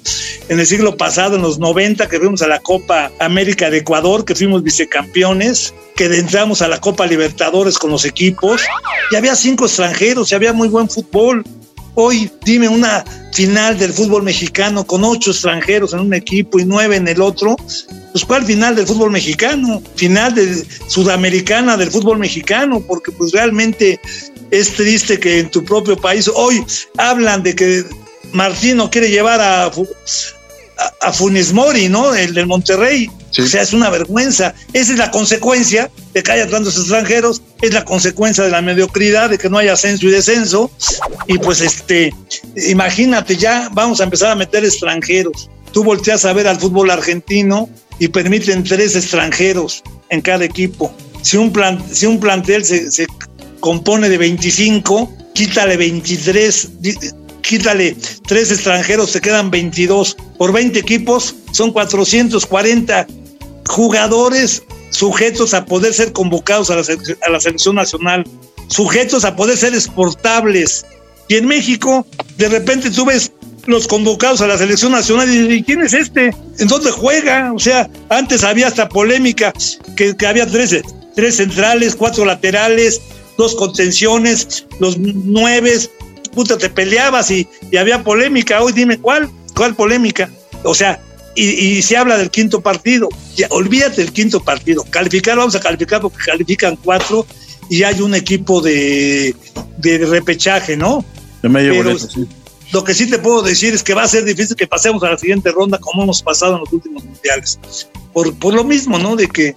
el, 0.49 0.67
siglo 0.67 0.97
pasado, 0.97 1.37
en 1.37 1.43
los 1.43 1.59
90, 1.59 2.09
que 2.09 2.19
fuimos 2.19 2.43
a 2.43 2.49
la 2.49 2.61
Copa 2.61 3.11
América 3.19 3.71
de 3.71 3.79
Ecuador, 3.79 4.25
que 4.25 4.35
fuimos 4.35 4.63
vicecampeones, 4.63 5.75
que 5.97 6.07
entramos 6.07 6.63
a 6.63 6.69
la 6.69 6.81
Copa 6.81 7.07
Libertadores 7.07 7.79
con 7.79 7.91
los 7.91 8.05
equipos, 8.05 8.63
y 9.11 9.17
había 9.17 9.35
cinco 9.35 9.65
extranjeros, 9.67 10.31
y 10.31 10.35
había 10.35 10.53
muy 10.53 10.69
buen 10.69 10.89
fútbol. 10.89 11.45
Hoy 12.03 12.31
dime 12.47 12.67
una 12.67 13.05
final 13.35 13.79
del 13.79 13.93
fútbol 13.93 14.23
mexicano 14.23 14.87
con 14.87 15.05
ocho 15.05 15.33
extranjeros 15.33 15.93
en 15.93 16.01
un 16.01 16.15
equipo 16.15 16.59
y 16.59 16.65
nueve 16.65 16.97
en 16.97 17.07
el 17.07 17.21
otro. 17.21 17.57
Pues 18.13 18.25
¿cuál 18.25 18.47
final 18.47 18.75
del 18.75 18.87
fútbol 18.87 19.11
mexicano? 19.11 19.83
Final 19.97 20.35
de 20.35 20.65
sudamericana 20.87 21.77
del 21.77 21.91
fútbol 21.91 22.19
mexicano, 22.19 22.81
porque 22.81 23.13
pues 23.13 23.33
realmente 23.33 24.01
es 24.51 24.73
triste 24.73 25.21
que 25.21 25.41
en 25.41 25.51
tu 25.51 25.63
propio 25.63 25.95
país 25.95 26.27
hoy 26.35 26.65
hablan 26.97 27.43
de 27.43 27.55
que 27.55 27.85
Martino 28.33 28.89
quiere 28.89 29.11
llevar 29.11 29.43
a, 29.43 29.71
a, 31.01 31.13
Funes 31.13 31.53
Mori, 31.53 31.89
¿no? 31.89 32.15
El 32.15 32.35
del 32.35 32.47
Monterrey. 32.47 33.11
O 33.39 33.47
sea, 33.47 33.63
es 33.63 33.73
una 33.73 33.91
vergüenza. 33.91 34.55
Esa 34.73 34.93
es 34.93 34.99
la 34.99 35.11
consecuencia 35.11 35.91
de 36.15 36.23
que 36.23 36.33
haya 36.33 36.49
tantos 36.49 36.77
extranjeros, 36.77 37.43
es 37.63 37.73
la 37.73 37.85
consecuencia 37.85 38.43
de 38.43 38.51
la 38.51 38.61
mediocridad, 38.61 39.31
de 39.31 39.39
que 39.39 39.49
no 39.49 39.59
haya 39.59 39.75
ascenso 39.75 40.07
y 40.07 40.11
descenso. 40.11 40.71
Y 41.29 41.39
pues, 41.39 41.61
este, 41.61 42.13
imagínate, 42.57 43.37
ya 43.37 43.69
vamos 43.73 44.01
a 44.01 44.05
empezar 44.05 44.31
a 44.31 44.35
meter 44.35 44.65
extranjeros. 44.65 45.49
Tú 45.73 45.85
volteas 45.85 46.25
a 46.25 46.33
ver 46.33 46.49
al 46.49 46.59
fútbol 46.59 46.91
argentino 46.91 47.69
y 47.99 48.09
permiten 48.09 48.65
tres 48.65 48.97
extranjeros 48.97 49.83
en 50.09 50.21
cada 50.21 50.45
equipo. 50.45 50.93
si 51.23 51.37
un, 51.37 51.53
plan, 51.53 51.83
si 51.93 52.07
un 52.07 52.19
plantel 52.19 52.65
se, 52.65 52.91
se 52.91 53.07
compone 53.61 54.09
de 54.09 54.19
25, 54.19 55.13
quítale 55.35 55.77
23, 55.77 56.81
di- 56.81 56.97
quítale 57.51 57.97
tres 58.29 58.53
extranjeros, 58.53 59.11
se 59.11 59.21
quedan 59.21 59.51
22. 59.51 60.17
Por 60.39 60.53
20 60.53 60.79
equipos 60.79 61.35
son 61.51 61.73
440 61.73 63.09
jugadores 63.67 64.63
sujetos 64.91 65.53
a 65.53 65.65
poder 65.65 65.93
ser 65.93 66.13
convocados 66.13 66.71
a 66.71 66.77
la, 66.77 67.41
selección 67.41 67.75
nacional, 67.75 68.25
sujetos 68.69 69.25
a 69.25 69.35
poder 69.35 69.57
ser 69.57 69.75
exportables. 69.75 70.87
Y 71.29 71.37
en 71.37 71.47
México, 71.47 72.07
de 72.37 72.49
repente 72.49 72.89
tú 72.89 73.05
ves 73.05 73.33
los 73.67 73.89
convocados 73.89 74.41
a 74.43 74.47
la 74.47 74.57
selección 74.57 74.93
nacional 74.93 75.29
y 75.29 75.39
dices, 75.39 75.59
¿y 75.59 75.63
quién 75.65 75.83
es 75.83 75.93
este? 75.93 76.33
¿En 76.61 76.69
dónde 76.69 76.93
juega? 76.93 77.53
O 77.53 77.59
sea, 77.59 77.91
antes 78.11 78.45
había 78.45 78.69
hasta 78.69 78.89
polémica 78.89 79.53
que, 79.97 80.17
que 80.17 80.27
había 80.27 80.47
tres, 80.47 80.83
tres 81.17 81.37
centrales, 81.37 81.97
cuatro 81.97 82.25
laterales, 82.25 83.01
dos 83.37 83.57
contenciones, 83.57 84.67
los 84.79 84.99
nueve, 84.99 85.81
puta, 86.33 86.59
te 86.59 86.71
peleabas 86.71 87.31
y, 87.31 87.49
y 87.71 87.77
había 87.77 88.03
polémica. 88.03 88.63
Hoy 88.63 88.73
dime 88.73 88.99
cuál, 88.99 89.31
cuál 89.55 89.75
polémica. 89.75 90.31
O 90.65 90.75
sea, 90.75 91.01
y, 91.35 91.45
y 91.51 91.83
se 91.83 91.97
habla 91.97 92.19
del 92.19 92.31
quinto 92.31 92.61
partido. 92.61 93.09
Ya, 93.37 93.47
olvídate 93.51 94.03
del 94.03 94.13
quinto 94.13 94.41
partido. 94.43 94.85
Calificar, 94.91 95.37
vamos 95.37 95.55
a 95.55 95.61
calificar 95.61 96.01
porque 96.01 96.19
califican 96.25 96.77
cuatro 96.77 97.27
y 97.69 97.83
hay 97.85 98.01
un 98.01 98.15
equipo 98.15 98.61
de, 98.61 99.35
de 99.79 99.99
repechaje, 99.99 100.77
¿no? 100.77 101.05
De 101.43 101.49
medio 101.49 101.73
Pero- 101.73 101.85
boleto, 101.85 102.09
sí. 102.09 102.27
Lo 102.73 102.85
que 102.85 102.95
sí 102.95 103.11
te 103.11 103.19
puedo 103.19 103.43
decir 103.43 103.75
es 103.75 103.83
que 103.83 103.95
va 103.95 104.05
a 104.05 104.09
ser 104.09 104.25
difícil 104.25 104.55
que 104.55 104.69
pasemos 104.69 105.03
a 105.03 105.11
la 105.11 105.19
siguiente 105.19 105.51
ronda 105.51 105.77
como 105.79 106.05
hemos 106.05 106.23
pasado 106.23 106.55
en 106.55 106.61
los 106.61 106.73
últimos 106.73 107.05
mundiales. 107.05 107.59
Por, 108.13 108.33
por 108.39 108.55
lo 108.55 108.63
mismo, 108.63 108.97
¿no? 108.97 109.17
De 109.17 109.27
que, 109.27 109.57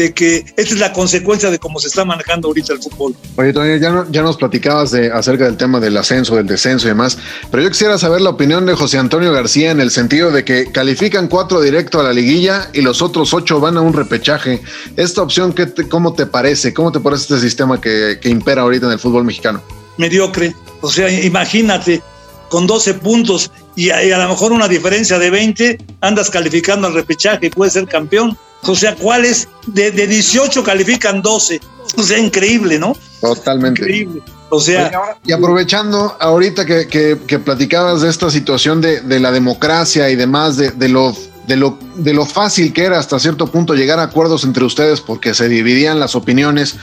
de 0.00 0.12
que 0.12 0.38
esta 0.56 0.62
es 0.74 0.78
la 0.78 0.92
consecuencia 0.92 1.50
de 1.50 1.58
cómo 1.58 1.78
se 1.78 1.88
está 1.88 2.04
manejando 2.04 2.48
ahorita 2.48 2.72
el 2.72 2.80
fútbol. 2.82 3.14
Oye, 3.36 3.52
Tony, 3.52 3.78
ya, 3.78 3.90
no- 3.90 4.10
ya 4.10 4.22
nos 4.22 4.36
platicabas 4.36 4.90
de, 4.90 5.10
acerca 5.12 5.44
del 5.44 5.56
tema 5.56 5.78
del 5.80 5.96
ascenso, 5.96 6.36
del 6.36 6.46
descenso 6.46 6.86
y 6.86 6.90
demás, 6.90 7.18
pero 7.50 7.62
yo 7.62 7.70
quisiera 7.70 7.98
saber 7.98 8.20
la 8.20 8.30
opinión 8.30 8.66
de 8.66 8.74
José 8.74 8.98
Antonio 8.98 9.32
García 9.32 9.70
en 9.70 9.80
el 9.80 9.90
sentido 9.90 10.30
de 10.30 10.44
que 10.44 10.70
califican 10.72 11.28
cuatro 11.28 11.60
directo 11.60 12.00
a 12.00 12.02
la 12.02 12.12
liguilla 12.12 12.70
y 12.72 12.80
los 12.82 13.02
otros 13.02 13.32
ocho 13.34 13.60
van 13.60 13.76
a 13.76 13.80
un 13.80 13.92
repechaje. 13.92 14.60
Esta 14.96 15.22
opción, 15.22 15.52
¿qué 15.52 15.66
te- 15.66 15.88
¿cómo 15.88 16.14
te 16.14 16.26
parece? 16.26 16.72
¿Cómo 16.74 16.90
te 16.92 17.00
parece 17.00 17.22
este 17.24 17.40
sistema 17.40 17.80
que, 17.80 18.18
que 18.20 18.28
impera 18.28 18.62
ahorita 18.62 18.86
en 18.86 18.92
el 18.92 18.98
fútbol 18.98 19.24
mexicano? 19.24 19.62
mediocre. 19.98 20.54
O 20.80 20.90
sea, 20.90 21.10
imagínate, 21.10 22.00
con 22.48 22.66
12 22.66 22.94
puntos 22.94 23.50
y 23.76 23.90
a, 23.90 24.02
y 24.02 24.12
a 24.12 24.18
lo 24.18 24.28
mejor 24.28 24.52
una 24.52 24.66
diferencia 24.66 25.18
de 25.18 25.28
20, 25.30 25.78
andas 26.00 26.30
calificando 26.30 26.86
al 26.86 26.94
repechaje 26.94 27.46
y 27.46 27.50
puedes 27.50 27.74
ser 27.74 27.86
campeón. 27.86 28.36
O 28.62 28.74
sea, 28.76 28.94
¿cuáles? 28.96 29.48
De, 29.66 29.90
de 29.90 30.06
18 30.06 30.62
califican 30.64 31.22
12. 31.22 31.60
O 31.96 32.02
sea, 32.02 32.18
increíble, 32.18 32.78
¿no? 32.78 32.96
Totalmente. 33.20 33.82
Increíble. 33.82 34.22
O 34.50 34.60
sea, 34.60 34.90
Y 35.24 35.32
aprovechando 35.32 36.16
ahorita 36.20 36.66
que, 36.66 36.88
que- 36.88 37.18
que 37.26 37.38
platicabas 37.38 38.00
de 38.02 38.08
esta 38.10 38.30
situación 38.30 38.80
de, 38.80 39.00
de 39.00 39.20
la 39.20 39.30
democracia 39.30 40.10
y 40.10 40.16
demás, 40.16 40.56
de, 40.56 40.72
de 40.72 40.88
lo, 40.88 41.16
de, 41.46 41.56
lo, 41.56 41.78
de 41.96 42.12
lo 42.14 42.26
fácil 42.26 42.72
que 42.72 42.84
era 42.84 42.98
hasta 42.98 43.18
cierto 43.20 43.46
punto 43.46 43.74
llegar 43.74 43.98
a 44.00 44.04
acuerdos 44.04 44.42
entre 44.44 44.64
ustedes 44.64 45.00
porque 45.00 45.34
se 45.34 45.48
dividían 45.48 46.00
las 46.00 46.14
opiniones, 46.16 46.76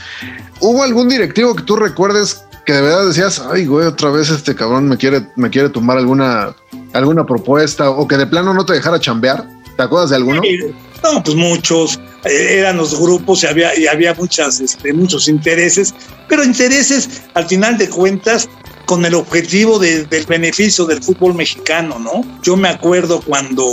¿hubo 0.60 0.82
algún 0.82 1.08
directivo 1.10 1.54
que 1.54 1.62
tú 1.62 1.76
recuerdes 1.76 2.42
que 2.64 2.72
de 2.72 2.80
verdad 2.82 3.06
decías, 3.06 3.42
ay, 3.50 3.66
güey, 3.66 3.86
otra 3.86 4.10
vez 4.10 4.30
este 4.30 4.54
cabrón 4.54 4.88
me 4.88 4.96
quiere, 4.96 5.26
me 5.36 5.48
quiere 5.50 5.68
tumbar 5.70 5.98
alguna, 5.98 6.54
alguna 6.94 7.24
propuesta 7.26 7.90
o 7.90 8.06
que 8.08 8.16
de 8.16 8.26
plano 8.26 8.52
no 8.54 8.64
te 8.64 8.72
dejara 8.74 8.98
chambear? 9.00 9.46
¿Te 9.78 9.84
acuerdas 9.84 10.10
de 10.10 10.16
alguno? 10.16 10.42
No, 11.04 11.22
pues 11.22 11.36
muchos. 11.36 12.00
eh, 12.24 12.56
eran 12.58 12.76
los 12.78 12.98
grupos 13.00 13.44
y 13.44 13.86
había, 13.86 14.12
muchas, 14.14 14.58
este, 14.60 14.92
muchos 14.92 15.28
intereses, 15.28 15.94
pero 16.28 16.42
intereses 16.42 17.08
al 17.34 17.46
final 17.46 17.78
de 17.78 17.88
cuentas 17.88 18.48
con 18.86 19.04
el 19.06 19.14
objetivo 19.14 19.78
de- 19.78 20.04
del 20.06 20.26
beneficio 20.26 20.84
del 20.84 21.00
fútbol 21.00 21.34
mexicano, 21.34 22.00
¿no? 22.00 22.22
Yo 22.42 22.56
me 22.56 22.68
acuerdo 22.70 23.20
cuando 23.20 23.64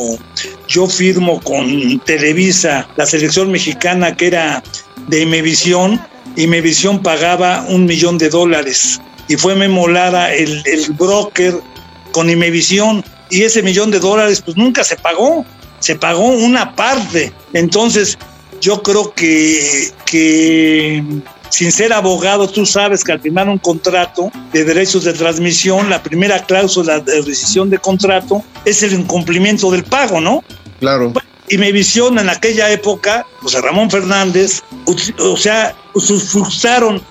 yo 0.68 0.86
firmo 0.86 1.42
con 1.42 2.00
Televisa 2.02 2.88
la 2.98 3.08
selección 3.08 3.50
mexicana 3.52 4.16
que 4.16 4.28
era 4.28 4.62
de 5.08 5.22
Imevisión, 5.22 6.00
Imevisión 6.36 7.02
pagaba 7.02 7.66
un 7.68 7.86
millón 7.86 8.20
de 8.20 8.30
dólares 8.30 9.02
y 9.28 9.38
fue 9.38 9.56
Memolada 9.56 10.32
el, 10.36 10.62
el 10.66 10.94
broker 10.94 11.56
con 12.12 12.30
Imevisión 12.30 13.04
y 13.32 13.42
ese 13.42 13.64
millón 13.64 13.90
de 13.90 14.00
dólares 14.00 14.44
pues 14.46 14.56
nunca 14.56 14.84
se 14.84 14.98
pagó, 14.98 15.44
se 15.86 15.96
pagó 15.96 16.30
una 16.30 16.76
parte. 16.76 17.32
Entonces 17.54 18.18
yo 18.60 18.82
creo 18.82 19.14
que, 19.14 19.92
que 20.04 21.04
sin 21.52 21.72
ser 21.72 21.94
abogado 21.94 22.48
tú 22.50 22.66
sabes 22.66 23.04
que 23.04 23.12
al 23.12 23.20
firmar 23.20 23.48
un 23.48 23.60
contrato 23.60 24.32
de 24.52 24.64
derechos 24.64 25.04
de 25.04 25.14
transmisión, 25.14 25.88
la 25.92 26.02
primera 26.02 26.44
cláusula 26.44 27.02
de 27.02 27.22
rescisión 27.22 27.70
de 27.70 27.78
contrato 27.78 28.44
es 28.66 28.82
el 28.82 28.94
incumplimiento 28.94 29.70
del 29.70 29.84
pago, 29.84 30.20
¿no? 30.20 30.44
Claro. 30.80 31.14
Y 31.50 31.60
mi 31.60 31.72
visión 31.72 32.18
en 32.18 32.30
aquella 32.30 32.72
época, 32.72 33.24
José 33.42 33.62
Ramón 33.62 33.92
Fernández, 33.92 34.64
o 35.20 35.38
sea, 35.38 35.76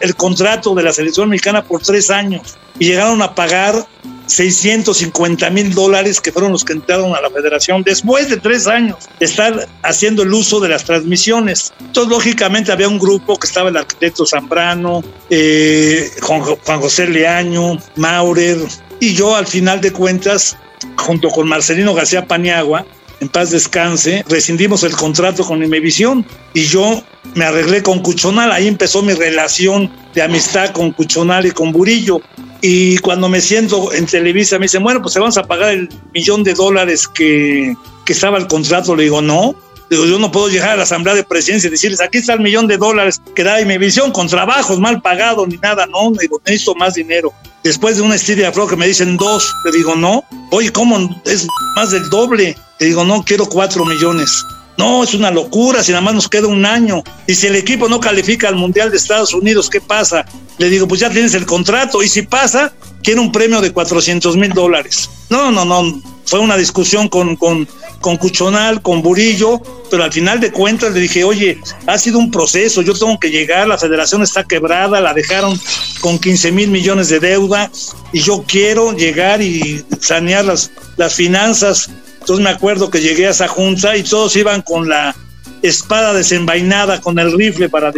el 0.01 0.17
contrato 0.17 0.75
de 0.75 0.83
la 0.83 0.93
selección 0.93 1.29
mexicana 1.29 1.63
por 1.63 1.81
tres 1.81 2.11
años 2.11 2.57
y 2.81 2.87
llegaron 2.87 3.23
a 3.23 3.37
pagar 3.37 3.87
650 4.27 5.51
mil 5.51 5.75
dólares 5.75 6.21
que 6.21 6.33
fueron 6.33 6.53
los 6.53 6.65
que 6.65 6.73
entraron 6.73 7.15
a 7.15 7.21
la 7.21 7.31
federación 7.31 7.83
después 7.83 8.29
de 8.29 8.37
tres 8.39 8.67
años 8.67 8.99
de 9.19 9.27
estar 9.27 9.69
haciendo 9.83 10.23
el 10.23 10.33
uso 10.33 10.61
de 10.61 10.69
las 10.69 10.85
transmisiones. 10.85 11.73
Entonces, 11.81 12.11
lógicamente, 12.11 12.73
había 12.73 12.89
un 12.89 12.99
grupo 12.99 13.37
que 13.39 13.47
estaba 13.47 13.69
el 13.69 13.77
arquitecto 13.77 14.27
Zambrano, 14.27 15.03
eh, 15.31 16.11
Juan, 16.23 16.81
José 16.81 17.07
Leaño, 17.07 17.79
Maurer, 17.97 18.59
y 19.01 19.15
yo 19.15 19.37
al 19.37 19.47
final 19.47 19.81
de 19.81 19.93
cuentas, 19.93 20.57
junto 20.97 21.29
con 21.29 21.49
Marcelino 21.49 21.95
García 21.95 22.27
Paniagua, 22.27 22.87
en 23.21 23.29
paz 23.29 23.51
descanse, 23.51 24.25
rescindimos 24.29 24.83
el 24.83 24.93
contrato 24.93 25.45
con 25.45 25.63
Imevisión 25.63 26.27
y 26.53 26.63
yo 26.65 27.03
me 27.35 27.45
arreglé 27.45 27.83
con 27.83 28.01
Cuchonal, 28.01 28.53
ahí 28.53 28.69
empezó 28.69 29.03
mi 29.03 29.15
relación 29.15 29.91
de 30.15 30.23
amistad 30.23 30.71
con 30.71 30.93
Cuchonal 30.93 31.47
y 31.47 31.51
con 31.51 31.73
Burillo. 31.73 32.21
Y 32.61 32.99
cuando 32.99 33.29
me 33.29 33.41
siento 33.41 33.93
en 33.93 34.07
Televisa 34.07 34.59
me 34.59 34.65
dicen, 34.65 34.83
bueno, 34.83 35.03
pues 35.03 35.15
te 35.15 35.21
vamos 35.21 35.37
a 35.37 35.43
pagar 35.43 35.73
el 35.73 35.89
millón 36.15 36.45
de 36.45 36.55
dólares 36.55 37.07
que, 37.07 37.75
que 38.05 38.13
estaba 38.13 38.39
el 38.39 38.47
contrato. 38.47 38.97
Le 38.97 39.05
digo, 39.05 39.21
no. 39.21 39.55
Digo, 39.91 40.07
yo 40.07 40.19
no 40.19 40.33
puedo 40.33 40.49
llegar 40.49 40.71
a 40.71 40.77
la 40.77 40.83
Asamblea 40.85 41.15
de 41.15 41.25
Presidencia 41.25 41.69
y 41.69 41.71
decirles, 41.71 42.01
aquí 42.01 42.19
está 42.19 42.33
el 42.33 42.41
millón 42.41 42.67
de 42.67 42.79
dólares 42.79 43.21
que 43.35 43.45
da 43.45 43.61
Imevisión 43.61 44.13
con 44.13 44.29
trabajos 44.29 44.81
mal 44.81 45.03
pagados 45.03 45.47
ni 45.49 45.59
nada. 45.59 45.87
No, 45.87 46.11
digo, 46.19 46.41
necesito 46.45 46.75
más 46.75 46.95
dinero. 46.95 47.33
Después 47.63 47.97
de 47.97 48.03
una 48.03 48.15
estiria 48.15 48.53
Pro 48.53 48.67
que 48.67 48.77
me 48.77 48.87
dicen 48.87 49.17
dos, 49.17 49.55
le 49.65 49.73
digo, 49.73 49.95
no. 49.95 50.25
Oye, 50.51 50.73
¿cómo? 50.73 51.23
Es 51.25 51.47
más 51.77 51.91
del 51.91 52.09
doble. 52.11 52.57
Le 52.79 52.87
digo, 52.87 53.05
no, 53.05 53.23
quiero 53.25 53.47
cuatro 53.47 53.85
millones. 53.85 54.45
No, 54.77 55.05
es 55.05 55.15
una 55.15 55.31
locura, 55.31 55.85
si 55.85 55.93
nada 55.93 56.03
más 56.03 56.15
nos 56.15 56.29
queda 56.29 56.49
un 56.49 56.67
año. 56.67 57.03
Y 57.27 57.35
si 57.35 57.47
el 57.47 57.57
equipo 57.57 57.89
no 57.89 58.01
califica 58.01 58.49
al 58.49 58.57
Mundial 58.57 58.91
de 58.91 58.97
Estados 58.97 59.33
Unidos, 59.33 59.71
¿qué 59.71 59.81
pasa? 59.81 60.27
Le 60.59 60.69
digo, 60.69 60.89
pues 60.89 61.01
ya 61.01 61.11
tienes 61.11 61.35
el 61.35 61.47
contrato. 61.47 62.03
Y 62.03 62.09
si 62.09 62.23
pasa, 62.23 62.73
quiero 63.03 63.23
un 63.23 63.31
premio 63.31 63.61
de 63.61 63.73
400 63.73 64.37
mil 64.37 64.53
dólares. 64.53 65.09
No, 65.31 65.51
no, 65.51 65.65
no. 65.65 66.03
Fue 66.27 66.41
una 66.41 66.57
discusión 66.57 67.09
con, 67.09 67.37
con, 67.37 67.69
con 68.01 68.17
Cuchonal, 68.17 68.83
con 68.83 69.03
Burillo, 69.03 69.61
pero 69.91 70.05
al 70.05 70.13
final 70.13 70.41
de 70.41 70.53
cuentas 70.53 70.93
le 70.93 71.01
dije, 71.01 71.25
oye, 71.25 71.59
ha 71.87 71.99
sido 71.99 72.19
un 72.19 72.31
proceso, 72.31 72.83
yo 72.83 72.95
tengo 72.95 73.19
que 73.21 73.31
llegar, 73.31 73.69
la 73.69 73.79
federación 73.79 74.23
está 74.23 74.45
quebrada, 74.45 75.01
la 75.01 75.15
dejaron 75.15 75.59
con 76.01 76.19
15 76.19 76.53
mil 76.53 76.71
millones 76.71 77.09
de 77.09 77.21
deuda 77.21 77.71
y 78.13 78.21
yo 78.21 78.45
quiero 78.47 78.93
llegar 78.93 79.43
y 79.43 79.85
sanear 80.01 80.45
las, 80.45 80.71
las 80.97 81.15
finanzas 81.15 81.91
entonces 82.25 82.43
me 82.43 82.51
acuerdo 82.51 82.89
que 82.89 83.03
llegué 83.03 83.27
a 83.27 83.33
esa 83.33 83.49
junta 83.49 83.99
y 83.99 84.03
todos 84.03 84.35
iban 84.35 84.63
con 84.63 84.89
la 84.89 85.15
espada 85.61 86.15
desenvainada, 86.15 86.99
con 87.03 87.19
el 87.19 87.37
rifle 87.37 87.69
para, 87.69 87.93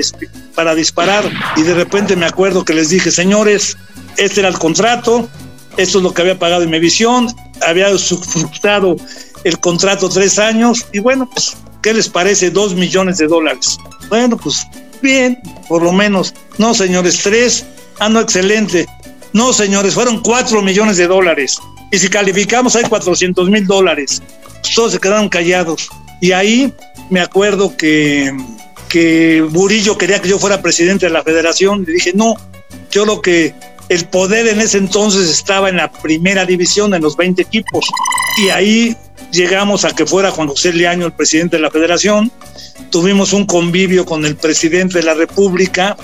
para 0.52 0.74
disparar. 0.74 1.30
Y 1.54 1.62
de 1.62 1.74
repente 1.74 2.16
me 2.16 2.26
acuerdo 2.26 2.64
que 2.64 2.74
les 2.74 2.88
dije, 2.88 3.12
señores, 3.12 3.76
este 4.16 4.40
era 4.40 4.48
el 4.48 4.58
contrato, 4.58 5.28
esto 5.76 5.98
es 5.98 6.02
lo 6.02 6.12
que 6.12 6.22
había 6.22 6.40
pagado 6.40 6.64
en 6.64 6.70
mi 6.70 6.80
visión, 6.80 7.28
había 7.62 7.88
frustrado 7.98 8.96
el 9.44 9.58
contrato 9.60 10.08
tres 10.08 10.38
años 10.38 10.86
y 10.92 10.98
bueno, 10.98 11.28
pues, 11.30 11.56
¿qué 11.82 11.94
les 11.94 12.08
parece? 12.08 12.50
Dos 12.50 12.74
millones 12.74 13.18
de 13.18 13.26
dólares. 13.26 13.78
Bueno, 14.08 14.36
pues 14.36 14.66
bien, 15.02 15.38
por 15.68 15.82
lo 15.82 15.92
menos. 15.92 16.34
No, 16.58 16.74
señores, 16.74 17.20
tres. 17.22 17.64
Ah, 17.98 18.08
no, 18.08 18.20
excelente. 18.20 18.86
No, 19.32 19.52
señores, 19.52 19.94
fueron 19.94 20.20
cuatro 20.20 20.62
millones 20.62 20.96
de 20.96 21.06
dólares. 21.06 21.58
Y 21.92 21.98
si 21.98 22.08
calificamos 22.08 22.74
hay 22.76 22.84
400 22.84 23.48
mil 23.48 23.66
dólares. 23.66 24.22
Todos 24.74 24.92
se 24.92 24.98
quedaron 24.98 25.28
callados. 25.28 25.88
Y 26.20 26.32
ahí 26.32 26.72
me 27.10 27.20
acuerdo 27.20 27.76
que, 27.76 28.34
que 28.88 29.42
Burillo 29.42 29.96
quería 29.96 30.20
que 30.20 30.28
yo 30.28 30.38
fuera 30.38 30.62
presidente 30.62 31.06
de 31.06 31.12
la 31.12 31.22
federación. 31.22 31.84
Le 31.86 31.92
dije, 31.92 32.12
no, 32.14 32.34
yo 32.90 33.04
lo 33.04 33.20
que 33.20 33.54
el 33.88 34.04
poder 34.06 34.48
en 34.48 34.60
ese 34.60 34.78
entonces 34.78 35.30
estaba 35.30 35.68
en 35.68 35.76
la 35.76 35.90
primera 35.90 36.44
división, 36.44 36.94
en 36.94 37.02
los 37.02 37.16
20 37.16 37.42
equipos. 37.42 37.86
Y 38.38 38.48
ahí 38.50 38.96
llegamos 39.32 39.84
a 39.84 39.90
que 39.94 40.06
fuera 40.06 40.30
Juan 40.30 40.48
José 40.48 40.72
Leaño 40.72 41.06
el 41.06 41.12
presidente 41.12 41.56
de 41.56 41.62
la 41.62 41.70
federación, 41.70 42.30
tuvimos 42.90 43.32
un 43.32 43.46
convivio 43.46 44.04
con 44.04 44.24
el 44.24 44.36
presidente 44.36 44.98
de 44.98 45.04
la 45.04 45.14
República, 45.14 45.96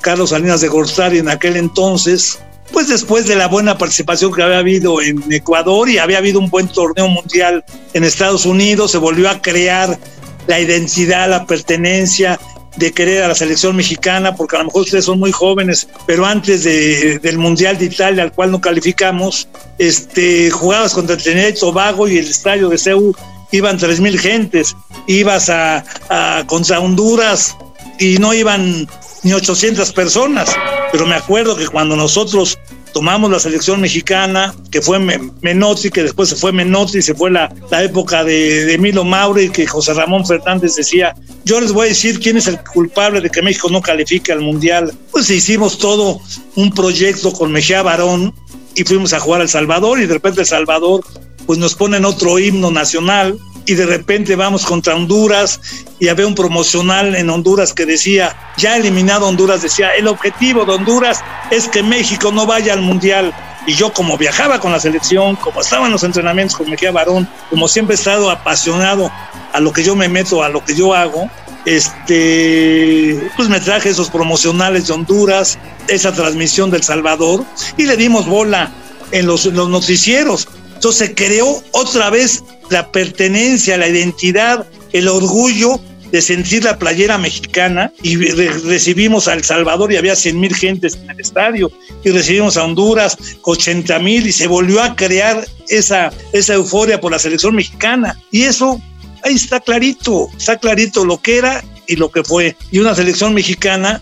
Carlos 0.00 0.30
Salinas 0.30 0.60
de 0.60 0.68
Gortari 0.68 1.18
en 1.18 1.28
aquel 1.28 1.56
entonces, 1.56 2.38
pues 2.72 2.88
después 2.88 3.26
de 3.26 3.36
la 3.36 3.48
buena 3.48 3.76
participación 3.76 4.32
que 4.32 4.42
había 4.42 4.58
habido 4.58 5.02
en 5.02 5.22
Ecuador 5.32 5.88
y 5.88 5.98
había 5.98 6.18
habido 6.18 6.38
un 6.38 6.48
buen 6.48 6.68
torneo 6.68 7.08
mundial 7.08 7.64
en 7.92 8.04
Estados 8.04 8.46
Unidos, 8.46 8.92
se 8.92 8.98
volvió 8.98 9.28
a 9.28 9.42
crear 9.42 9.98
la 10.46 10.60
identidad, 10.60 11.28
la 11.28 11.46
pertenencia 11.46 12.38
de 12.76 12.92
querer 12.92 13.22
a 13.22 13.28
la 13.28 13.34
selección 13.34 13.76
mexicana, 13.76 14.36
porque 14.36 14.56
a 14.56 14.60
lo 14.60 14.66
mejor 14.66 14.82
ustedes 14.82 15.04
son 15.04 15.18
muy 15.18 15.32
jóvenes, 15.32 15.88
pero 16.06 16.24
antes 16.24 16.64
del 16.64 17.38
Mundial 17.38 17.78
de 17.78 17.86
Italia, 17.86 18.22
al 18.22 18.32
cual 18.32 18.50
no 18.50 18.60
calificamos, 18.60 19.48
este, 19.78 20.50
jugabas 20.50 20.94
contra 20.94 21.16
Trinidad 21.16 21.48
y 21.48 21.54
Tobago 21.54 22.08
y 22.08 22.18
el 22.18 22.28
estadio 22.28 22.68
de 22.68 22.78
Seúl 22.78 23.16
iban 23.52 23.78
tres 23.78 24.00
mil 24.00 24.18
gentes, 24.18 24.76
ibas 25.06 25.48
a, 25.48 25.84
a 26.08 26.44
contra 26.46 26.80
Honduras 26.80 27.56
y 27.98 28.18
no 28.18 28.32
iban 28.32 28.86
ni 29.22 29.32
800 29.32 29.92
personas. 29.92 30.56
Pero 30.92 31.06
me 31.06 31.14
acuerdo 31.14 31.56
que 31.56 31.68
cuando 31.68 31.96
nosotros 31.96 32.58
tomamos 32.92 33.30
la 33.30 33.38
selección 33.38 33.80
mexicana, 33.80 34.54
que 34.70 34.80
fue 34.80 34.98
Menotti, 34.98 35.90
que 35.90 36.02
después 36.02 36.28
se 36.28 36.36
fue 36.36 36.52
Menotti, 36.52 37.02
se 37.02 37.14
fue 37.14 37.30
la, 37.30 37.52
la 37.70 37.82
época 37.82 38.24
de, 38.24 38.64
de 38.64 38.78
Milo 38.78 39.04
Mauri, 39.04 39.50
que 39.50 39.66
José 39.66 39.94
Ramón 39.94 40.26
Fernández 40.26 40.76
decía, 40.76 41.14
yo 41.44 41.60
les 41.60 41.72
voy 41.72 41.86
a 41.86 41.88
decir 41.88 42.20
quién 42.20 42.36
es 42.36 42.46
el 42.46 42.58
culpable 42.62 43.20
de 43.20 43.30
que 43.30 43.42
México 43.42 43.68
no 43.70 43.80
califique 43.80 44.32
al 44.32 44.40
Mundial. 44.40 44.92
Pues 45.10 45.30
hicimos 45.30 45.78
todo 45.78 46.20
un 46.56 46.72
proyecto 46.72 47.32
con 47.32 47.52
Mejía 47.52 47.82
Barón 47.82 48.34
y 48.74 48.84
fuimos 48.84 49.12
a 49.12 49.20
jugar 49.20 49.40
a 49.40 49.44
El 49.44 49.50
Salvador 49.50 50.00
y 50.00 50.06
de 50.06 50.14
repente 50.14 50.40
El 50.40 50.46
Salvador 50.46 51.04
pues 51.46 51.58
nos 51.58 51.74
ponen 51.74 52.04
otro 52.04 52.38
himno 52.38 52.70
nacional 52.70 53.38
y 53.66 53.74
de 53.74 53.86
repente 53.86 54.36
vamos 54.36 54.64
contra 54.64 54.94
Honduras 54.94 55.60
y 55.98 56.08
había 56.08 56.26
un 56.26 56.34
promocional 56.34 57.14
en 57.14 57.30
Honduras 57.30 57.72
que 57.72 57.86
decía, 57.86 58.36
ya 58.56 58.76
eliminado 58.76 59.26
Honduras, 59.26 59.62
decía, 59.62 59.90
el 59.96 60.08
objetivo 60.08 60.64
de 60.64 60.72
Honduras 60.72 61.20
es 61.50 61.68
que 61.68 61.82
México 61.82 62.32
no 62.32 62.46
vaya 62.46 62.72
al 62.72 62.80
Mundial. 62.80 63.34
Y 63.66 63.74
yo 63.74 63.92
como 63.92 64.16
viajaba 64.16 64.58
con 64.58 64.72
la 64.72 64.80
selección, 64.80 65.36
como 65.36 65.60
estaba 65.60 65.86
en 65.86 65.92
los 65.92 66.02
entrenamientos 66.02 66.56
con 66.56 66.70
Mejía 66.70 66.90
Barón, 66.90 67.28
como 67.50 67.68
siempre 67.68 67.94
he 67.94 67.98
estado 67.98 68.30
apasionado 68.30 69.12
a 69.52 69.60
lo 69.60 69.72
que 69.72 69.84
yo 69.84 69.94
me 69.94 70.08
meto, 70.08 70.42
a 70.42 70.48
lo 70.48 70.64
que 70.64 70.74
yo 70.74 70.94
hago, 70.94 71.30
este, 71.66 73.30
pues 73.36 73.48
me 73.50 73.60
traje 73.60 73.90
esos 73.90 74.08
promocionales 74.08 74.86
de 74.86 74.94
Honduras, 74.94 75.58
esa 75.88 76.12
transmisión 76.12 76.70
del 76.70 76.82
Salvador 76.82 77.44
y 77.76 77.84
le 77.84 77.96
dimos 77.96 78.26
bola 78.26 78.72
en 79.12 79.26
los, 79.26 79.44
en 79.46 79.56
los 79.56 79.68
noticieros. 79.68 80.48
Entonces 80.74 81.08
se 81.08 81.14
creó 81.14 81.62
otra 81.72 82.08
vez 82.08 82.42
la 82.70 82.90
pertenencia, 82.90 83.76
la 83.76 83.88
identidad, 83.88 84.66
el 84.92 85.08
orgullo 85.08 85.80
de 86.10 86.22
sentir 86.22 86.64
la 86.64 86.78
playera 86.78 87.18
mexicana 87.18 87.92
y 88.02 88.16
recibimos 88.16 89.28
a 89.28 89.34
El 89.34 89.44
Salvador 89.44 89.92
y 89.92 89.96
había 89.96 90.16
100 90.16 90.40
mil 90.40 90.54
gentes 90.54 90.96
en 90.96 91.10
el 91.10 91.20
estadio 91.20 91.70
y 92.04 92.10
recibimos 92.10 92.56
a 92.56 92.64
Honduras 92.64 93.16
80 93.42 93.98
mil 94.00 94.26
y 94.26 94.32
se 94.32 94.48
volvió 94.48 94.82
a 94.82 94.96
crear 94.96 95.46
esa, 95.68 96.10
esa 96.32 96.54
euforia 96.54 97.00
por 97.00 97.12
la 97.12 97.18
selección 97.18 97.54
mexicana. 97.54 98.18
Y 98.30 98.42
eso 98.42 98.80
ahí 99.22 99.34
está 99.34 99.60
clarito, 99.60 100.28
está 100.36 100.56
clarito 100.56 101.04
lo 101.04 101.18
que 101.18 101.38
era 101.38 101.62
y 101.86 101.96
lo 101.96 102.10
que 102.10 102.24
fue. 102.24 102.56
Y 102.70 102.78
una 102.78 102.94
selección 102.94 103.34
mexicana 103.34 104.00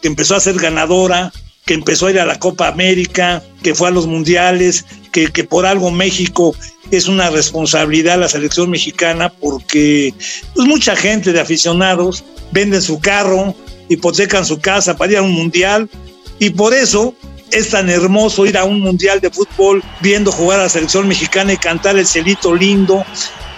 que 0.00 0.08
empezó 0.08 0.36
a 0.36 0.40
ser 0.40 0.56
ganadora, 0.56 1.32
que 1.66 1.74
empezó 1.74 2.06
a 2.06 2.10
ir 2.10 2.20
a 2.20 2.26
la 2.26 2.38
Copa 2.38 2.68
América, 2.68 3.42
que 3.62 3.74
fue 3.74 3.88
a 3.88 3.90
los 3.90 4.06
mundiales, 4.06 4.86
que, 5.10 5.44
por 5.44 5.66
algo 5.66 5.90
México 5.90 6.54
es 6.90 7.06
una 7.06 7.30
responsabilidad 7.30 8.18
la 8.18 8.28
selección 8.28 8.70
mexicana 8.70 9.28
porque 9.28 10.14
pues, 10.54 10.66
mucha 10.66 10.96
gente 10.96 11.32
de 11.32 11.40
aficionados 11.40 12.24
venden 12.52 12.82
su 12.82 13.00
carro, 13.00 13.54
hipotecan 13.88 14.44
su 14.44 14.60
casa 14.60 14.96
para 14.96 15.12
ir 15.12 15.18
a 15.18 15.22
un 15.22 15.32
mundial 15.32 15.88
y 16.38 16.50
por 16.50 16.74
eso 16.74 17.14
es 17.50 17.70
tan 17.70 17.90
hermoso 17.90 18.46
ir 18.46 18.56
a 18.56 18.64
un 18.64 18.80
mundial 18.80 19.20
de 19.20 19.30
fútbol 19.30 19.82
viendo 20.00 20.30
jugar 20.32 20.60
a 20.60 20.64
la 20.64 20.68
selección 20.68 21.08
mexicana 21.08 21.52
y 21.52 21.56
cantar 21.56 21.96
el 21.96 22.06
celito 22.06 22.54
lindo. 22.54 23.04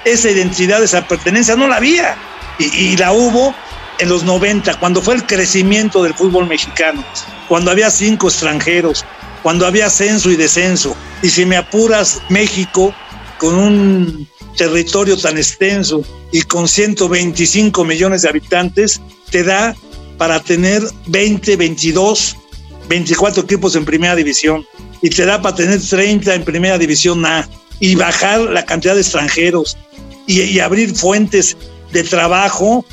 Esa 0.04 0.30
identidad, 0.30 0.82
esa 0.82 1.06
pertenencia 1.06 1.54
no 1.56 1.68
la 1.68 1.76
había 1.76 2.16
y, 2.58 2.64
y 2.64 2.96
la 2.96 3.12
hubo 3.12 3.54
en 3.98 4.08
los 4.08 4.24
90, 4.24 4.80
cuando 4.80 5.00
fue 5.00 5.14
el 5.14 5.26
crecimiento 5.26 6.02
del 6.02 6.14
fútbol 6.14 6.46
mexicano, 6.46 7.04
cuando 7.48 7.70
había 7.70 7.90
cinco 7.90 8.28
extranjeros, 8.28 9.04
cuando 9.42 9.66
había 9.66 9.86
ascenso 9.86 10.30
y 10.30 10.36
descenso. 10.36 10.96
Y 11.22 11.28
si 11.28 11.44
me 11.44 11.56
apuras, 11.56 12.20
México, 12.28 12.94
con 13.38 13.54
un 13.54 14.28
territorio 14.56 15.16
tan 15.16 15.36
extenso 15.36 16.04
y 16.30 16.42
con 16.42 16.68
125 16.68 17.84
millones 17.84 18.22
de 18.22 18.28
habitantes, 18.28 19.00
te 19.30 19.42
da 19.42 19.74
para 20.18 20.40
tener 20.40 20.82
20, 21.06 21.56
22, 21.56 22.36
24 22.88 23.42
equipos 23.42 23.74
en 23.76 23.84
primera 23.84 24.14
división. 24.14 24.64
Y 25.00 25.10
te 25.10 25.26
da 25.26 25.42
para 25.42 25.56
tener 25.56 25.80
30 25.80 26.34
en 26.34 26.44
primera 26.44 26.78
división 26.78 27.26
A. 27.26 27.48
Y 27.80 27.96
bajar 27.96 28.40
la 28.40 28.64
cantidad 28.64 28.94
de 28.94 29.00
extranjeros. 29.00 29.76
Y, 30.28 30.40
y 30.42 30.60
abrir 30.60 30.94
fuentes 30.94 31.56
de 31.92 32.04
trabajo 32.04 32.84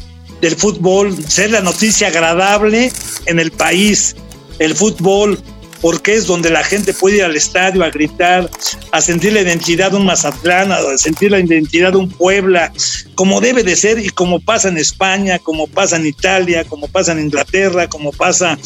del 0.41 0.55
fútbol, 0.55 1.15
ser 1.27 1.51
la 1.51 1.61
noticia 1.61 2.07
agradable 2.07 2.91
en 3.25 3.39
el 3.39 3.51
país. 3.51 4.15
El 4.57 4.75
fútbol, 4.75 5.39
porque 5.81 6.15
es 6.15 6.25
donde 6.25 6.49
la 6.49 6.63
gente 6.63 6.93
puede 6.93 7.17
ir 7.17 7.23
al 7.23 7.35
estadio 7.35 7.83
a 7.83 7.89
gritar, 7.89 8.49
a 8.91 9.01
sentir 9.01 9.33
la 9.33 9.41
identidad 9.41 9.91
de 9.91 9.97
un 9.97 10.05
Mazatlán, 10.05 10.71
a 10.71 10.97
sentir 10.97 11.31
la 11.31 11.39
identidad 11.39 11.91
de 11.91 11.97
un 11.97 12.09
Puebla, 12.09 12.71
como 13.15 13.39
debe 13.39 13.63
de 13.63 13.75
ser 13.75 13.99
y 13.99 14.09
como 14.09 14.39
pasa 14.39 14.69
en 14.69 14.77
España, 14.77 15.39
como 15.39 15.67
pasa 15.67 15.95
en 15.95 16.05
Italia, 16.05 16.63
como 16.65 16.87
pasa 16.87 17.13
en 17.13 17.19
Inglaterra, 17.19 17.87
como 17.87 18.11
pasa 18.11 18.57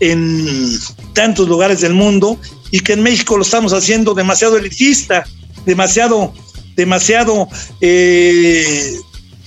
en 0.00 0.78
tantos 1.12 1.48
lugares 1.48 1.80
del 1.80 1.94
mundo 1.94 2.38
y 2.70 2.80
que 2.80 2.94
en 2.94 3.02
México 3.02 3.36
lo 3.36 3.42
estamos 3.42 3.72
haciendo 3.72 4.14
demasiado 4.14 4.56
elitista, 4.56 5.24
demasiado, 5.64 6.32
demasiado 6.74 7.48
eh, 7.80 8.98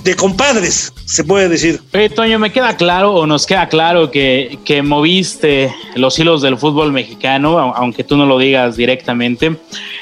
de 0.06 0.16
compadres, 0.16 0.94
se 1.06 1.24
puede 1.24 1.50
decir. 1.50 1.82
Oye, 1.94 2.10
Toño, 2.10 2.38
me 2.38 2.52
queda 2.52 2.78
claro 2.78 3.16
o 3.16 3.26
nos 3.26 3.48
queda 3.48 3.68
claro 3.68 4.12
que, 4.12 4.60
que 4.64 4.84
moviste 4.84 5.74
los 5.96 6.18
hilos 6.20 6.44
del 6.44 6.58
fútbol 6.60 6.92
mexicano, 6.92 7.58
aunque 7.58 8.04
tú 8.04 8.16
no 8.16 8.28
lo 8.28 8.38
digas 8.38 8.78
directamente. 8.78 9.58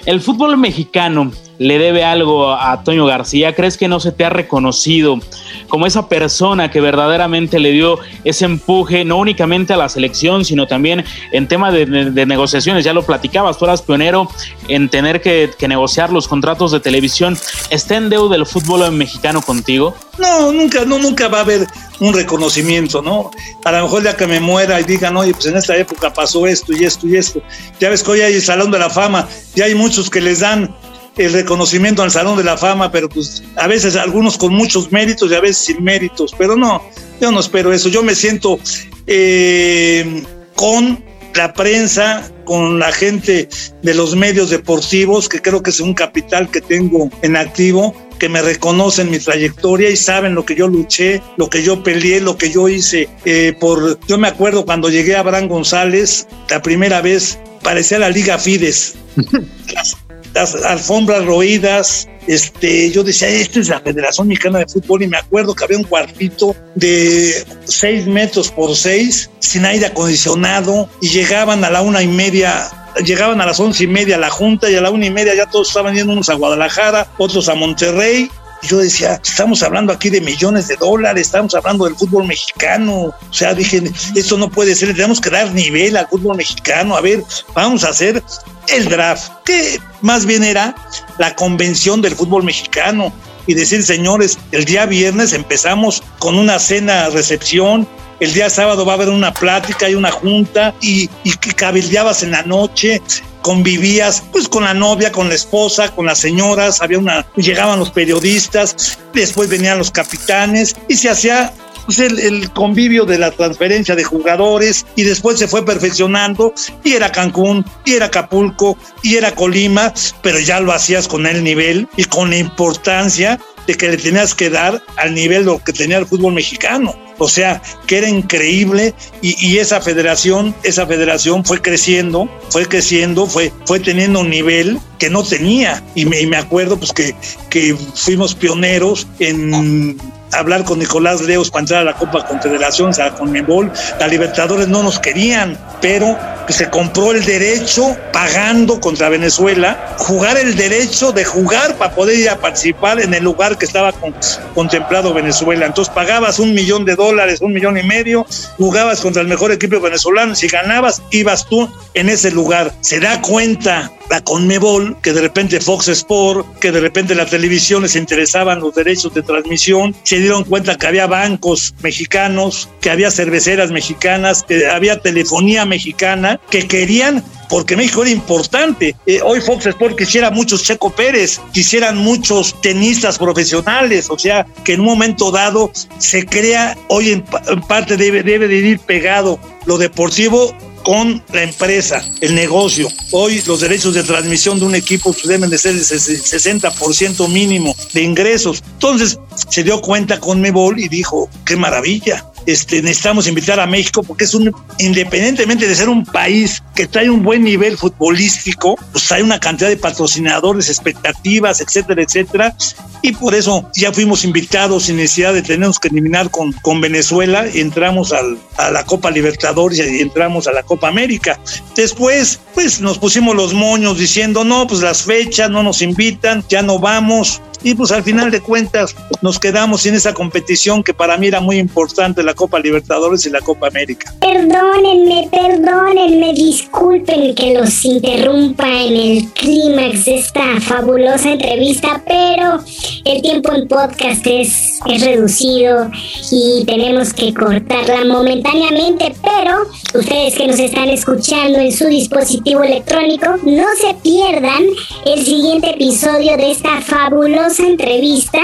El 0.06 0.20
fútbol 0.20 0.58
mexicano 0.58 1.32
le 1.58 1.78
debe 1.78 2.04
algo 2.04 2.52
a 2.52 2.84
Toño 2.84 3.06
García? 3.06 3.56
¿Crees 3.56 3.78
que 3.78 3.88
no 3.88 4.02
se 4.02 4.12
te 4.12 4.26
ha 4.26 4.30
reconocido 4.30 5.20
como 5.68 5.86
esa 5.86 6.08
persona 6.08 6.72
que 6.72 6.82
verdaderamente 6.82 7.60
le 7.60 7.72
dio 7.72 8.00
ese 8.24 8.46
empuje, 8.46 9.06
no 9.06 9.18
únicamente 9.18 9.74
a 9.74 9.78
la 9.78 9.90
selección, 9.90 10.46
sino 10.46 10.68
también 10.68 11.04
en 11.32 11.48
tema 11.48 11.72
de, 11.72 11.86
negociaciones? 12.26 12.84
Ya 12.84 12.94
lo 12.94 13.04
platicabas, 13.04 13.58
tú 13.58 13.66
eras 13.66 13.82
pionero 13.82 14.30
en 14.68 14.90
tener 14.90 15.22
que, 15.22 15.52
negociar 15.68 16.12
los 16.12 16.28
contratos 16.28 16.72
de 16.72 16.80
televisión. 16.80 17.38
¿Está 17.70 17.96
en 17.96 18.10
deuda 18.10 18.36
el 18.36 18.46
fútbol 18.46 18.92
mexicano 18.92 19.42
contigo? 19.42 19.96
No, 20.18 20.52
nunca, 20.52 20.86
no, 20.86 21.00
nunca 21.00 21.28
va 21.28 21.40
a 21.40 21.42
haber 21.42 21.68
un 22.00 22.14
reconocimiento, 22.14 23.02
¿no? 23.02 23.32
A 23.64 23.72
lo 23.72 23.84
mejor 23.84 24.04
ya 24.04 24.16
que 24.16 24.28
me 24.28 24.40
muera 24.40 24.80
y 24.80 24.84
digan, 24.84 25.16
oye, 25.16 25.34
pues 25.34 25.46
en 25.46 25.58
esta 25.58 25.76
época 25.78 26.14
pasó 26.14 26.46
esto 26.46 26.74
y 26.74 26.84
esto 26.84 27.08
y 27.08 27.16
esto. 27.16 27.42
Ya 27.80 27.90
ves 27.90 28.04
que 28.04 28.12
hoy 28.12 28.22
hay 28.22 28.34
el 28.34 28.42
Salón 28.42 28.72
de 28.72 28.80
la 28.80 28.90
Fama, 28.90 29.28
ya 29.56 29.66
hay 29.66 29.76
muchos 29.76 30.10
que 30.10 30.22
les 30.22 30.42
dan 30.42 30.76
el 31.18 31.34
reconocimiento 31.34 32.02
al 32.02 32.12
Salón 32.12 32.38
de 32.38 32.44
la 32.44 32.58
Fama, 32.58 32.92
pero 32.92 33.10
pues 33.10 33.44
a 33.56 33.68
veces 33.68 33.96
algunos 33.96 34.38
con 34.38 34.54
muchos 34.54 34.92
méritos 34.92 35.32
y 35.32 35.36
a 35.36 35.42
veces 35.42 35.58
sin 35.58 35.84
méritos, 35.84 36.34
pero 36.38 36.56
no, 36.56 36.82
yo 37.22 37.32
no 37.32 37.40
espero 37.40 37.72
eso, 37.74 37.90
yo 37.90 38.04
me 38.04 38.16
siento 38.16 38.60
eh, 39.08 40.24
con 40.56 41.04
la 41.36 41.54
prensa, 41.54 42.32
con 42.46 42.80
la 42.80 42.92
gente 42.92 43.50
de 43.82 43.94
los 43.94 44.16
medios 44.16 44.50
deportivos, 44.50 45.30
que 45.30 45.42
creo 45.42 45.64
que 45.64 45.72
es 45.72 45.80
un 45.80 45.94
capital 45.94 46.50
que 46.50 46.62
tengo 46.62 47.10
en 47.22 47.36
activo, 47.36 47.96
que 48.20 48.30
me 48.30 48.42
reconocen 48.42 49.10
mi 49.10 49.20
trayectoria 49.20 49.90
y 49.90 49.98
saben 49.98 50.36
lo 50.36 50.46
que 50.46 50.56
yo 50.56 50.68
luché, 50.68 51.22
lo 51.38 51.50
que 51.50 51.64
yo 51.64 51.84
peleé, 51.84 52.22
lo 52.22 52.38
que 52.38 52.52
yo 52.52 52.70
hice. 52.70 53.10
Eh, 53.26 53.54
por, 53.60 54.00
yo 54.08 54.18
me 54.18 54.28
acuerdo 54.28 54.66
cuando 54.66 54.90
llegué 54.90 55.16
a 55.16 55.20
Abraham 55.20 55.48
González, 55.48 56.28
la 56.50 56.62
primera 56.62 57.02
vez 57.02 57.40
parecía 57.64 58.00
la 58.00 58.10
Liga 58.10 58.38
Fides. 58.38 58.96
las, 60.34 60.56
alfombras 60.56 61.26
roídas, 61.26 62.08
este, 62.28 62.92
yo 62.92 63.04
decía, 63.04 63.28
esta 63.30 63.60
es 63.60 63.70
la 63.70 63.80
Federación 63.80 64.28
Mexicana 64.28 64.60
de 64.60 64.68
Fútbol 64.68 65.04
y 65.04 65.08
me 65.08 65.18
acuerdo 65.18 65.54
que 65.54 65.64
había 65.64 65.78
un 65.78 65.84
cuartito 65.84 66.56
de 66.76 67.46
seis 67.66 68.08
metros 68.08 68.50
por 68.50 68.76
seis, 68.76 69.30
sin 69.40 69.66
aire 69.66 69.88
acondicionado 69.88 70.90
y 71.02 71.10
llegaban 71.10 71.64
a 71.64 71.70
la 71.70 71.82
una 71.82 72.02
y 72.02 72.08
media 72.08 72.70
llegaban 73.04 73.42
a 73.42 73.46
las 73.48 73.60
once 73.60 73.86
y 73.86 73.88
media 73.88 74.20
la 74.20 74.30
junta 74.30 74.70
y 74.70 74.76
a 74.76 74.82
la 74.82 74.92
una 74.92 75.08
y 75.08 75.10
media 75.10 75.34
ya 75.34 75.48
todos 75.48 75.68
estaban 75.68 75.96
yendo 75.96 76.14
unos 76.14 76.30
a 76.30 76.36
Guadalajara, 76.36 77.08
otros 77.18 77.50
a 77.50 77.56
Monterrey. 77.56 78.30
Yo 78.64 78.78
decía, 78.78 79.20
estamos 79.24 79.62
hablando 79.62 79.92
aquí 79.92 80.10
de 80.10 80.22
millones 80.22 80.68
de 80.68 80.78
dólares, 80.78 81.28
estamos 81.28 81.54
hablando 81.54 81.86
del 81.86 81.96
fútbol 81.96 82.26
mexicano. 82.26 82.94
O 82.94 83.34
sea, 83.34 83.54
dije, 83.54 83.84
esto 84.16 84.38
no 84.38 84.50
puede 84.50 84.76
ser, 84.76 84.94
tenemos 84.94 85.20
que 85.20 85.30
dar 85.30 85.52
nivel 85.54 85.98
al 85.98 86.08
fútbol 86.08 86.38
mexicano. 86.38 86.96
A 86.96 87.02
ver, 87.02 87.24
vamos 87.54 87.84
a 87.84 87.90
hacer 87.90 88.24
el 88.68 88.86
draft, 88.86 89.32
que 89.44 89.80
más 90.02 90.26
bien 90.26 90.44
era 90.44 90.76
la 91.18 91.36
convención 91.36 92.02
del 92.02 92.16
fútbol 92.16 92.44
mexicano. 92.44 93.14
Y 93.46 93.56
decir, 93.56 93.84
señores, 93.84 94.38
el 94.52 94.64
día 94.64 94.86
viernes 94.86 95.34
empezamos 95.34 96.02
con 96.20 96.40
una 96.40 96.60
cena 96.60 97.10
recepción, 97.10 97.86
el 98.20 98.34
día 98.34 98.50
sábado 98.50 98.86
va 98.86 98.94
a 98.94 98.96
haber 98.96 99.10
una 99.10 99.34
plática 99.34 99.90
y 99.90 99.96
una 99.96 100.12
junta 100.12 100.74
y, 100.82 101.10
y 101.24 101.32
cabildeabas 101.32 102.24
en 102.24 102.32
la 102.32 102.44
noche, 102.44 103.02
convivías 103.42 104.24
pues 104.32 104.48
con 104.48 104.64
la 104.64 104.74
novia, 104.74 105.12
con 105.12 105.30
la 105.30 105.36
esposa, 105.36 105.94
con 105.94 106.06
las 106.06 106.20
señoras, 106.20 106.82
había 106.82 106.98
una, 106.98 107.26
llegaban 107.36 107.78
los 107.78 107.92
periodistas, 107.92 108.98
después 109.14 109.50
venían 109.50 109.78
los 109.78 109.92
capitanes 109.92 110.76
y 110.88 110.96
se 110.96 111.10
hacía 111.10 111.54
pues 111.86 112.00
el, 112.00 112.18
el, 112.20 112.50
convivio 112.52 113.04
de 113.04 113.18
la 113.18 113.32
transferencia 113.32 113.96
de 113.96 114.06
jugadores 114.06 114.86
y 114.96 115.04
después 115.04 115.38
se 115.38 115.50
fue 115.50 115.66
perfeccionando 115.66 116.54
y 116.84 116.94
era 116.94 117.12
Cancún 117.12 117.66
y 117.84 117.94
era 117.94 118.06
Acapulco 118.06 118.78
y 119.02 119.18
era 119.18 119.36
Colima, 119.36 119.94
pero 120.22 120.40
ya 120.40 120.62
lo 120.62 120.72
hacías 120.72 121.10
con 121.10 121.28
el 121.28 121.44
nivel 121.44 121.88
y 121.98 122.06
con 122.06 122.30
la 122.30 122.38
importancia 122.38 123.38
de 123.68 123.76
que 123.76 123.90
le 123.90 123.98
tenías 123.98 124.34
que 124.34 124.50
dar 124.50 124.82
al 124.98 125.14
nivel 125.14 125.46
lo 125.46 125.62
que 125.62 125.74
tenía 125.74 125.98
el 125.98 126.06
fútbol 126.06 126.34
mexicano. 126.34 126.96
O 127.18 127.30
sea, 127.30 127.62
que 127.88 127.98
era 127.98 128.10
increíble 128.10 128.94
y, 129.22 129.36
y, 129.46 129.60
esa 129.60 129.82
federación, 129.82 130.56
esa 130.64 130.88
federación 130.88 131.46
fue 131.46 131.62
creciendo, 131.62 132.30
fue 132.50 132.66
creciendo, 132.68 133.28
fue, 133.28 133.52
fue 133.66 133.80
teniendo 133.80 134.20
un 134.22 134.30
nivel 134.30 134.80
que 135.00 135.10
no 135.10 135.24
tenía. 135.24 135.84
Y 135.96 136.06
me, 136.06 136.22
y 136.22 136.28
me 136.28 136.38
acuerdo 136.38 136.78
pues 136.78 136.92
que, 136.94 137.16
que 137.50 137.76
fuimos 137.96 138.36
pioneros 138.36 139.08
en 139.20 139.98
hablar 140.34 140.64
con 140.64 140.80
Nicolás 140.80 141.22
Leos 141.22 141.50
para 141.50 141.62
entrar 141.62 141.82
a 141.82 141.86
la 141.86 141.94
Copa 141.94 142.26
Confederación, 142.26 142.90
o 142.90 142.94
sea, 142.94 143.12
con 143.12 143.32
Membol, 143.32 143.72
la 144.00 144.08
Libertadores 144.08 144.68
no 144.68 144.84
nos 144.84 145.00
querían, 145.00 145.58
pero 145.82 146.18
se 146.50 146.70
compró 146.70 147.12
el 147.12 147.24
derecho 147.24 147.96
pagando 148.12 148.80
contra 148.80 149.10
Venezuela, 149.10 149.96
jugar 149.98 150.38
el 150.38 150.56
derecho 150.56 151.12
de 151.12 151.24
jugar 151.24 151.76
para 151.78 151.94
poder 151.96 152.20
ir 152.20 152.30
a 152.30 152.38
participar 152.38 153.00
en 153.00 153.14
el 153.14 153.24
lugar 153.24 153.58
que 153.58 153.66
estaba 153.66 153.92
con, 153.94 154.14
contemplado 154.54 155.14
Venezuela. 155.14 155.66
Entonces 155.66 155.94
pagabas 155.94 156.40
un 156.40 156.54
millón 156.54 156.86
de 156.86 156.96
dólares, 156.96 157.42
un 157.42 157.54
millón 157.54 157.78
y 157.78 157.84
medio, 157.84 158.26
jugabas 158.58 159.02
contra 159.02 159.22
el 159.22 159.28
mejor 159.28 159.52
equipo 159.52 159.80
venezolano, 159.80 160.36
si 160.36 160.48
ganabas, 160.48 161.02
ibas 161.12 161.48
tú 161.48 161.70
en 161.94 162.10
ese 162.10 162.32
lugar. 162.32 162.74
Se 162.82 163.00
da 163.00 163.22
cuenta 163.22 163.92
la 164.10 164.22
Conmebol, 164.22 164.98
que 165.02 165.14
de 165.14 165.22
repente 165.22 165.60
Fox 165.60 165.88
Sport, 165.88 166.60
que 166.60 166.72
de 166.72 166.80
repente 166.80 167.16
la 167.16 167.26
televisión 167.26 167.84
les 167.84 167.96
interesaban 167.96 168.60
los 168.60 168.76
derechos 168.76 169.14
de 169.14 169.22
transmisión, 169.22 169.96
se 170.04 170.20
dieron 170.20 170.44
cuenta 170.44 170.78
que 170.78 170.88
había 170.88 171.08
bancos 171.08 171.74
mexicanos, 171.82 172.70
que 172.82 172.90
había 172.90 173.12
cerveceras 173.12 173.72
mexicanas, 173.72 174.44
que 174.44 174.68
había 174.68 175.00
telefonía 175.00 175.66
mexicana, 175.66 176.40
que 176.50 176.68
querían 176.68 177.24
porque 177.50 177.76
México 177.76 178.02
era 178.02 178.10
importante. 178.10 178.96
Eh, 179.06 179.20
hoy 179.24 179.40
Fox 179.40 179.68
Sport 179.68 179.98
quisiera 179.98 180.32
muchos 180.32 180.64
Checo 180.64 180.90
Pérez, 180.90 181.40
quisieran 181.54 181.98
muchos 181.98 182.60
tenistas 182.62 183.20
profesionales, 183.20 184.10
o 184.10 184.18
sea, 184.18 184.46
que 184.64 184.74
en 184.74 184.80
un 184.80 184.88
momento 184.88 185.32
dado 185.32 185.72
se 186.00 186.26
crea, 186.26 186.76
hoy 186.88 187.12
en, 187.12 187.24
en 187.48 187.62
parte 187.62 187.96
debe, 187.96 188.24
debe 188.24 188.48
de 188.48 188.56
ir 188.56 188.80
pegado 188.80 189.40
lo 189.66 189.78
deportivo 189.78 190.56
con 190.84 191.24
la 191.32 191.44
empresa, 191.44 192.04
el 192.22 192.36
negocio. 192.36 192.88
Hoy 193.12 193.42
los 193.46 193.62
derechos 193.62 193.94
de 193.94 194.04
transmisión 194.04 194.60
de 194.60 194.66
un 194.66 194.76
equipo 194.76 195.14
pues, 195.14 195.28
deben 195.28 195.50
de 195.50 195.58
ser 195.58 195.76
el 195.76 195.82
60% 195.82 197.28
mínimo 197.30 197.76
de 197.94 198.02
ingresos. 198.02 198.64
Entonces 198.74 199.20
se 199.50 199.64
dio 199.64 199.82
cuenta 199.82 200.20
con 200.20 200.42
Mebol 200.42 200.80
y 200.80 200.88
dijo, 200.88 201.30
qué 201.46 201.56
maravilla. 201.56 202.26
Este, 202.46 202.82
necesitamos 202.82 203.28
invitar 203.28 203.60
a 203.60 203.66
México 203.66 204.04
porque 204.04 204.26
es 204.26 204.34
un, 204.34 204.54
independientemente 204.80 205.68
de 205.68 205.76
ser 205.76 205.90
un 205.90 206.06
país 206.06 206.62
que 206.76 206.88
trae 206.88 207.10
un 207.10 207.24
buen 207.24 207.44
nivel 207.44 207.78
futbolístico, 207.78 208.78
pues 208.92 209.12
hay 209.12 209.22
una 209.22 209.40
cantidad 209.40 209.70
de 209.70 209.78
patrocinadores, 209.78 210.70
expectativas, 210.70 211.62
etcétera, 211.62 212.02
etcétera. 212.02 212.56
Y 213.02 213.12
por 213.12 213.36
eso 213.36 213.70
ya 213.76 213.92
fuimos 213.92 214.24
invitados 214.24 214.84
sin 214.84 214.96
necesidad 214.96 215.34
de 215.34 215.42
tenernos 215.42 215.80
que 215.80 215.90
eliminar 215.90 216.30
con, 216.30 216.54
con 216.54 216.80
Venezuela. 216.80 217.46
Entramos 217.46 218.14
al, 218.14 218.38
a 218.58 218.72
la 218.72 218.86
Copa 218.86 219.12
Libertadores 219.12 219.80
y 219.80 220.00
entramos 220.00 220.48
a 220.48 220.54
la 220.54 220.64
Copa 220.64 220.88
América. 220.88 221.40
Después, 221.76 222.40
pues 222.54 222.80
nos 222.80 222.98
pusimos 222.98 223.36
los 223.36 223.54
moños 223.54 223.98
diciendo, 223.98 224.44
no, 224.44 224.68
pues 224.68 224.82
las 224.82 225.04
fechas 225.04 225.50
no 225.50 225.64
nos 225.64 225.82
invitan, 225.82 226.44
ya 226.48 226.62
no 226.62 226.80
vamos 226.80 227.42
y 227.64 227.76
pues 227.76 227.92
al 227.92 228.04
final 228.04 228.30
de 228.30 228.42
cuentas 228.42 228.96
nos 229.22 229.40
quedamos 229.40 229.86
en 229.86 229.96
esa 229.96 230.14
competición 230.14 230.84
que 230.84 230.94
para 230.94 231.18
mí 231.18 231.28
era 231.28 231.40
muy 231.40 231.58
importante, 231.58 232.22
la 232.22 232.33
Copa 232.34 232.60
Libertadores 232.60 233.26
y 233.26 233.30
la 233.30 233.40
Copa 233.42 233.68
América. 233.68 234.14
Perdónenme, 234.20 235.30
perdónenme, 235.32 236.34
disculpen 236.34 237.36
que 237.36 237.54
los 237.54 237.84
interrumpa 237.86 238.68
en 238.68 238.96
el 238.96 239.32
clímax 239.34 240.06
de 240.06 240.16
esta 240.16 240.60
fabulosa 240.62 241.32
entrevista, 241.32 242.02
pero 242.06 242.60
el 243.06 243.22
tiempo 243.22 243.54
en 243.54 243.68
podcast 243.68 244.26
es, 244.28 244.80
es 244.88 245.02
reducido 245.06 245.90
y 246.32 246.64
tenemos 246.66 247.14
que 247.14 247.34
cortarla 247.34 248.06
momentáneamente, 248.06 249.14
pero 249.22 249.68
ustedes 250.00 250.36
que 250.36 250.48
nos 250.48 250.60
están 250.60 250.90
escuchando 250.90 251.60
en 251.60 251.72
su 251.72 251.88
dispositivo 251.88 252.64
electrónico, 252.64 253.38
no 253.44 253.66
se 253.80 253.94
pierdan 254.02 254.64
el 255.06 255.24
siguiente 255.24 255.72
episodio 255.72 256.38
de 256.38 256.52
esta 256.52 256.82
fabulosa 256.82 257.66
entrevista 257.66 258.40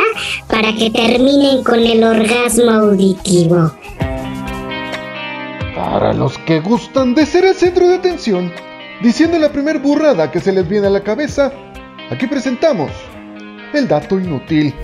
para 0.47 0.75
que 0.75 0.89
terminen 0.89 1.63
con 1.63 1.79
el 1.79 2.03
orgasmo 2.03 2.71
auditivo. 2.71 3.71
Para 5.79 6.11
los 6.11 6.37
que 6.39 6.59
gustan 6.59 7.15
de 7.15 7.25
ser 7.25 7.45
el 7.45 7.55
centro 7.55 7.87
de 7.87 7.95
atención, 7.95 8.51
diciendo 9.01 9.39
la 9.39 9.49
primer 9.49 9.79
burrada 9.79 10.29
que 10.29 10.41
se 10.41 10.51
les 10.51 10.67
viene 10.67 10.87
a 10.87 10.89
la 10.89 11.03
cabeza, 11.03 11.53
aquí 12.11 12.27
presentamos 12.27 12.91
el 13.73 13.87
dato 13.87 14.19
inútil. 14.19 14.75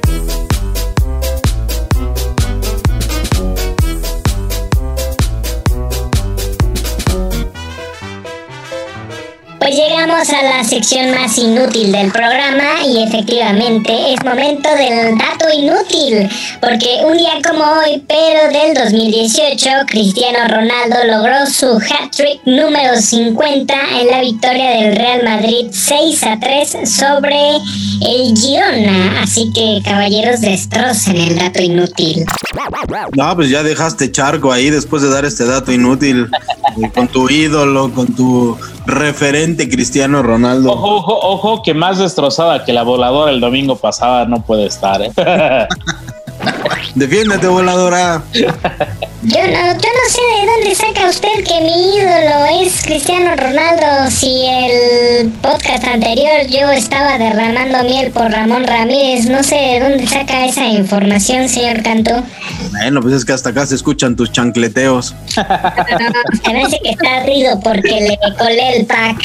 Llegamos 9.76 10.30
a 10.30 10.42
la 10.42 10.64
sección 10.64 11.12
más 11.12 11.38
inútil 11.38 11.92
del 11.92 12.10
programa 12.10 12.86
y 12.88 13.04
efectivamente 13.04 14.14
es 14.14 14.24
momento 14.24 14.70
del 14.70 15.18
dato 15.18 15.50
inútil, 15.54 16.30
porque 16.62 17.02
un 17.06 17.18
día 17.18 17.34
como 17.46 17.62
hoy, 17.62 18.02
pero 18.08 18.48
del 18.58 18.74
2018, 18.74 19.70
Cristiano 19.88 20.48
Ronaldo 20.48 20.96
logró 21.08 21.46
su 21.48 21.66
hat-trick 21.66 22.40
número 22.46 22.96
50 22.96 23.74
en 24.00 24.08
la 24.08 24.22
victoria 24.22 24.70
del 24.70 24.96
Real 24.96 25.24
Madrid 25.26 25.68
6 25.70 26.24
a 26.24 26.40
3 26.40 26.78
sobre 26.90 27.58
el 28.00 28.34
Girona. 28.34 29.24
Así 29.24 29.52
que 29.54 29.82
caballeros 29.84 30.40
destrocen 30.40 31.18
el 31.18 31.36
dato 31.36 31.62
inútil. 31.62 32.24
No, 33.18 33.36
pues 33.36 33.50
ya 33.50 33.62
dejaste 33.62 34.10
charco 34.10 34.54
ahí 34.54 34.70
después 34.70 35.02
de 35.02 35.10
dar 35.10 35.26
este 35.26 35.44
dato 35.44 35.74
inútil 35.74 36.30
con 36.94 37.10
tu 37.10 37.30
ídolo, 37.30 37.92
con 37.94 38.16
tu 38.16 38.58
referente 38.86 39.65
Cristiano 39.70 40.24
Ronaldo. 40.24 40.72
Ojo, 40.72 40.96
ojo, 40.96 41.20
ojo, 41.22 41.64
que 41.64 41.74
más 41.74 42.00
destrozada 42.00 42.64
que 42.66 42.74
la 42.74 42.84
voladora 42.84 43.32
el 43.32 43.40
domingo 43.40 43.76
pasada 43.76 44.26
no 44.26 44.42
puede 44.42 44.66
estar. 44.68 45.02
¿eh? 45.02 45.12
Defiéndete, 46.96 47.48
voladora. 47.48 48.24
Yo 49.28 49.42
no, 49.42 49.58
yo 49.58 49.90
no 49.90 50.06
sé 50.08 50.22
de 50.22 50.52
dónde 50.52 50.76
saca 50.76 51.10
usted 51.10 51.44
que 51.44 51.60
mi 51.62 51.98
ídolo 51.98 52.46
es 52.62 52.84
Cristiano 52.84 53.36
Ronaldo. 53.36 54.12
Si 54.12 54.46
el 54.46 55.32
podcast 55.42 55.84
anterior 55.84 56.46
yo 56.48 56.70
estaba 56.70 57.18
derramando 57.18 57.84
miel 57.86 58.12
por 58.12 58.30
Ramón 58.30 58.66
Ramírez, 58.66 59.26
no 59.28 59.42
sé 59.42 59.56
de 59.56 59.80
dónde 59.80 60.06
saca 60.06 60.46
esa 60.46 60.68
información, 60.68 61.50
señor 61.50 61.82
Cantú. 61.82 62.12
Bueno, 62.70 63.02
pues 63.02 63.16
es 63.16 63.26
que 63.26 63.34
hasta 63.34 63.50
acá 63.50 63.66
se 63.66 63.74
escuchan 63.74 64.16
tus 64.16 64.32
chancleteos. 64.32 65.16
Se 65.28 66.54
me 66.54 66.64
hace 66.64 66.80
que 66.84 66.92
está 66.92 67.24
rido 67.24 67.60
porque 67.62 68.02
le 68.02 68.20
colé 68.38 68.78
el 68.78 68.86
pack 68.86 69.24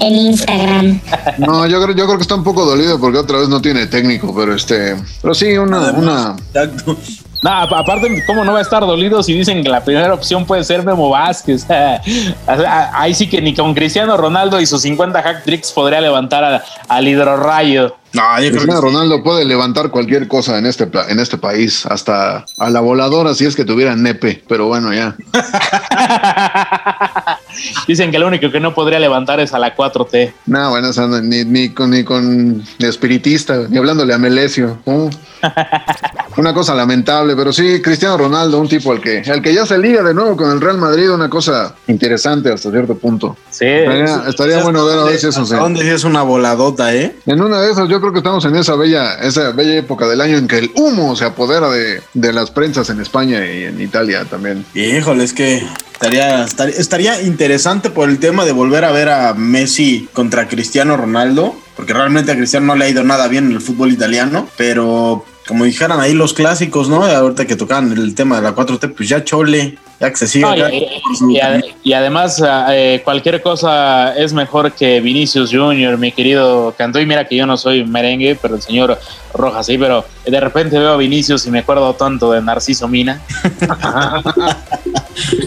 en 0.00 0.14
Instagram. 0.14 1.00
No, 1.38 1.66
yo 1.66 1.82
creo, 1.82 1.96
yo 1.96 2.04
creo 2.04 2.18
que 2.18 2.22
está 2.22 2.36
un 2.36 2.44
poco 2.44 2.64
dolido 2.64 3.00
porque 3.00 3.18
otra 3.18 3.38
vez 3.38 3.48
no 3.48 3.60
tiene 3.60 3.88
técnico, 3.88 4.32
pero 4.32 4.54
este, 4.54 4.94
pero 5.20 5.34
sí, 5.34 5.58
una, 5.58 5.90
una, 5.90 6.36
Exacto. 6.54 6.96
No, 7.40 7.50
aparte, 7.50 8.24
¿cómo 8.26 8.44
no 8.44 8.52
va 8.52 8.58
a 8.58 8.62
estar 8.62 8.80
dolido 8.80 9.22
si 9.22 9.32
dicen 9.32 9.62
que 9.62 9.68
la 9.68 9.84
primera 9.84 10.12
opción 10.12 10.44
puede 10.44 10.64
ser 10.64 10.82
Memo 10.82 11.08
Vázquez? 11.10 11.64
Ahí 12.92 13.14
sí 13.14 13.28
que 13.28 13.40
ni 13.40 13.54
con 13.54 13.74
Cristiano 13.74 14.16
Ronaldo 14.16 14.60
y 14.60 14.66
sus 14.66 14.82
50 14.82 15.22
hack 15.22 15.44
tricks 15.44 15.70
podría 15.70 16.00
levantar 16.00 16.42
a- 16.42 16.64
al 16.88 17.06
hidrorrayo. 17.06 17.94
No, 18.12 18.22
yo 18.22 18.36
creo 18.36 18.42
que 18.42 18.50
Cristiano 18.50 18.80
sí. 18.80 18.86
Ronaldo 18.86 19.22
puede 19.22 19.44
levantar 19.44 19.90
cualquier 19.90 20.26
cosa 20.26 20.58
en 20.58 20.66
este, 20.66 20.88
pla- 20.88 21.06
en 21.08 21.20
este 21.20 21.38
país, 21.38 21.86
hasta 21.86 22.44
a 22.58 22.70
la 22.70 22.80
voladora 22.80 23.32
si 23.34 23.46
es 23.46 23.54
que 23.54 23.64
tuviera 23.64 23.94
nepe, 23.94 24.42
pero 24.48 24.66
bueno, 24.66 24.92
ya. 24.92 25.14
Dicen 27.86 28.10
que 28.10 28.18
lo 28.18 28.26
único 28.26 28.50
que 28.50 28.60
no 28.60 28.74
podría 28.74 28.98
levantar 28.98 29.40
es 29.40 29.52
a 29.54 29.58
la 29.58 29.74
4T. 29.74 30.32
No, 30.46 30.70
bueno, 30.70 30.88
o 30.88 30.92
sea, 30.92 31.06
ni, 31.06 31.44
ni 31.44 31.70
con, 31.70 31.90
ni 31.90 32.04
con 32.04 32.62
espiritista, 32.78 33.66
ni 33.68 33.78
hablándole 33.78 34.14
a 34.14 34.18
Melesio. 34.18 34.78
Uh, 34.84 35.10
una 36.36 36.54
cosa 36.54 36.74
lamentable, 36.74 37.34
pero 37.36 37.52
sí, 37.52 37.80
Cristiano 37.82 38.16
Ronaldo, 38.16 38.58
un 38.58 38.68
tipo 38.68 38.92
al 38.92 39.00
que, 39.00 39.22
al 39.30 39.42
que 39.42 39.54
ya 39.54 39.66
se 39.66 39.78
liga 39.78 40.02
de 40.02 40.14
nuevo 40.14 40.36
con 40.36 40.50
el 40.50 40.60
Real 40.60 40.78
Madrid, 40.78 41.10
una 41.10 41.28
cosa 41.28 41.74
interesante 41.86 42.52
hasta 42.52 42.70
cierto 42.70 42.96
punto. 42.96 43.36
Sí, 43.50 43.66
Estaría, 43.66 44.22
estaría 44.28 44.62
bueno 44.62 44.84
ver 44.84 44.98
a 44.98 45.04
ver 45.04 45.18
si 45.18 45.28
eso 45.28 45.44
se. 45.44 45.56
¿Dónde 45.56 45.92
es 45.92 46.04
una 46.04 46.22
voladota, 46.22 46.94
eh? 46.94 47.14
En 47.26 47.42
una 47.42 47.60
de 47.60 47.72
esas, 47.72 47.88
yo 47.88 48.00
creo 48.00 48.12
que 48.12 48.18
estamos 48.18 48.44
en 48.44 48.56
esa 48.56 48.76
bella, 48.76 49.14
esa 49.14 49.52
bella 49.52 49.76
época 49.76 50.06
del 50.06 50.20
año 50.20 50.36
en 50.36 50.48
que 50.48 50.58
el 50.58 50.70
humo 50.74 51.16
se 51.16 51.24
apodera 51.24 51.68
de, 51.70 52.02
de 52.14 52.32
las 52.32 52.50
prensas 52.50 52.90
en 52.90 53.00
España 53.00 53.44
y 53.46 53.64
en 53.64 53.80
Italia 53.80 54.24
también. 54.24 54.64
Híjole, 54.74 55.24
es 55.24 55.32
que 55.32 55.66
estaría, 56.00 56.44
estaría, 56.44 57.22
interesante 57.22 57.90
por 57.90 58.08
el 58.08 58.18
tema 58.18 58.44
de 58.44 58.52
volver 58.52 58.84
a 58.84 58.92
ver 58.92 59.08
a 59.08 59.34
Messi 59.34 60.08
contra 60.12 60.46
Cristiano 60.46 60.96
Ronaldo, 60.96 61.56
porque 61.76 61.92
realmente 61.92 62.30
a 62.30 62.36
Cristiano 62.36 62.66
no 62.66 62.76
le 62.76 62.84
ha 62.84 62.88
ido 62.88 63.02
nada 63.02 63.26
bien 63.28 63.46
en 63.46 63.52
el 63.52 63.60
fútbol 63.60 63.92
italiano, 63.92 64.48
pero 64.56 65.24
como 65.46 65.64
dijeran 65.64 65.98
ahí 65.98 66.14
los 66.14 66.34
clásicos, 66.34 66.88
¿no? 66.88 67.04
Ahorita 67.04 67.46
que 67.46 67.56
tocaban 67.56 67.90
el 67.92 68.14
tema 68.14 68.36
de 68.36 68.42
la 68.42 68.54
4T, 68.54 68.94
pues 68.94 69.08
ya 69.08 69.24
chole, 69.24 69.78
siga. 70.14 70.54
No, 70.54 70.56
y, 70.56 71.40
ad- 71.40 71.60
además, 72.00 72.42
eh, 72.70 73.00
cualquier 73.04 73.42
cosa 73.42 74.16
es 74.16 74.32
mejor 74.32 74.72
que 74.72 75.00
Vinicius 75.00 75.50
Junior, 75.52 75.98
mi 75.98 76.12
querido 76.12 76.72
Cantú. 76.78 76.98
Y 77.00 77.06
mira 77.06 77.26
que 77.26 77.36
yo 77.36 77.46
no 77.46 77.56
soy 77.56 77.84
merengue, 77.84 78.36
pero 78.40 78.54
el 78.56 78.62
señor 78.62 78.98
Rojas 79.34 79.66
sí, 79.66 79.76
pero 79.76 80.04
de 80.26 80.40
repente 80.40 80.78
veo 80.78 80.92
a 80.92 80.96
Vinicius 80.96 81.46
y 81.46 81.50
me 81.50 81.58
acuerdo 81.60 81.92
tanto 81.94 82.30
de 82.32 82.40
Narciso 82.40 82.86
Mina. 82.88 83.20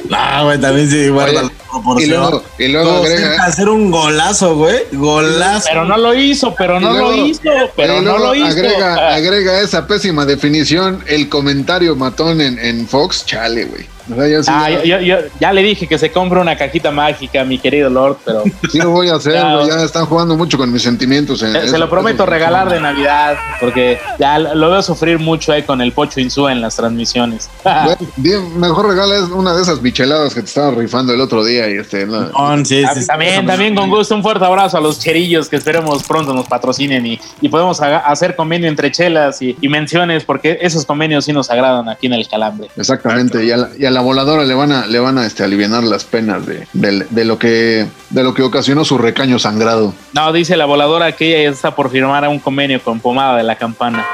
No, 0.09 0.43
güey, 0.45 0.59
también 0.59 0.89
sí 0.89 1.07
guarda 1.09 1.39
Oye, 1.41 1.49
la 1.49 1.71
proporción. 1.71 2.09
y 2.09 2.13
luego- 2.13 2.43
y 2.59 2.67
luego 2.67 3.03
agrega- 3.05 3.43
hacer 3.45 3.69
un 3.69 3.89
golazo, 3.91 4.55
güey. 4.55 4.79
Golazo. 4.91 5.67
Pero 5.69 5.85
no 5.85 5.97
lo 5.97 6.13
hizo, 6.13 6.53
pero 6.57 6.79
no 6.79 6.91
luego- 6.91 7.11
lo 7.11 7.25
hizo, 7.25 7.41
pero 7.75 8.01
no 8.01 8.17
lo 8.17 8.35
hizo. 8.35 8.45
Agrega, 8.47 8.95
Ah, 8.95 9.15
agrega 9.15 9.61
esa 9.61 9.87
pésima 9.87 10.25
definición, 10.25 11.03
el 11.07 11.29
comentario 11.29 11.95
matón 11.95 12.41
en, 12.41 12.59
en 12.59 12.87
Fox, 12.87 13.25
chale, 13.25 13.65
güey. 13.65 13.85
O 14.09 14.15
sea, 14.15 14.27
ya 14.27 14.43
sí, 14.43 14.49
ah, 14.53 14.69
ya- 14.69 14.83
yo, 14.83 14.99
yo- 14.99 15.17
ya 15.39 15.53
le 15.53 15.61
dije 15.63 15.87
que 15.87 15.97
se 15.97 16.11
compre 16.11 16.39
una 16.39 16.55
cajita 16.57 16.91
mágica, 16.91 17.43
mi 17.43 17.57
querido 17.59 17.89
Lord, 17.89 18.17
pero 18.25 18.43
sí 18.71 18.79
lo 18.79 18.91
voy 18.91 19.09
a 19.09 19.15
hacer, 19.15 19.33
Ya. 19.33 19.59
Ya 19.67 19.83
están 19.83 20.05
jugando 20.05 20.35
mucho 20.37 20.57
con 20.57 20.71
mis 20.71 20.81
sentimientos. 20.81 21.41
en 21.43 21.53
se, 21.53 21.59
se 21.61 21.65
eso- 21.67 21.77
lo 21.77 21.89
prometo 21.89 22.23
eso- 22.23 22.31
regalar 22.31 22.69
de 22.69 22.79
Navidad, 22.79 23.35
porque 23.59 23.99
ya 24.19 24.39
lo 24.39 24.69
veo 24.71 24.81
sufrir 24.81 25.19
mucho 25.19 25.51
ahí 25.51 25.63
con 25.63 25.81
el 25.81 25.91
Pocho 25.91 26.19
Insúa 26.19 26.51
en 26.51 26.61
las 26.61 26.75
transmisiones. 26.75 27.49
Bien, 28.17 28.59
mejor 28.59 28.87
regala 28.87 29.15
es 29.17 29.23
una 29.29 29.53
de 29.53 29.61
esas 29.61 29.81
bicheladas 29.81 30.33
que 30.33 30.41
te 30.41 30.47
estaba 30.47 30.71
rifando 30.71 31.13
el 31.13 31.21
otro 31.21 31.43
día 31.43 31.69
y 31.69 31.73
este, 31.77 32.05
no. 32.05 32.29
No, 32.29 32.65
sí, 32.65 32.83
sí, 32.93 33.01
sí. 33.01 33.07
También, 33.07 33.45
también 33.45 33.75
con 33.75 33.89
gusto, 33.89 34.15
un 34.15 34.23
fuerte 34.23 34.45
abrazo 34.45 34.77
a 34.77 34.81
los 34.81 34.99
cherillos 34.99 35.49
que 35.49 35.55
esperemos 35.55 36.03
pronto 36.03 36.33
nos 36.33 36.47
patrocinen 36.47 37.05
y, 37.05 37.19
y 37.41 37.49
podemos 37.49 37.81
haga- 37.81 37.99
hacer 37.99 38.35
convenio 38.35 38.67
entre 38.69 38.91
chelas 38.91 39.41
y, 39.41 39.55
y 39.61 39.67
menciones, 39.69 40.23
porque 40.23 40.57
esos 40.61 40.85
convenios 40.85 41.25
sí 41.25 41.33
nos 41.33 41.49
agradan 41.49 41.87
aquí 41.89 42.07
en 42.07 42.13
el 42.13 42.27
Calambre. 42.27 42.69
Exactamente, 42.77 43.43
y 43.45 43.51
a, 43.51 43.57
la, 43.57 43.69
y 43.77 43.85
a 43.85 43.91
la 43.91 44.00
voladora 44.01 44.43
le 44.43 44.53
van 44.53 44.71
a, 44.71 44.85
le 44.85 44.99
van 44.99 45.17
a 45.17 45.25
este, 45.25 45.43
aliviar 45.43 45.83
las 45.83 46.03
penas 46.03 46.45
de, 46.45 46.67
de 46.73 47.25
lo 47.25 47.39
que, 47.39 47.87
de 48.09 48.23
lo 48.23 48.33
que 48.33 48.41
ocasionó 48.43 48.83
su 48.83 48.97
recaño 48.97 49.39
sangrado. 49.39 49.93
No, 50.13 50.33
dice 50.33 50.57
la 50.57 50.65
voladora 50.65 51.13
que 51.13 51.29
ella 51.29 51.43
ya 51.43 51.49
está 51.53 51.75
por 51.75 51.89
firmar 51.89 52.27
un 52.27 52.39
convenio 52.39 52.81
con 52.81 52.99
Pomada 52.99 53.37
de 53.37 53.43
la 53.43 53.55
Campana, 53.55 54.05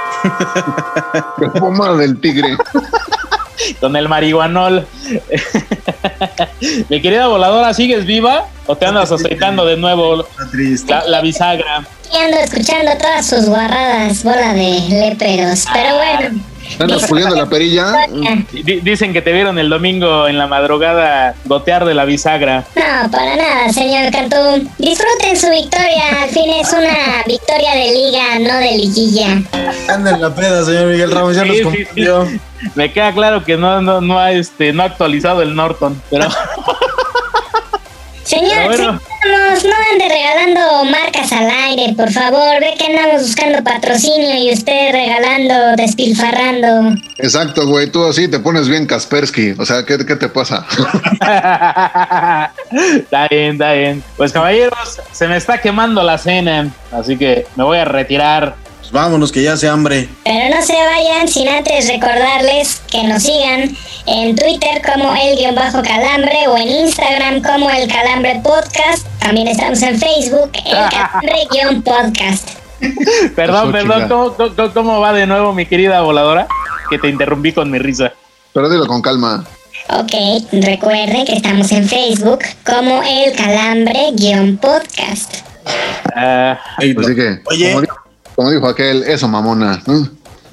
El 1.41 1.51
pomada 1.51 1.97
del 1.97 2.19
tigre. 2.19 2.57
con 3.79 3.95
el 3.95 4.07
marihuanol. 4.07 4.85
Mi 6.89 7.01
querida 7.01 7.27
voladora, 7.27 7.73
¿sigues 7.73 8.05
viva 8.05 8.45
o 8.65 8.75
te 8.75 8.85
andas 8.85 9.11
aceitando 9.11 9.65
de 9.65 9.77
nuevo 9.77 10.25
la, 10.87 11.05
la 11.07 11.21
bisagra? 11.21 11.85
Y 12.13 12.17
ando 12.17 12.37
escuchando 12.37 12.91
todas 12.97 13.27
sus 13.27 13.45
guarradas, 13.47 14.23
bola 14.23 14.53
de 14.53 14.79
léperos. 14.89 15.65
Pero 15.73 15.95
bueno, 15.95 16.39
Andas 16.79 17.05
puliendo 17.07 17.35
la 17.35 17.45
perilla. 17.47 17.93
Di- 18.51 18.79
Dicen 18.81 19.13
que 19.13 19.21
te 19.21 19.31
vieron 19.31 19.57
el 19.59 19.69
domingo 19.69 20.27
en 20.27 20.37
la 20.37 20.47
madrugada 20.47 21.35
gotear 21.45 21.85
de 21.85 21.93
la 21.93 22.05
bisagra. 22.05 22.65
no, 22.75 23.11
para 23.11 23.35
nada, 23.35 23.69
señor 23.73 24.11
Cantú. 24.11 24.35
Disfruten 24.77 25.37
su 25.37 25.49
victoria. 25.49 26.23
Al 26.23 26.29
fin 26.29 26.49
es 26.59 26.71
una 26.73 27.23
victoria 27.25 27.75
de 27.75 27.91
liga, 27.93 28.39
no 28.39 28.57
de 28.59 28.77
liguilla. 28.77 29.41
Anda 29.89 30.11
en 30.11 30.21
la 30.21 30.33
peda, 30.35 30.63
señor 30.65 30.87
Miguel 30.87 31.11
Ramos, 31.11 31.35
ya 31.35 31.43
Sí, 31.43 31.61
nos 31.63 31.73
sí. 32.29 32.39
Me 32.75 32.91
queda 32.91 33.11
claro 33.13 33.43
que 33.43 33.55
no, 33.57 33.81
no, 33.81 34.01
no 34.01 34.19
ha 34.19 34.31
este, 34.31 34.73
no 34.73 34.83
ha 34.83 34.87
actualizado 34.87 35.41
el 35.41 35.55
Norton, 35.55 36.01
pero 36.09 36.27
Señor, 38.23 38.49
Pero 38.55 38.67
bueno. 38.67 39.01
No 39.27 39.75
ande 39.91 40.09
regalando 40.09 40.85
marcas 40.85 41.31
al 41.31 41.49
aire, 41.49 41.93
por 41.95 42.11
favor. 42.11 42.59
Ve 42.59 42.75
que 42.77 42.85
andamos 42.85 43.21
buscando 43.23 43.63
patrocinio 43.63 44.35
y 44.37 44.53
usted 44.53 44.91
regalando, 44.91 45.75
despilfarrando. 45.75 46.95
Exacto, 47.17 47.67
güey. 47.67 47.87
Tú 47.87 48.05
así 48.05 48.27
te 48.27 48.39
pones 48.39 48.67
bien 48.69 48.85
Kaspersky. 48.85 49.55
O 49.57 49.65
sea, 49.65 49.83
¿qué, 49.85 49.97
qué 50.05 50.15
te 50.15 50.29
pasa? 50.29 50.65
está 52.71 53.27
bien, 53.29 53.53
está 53.53 53.73
bien. 53.73 54.03
Pues 54.15 54.31
caballeros, 54.31 54.99
se 55.11 55.27
me 55.27 55.37
está 55.37 55.59
quemando 55.59 56.03
la 56.03 56.17
cena, 56.17 56.69
así 56.91 57.17
que 57.17 57.45
me 57.55 57.63
voy 57.63 57.77
a 57.77 57.85
retirar. 57.85 58.66
Pues 58.87 59.03
vámonos, 59.03 59.33
que 59.33 59.43
ya 59.43 59.51
hace 59.51 59.67
hambre. 59.67 60.07
Pero 60.23 60.55
no 60.55 60.61
se 60.61 60.71
vayan 60.71 61.27
sin 61.27 61.49
antes 61.49 61.89
recordarles 61.89 62.81
que 62.89 63.03
nos 63.03 63.21
sigan 63.21 63.75
en 64.05 64.33
Twitter 64.33 64.81
como 64.81 65.13
el 65.13 65.35
guion 65.35 65.55
bajo 65.55 65.81
calambre 65.81 66.47
o 66.47 66.55
en 66.55 66.69
Instagram 66.69 67.41
como 67.41 67.69
el 67.69 67.91
calambre 67.91 68.39
podcast. 68.41 69.05
También 69.19 69.49
estamos 69.49 69.81
en 69.81 69.99
Facebook, 69.99 70.51
el 70.63 70.71
calambre 70.89 71.47
guion 71.51 71.81
podcast. 71.81 72.49
Perdón, 73.35 73.73
perdón. 73.73 74.07
¿cómo, 74.07 74.33
cómo, 74.33 74.73
cómo 74.73 74.99
va 75.01 75.11
de 75.11 75.27
nuevo 75.27 75.51
mi 75.51 75.65
querida 75.65 75.99
voladora? 75.99 76.47
Que 76.89 76.97
te 76.97 77.09
interrumpí 77.09 77.51
con 77.51 77.69
mi 77.69 77.79
risa. 77.79 78.13
Pero 78.53 78.69
dilo 78.69 78.87
con 78.87 79.01
calma. 79.01 79.43
Ok, 79.89 80.13
recuerden 80.53 81.25
que 81.25 81.35
estamos 81.35 81.69
en 81.73 81.89
Facebook 81.89 82.39
como 82.65 83.03
el 83.03 83.35
calambre 83.35 84.11
guion 84.13 84.55
podcast. 84.55 85.39
Ah, 86.15 86.57
Así 86.77 86.95
que, 86.95 87.41
Oye. 87.47 87.75
Como, 88.37 88.51
dijo, 88.51 88.67
aquel, 88.67 89.03
eso 89.03 89.27
mamona. 89.27 89.81
¿no? 89.87 90.07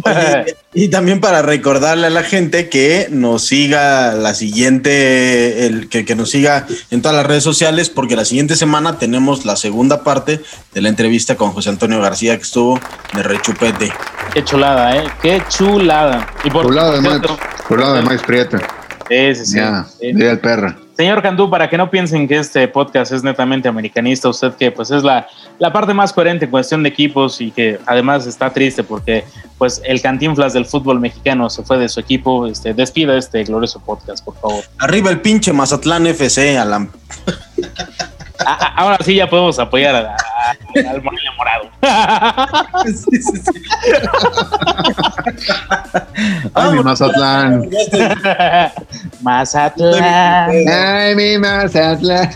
Oye, 0.04 0.56
y 0.74 0.88
también 0.88 1.20
para 1.20 1.40
recordarle 1.42 2.08
a 2.08 2.10
la 2.10 2.24
gente 2.24 2.68
que 2.68 3.06
nos 3.10 3.46
siga 3.46 4.12
la 4.14 4.34
siguiente, 4.34 5.66
el, 5.66 5.88
que, 5.88 6.04
que 6.04 6.16
nos 6.16 6.30
siga 6.30 6.66
en 6.90 7.00
todas 7.00 7.16
las 7.16 7.26
redes 7.26 7.44
sociales, 7.44 7.90
porque 7.90 8.16
la 8.16 8.24
siguiente 8.24 8.56
semana 8.56 8.98
tenemos 8.98 9.44
la 9.44 9.54
segunda 9.54 10.02
parte 10.02 10.40
de 10.72 10.80
la 10.82 10.88
entrevista 10.88 11.36
con 11.36 11.52
José 11.52 11.68
Antonio 11.70 12.00
García, 12.00 12.36
que 12.36 12.42
estuvo 12.42 12.80
de 13.12 13.22
rechupete. 13.22 13.92
qué 14.32 14.42
chulada, 14.44 14.96
¿eh? 14.96 15.04
Qué 15.22 15.40
chulada. 15.48 16.28
Y 16.42 16.50
por 16.50 16.64
Por 16.64 16.74
lado 16.74 16.92
de 16.94 17.00
maíz, 17.00 17.20
cierto- 17.22 17.76
lado 17.76 17.94
de 17.94 18.02
maíz 18.02 18.22
prieta. 18.22 18.58
Sí, 19.08 19.34
sí, 19.36 19.46
sí. 19.46 19.56
Ya, 19.58 19.86
Sí. 20.00 20.06
el 20.08 20.40
perra. 20.40 20.76
Señor 20.96 21.22
Cantú, 21.22 21.50
para 21.50 21.68
que 21.68 21.76
no 21.76 21.90
piensen 21.90 22.28
que 22.28 22.36
este 22.36 22.68
podcast 22.68 23.10
es 23.10 23.24
netamente 23.24 23.68
americanista, 23.68 24.28
usted 24.28 24.52
que 24.54 24.70
pues 24.70 24.92
es 24.92 25.02
la, 25.02 25.26
la 25.58 25.72
parte 25.72 25.92
más 25.92 26.12
coherente 26.12 26.44
en 26.44 26.50
cuestión 26.52 26.84
de 26.84 26.88
equipos 26.88 27.40
y 27.40 27.50
que 27.50 27.80
además 27.86 28.26
está 28.28 28.50
triste 28.52 28.84
porque 28.84 29.24
pues 29.58 29.82
el 29.84 30.00
cantinflas 30.00 30.52
del 30.52 30.66
fútbol 30.66 31.00
mexicano 31.00 31.50
se 31.50 31.64
fue 31.64 31.78
de 31.78 31.88
su 31.88 31.98
equipo, 31.98 32.46
este, 32.46 32.74
despida 32.74 33.16
este 33.18 33.42
glorioso 33.42 33.80
podcast, 33.80 34.24
por 34.24 34.36
favor. 34.36 34.62
Arriba 34.78 35.10
el 35.10 35.20
pinche 35.20 35.52
Mazatlán 35.52 36.06
FC, 36.06 36.56
Alan. 36.56 36.88
A- 38.46 38.52
a- 38.52 38.74
ahora 38.76 38.98
sí 39.04 39.16
ya 39.16 39.28
podemos 39.28 39.58
apoyar 39.58 39.94
a- 39.96 40.16
al 40.88 41.02
Morado. 41.36 41.70
Ay, 46.54 46.70
mi 46.72 46.82
Mazatlán. 46.82 47.70
Mazatlán. 49.22 50.50
Ay, 50.68 51.14
mi 51.14 51.38
Mazatlán. 51.38 52.30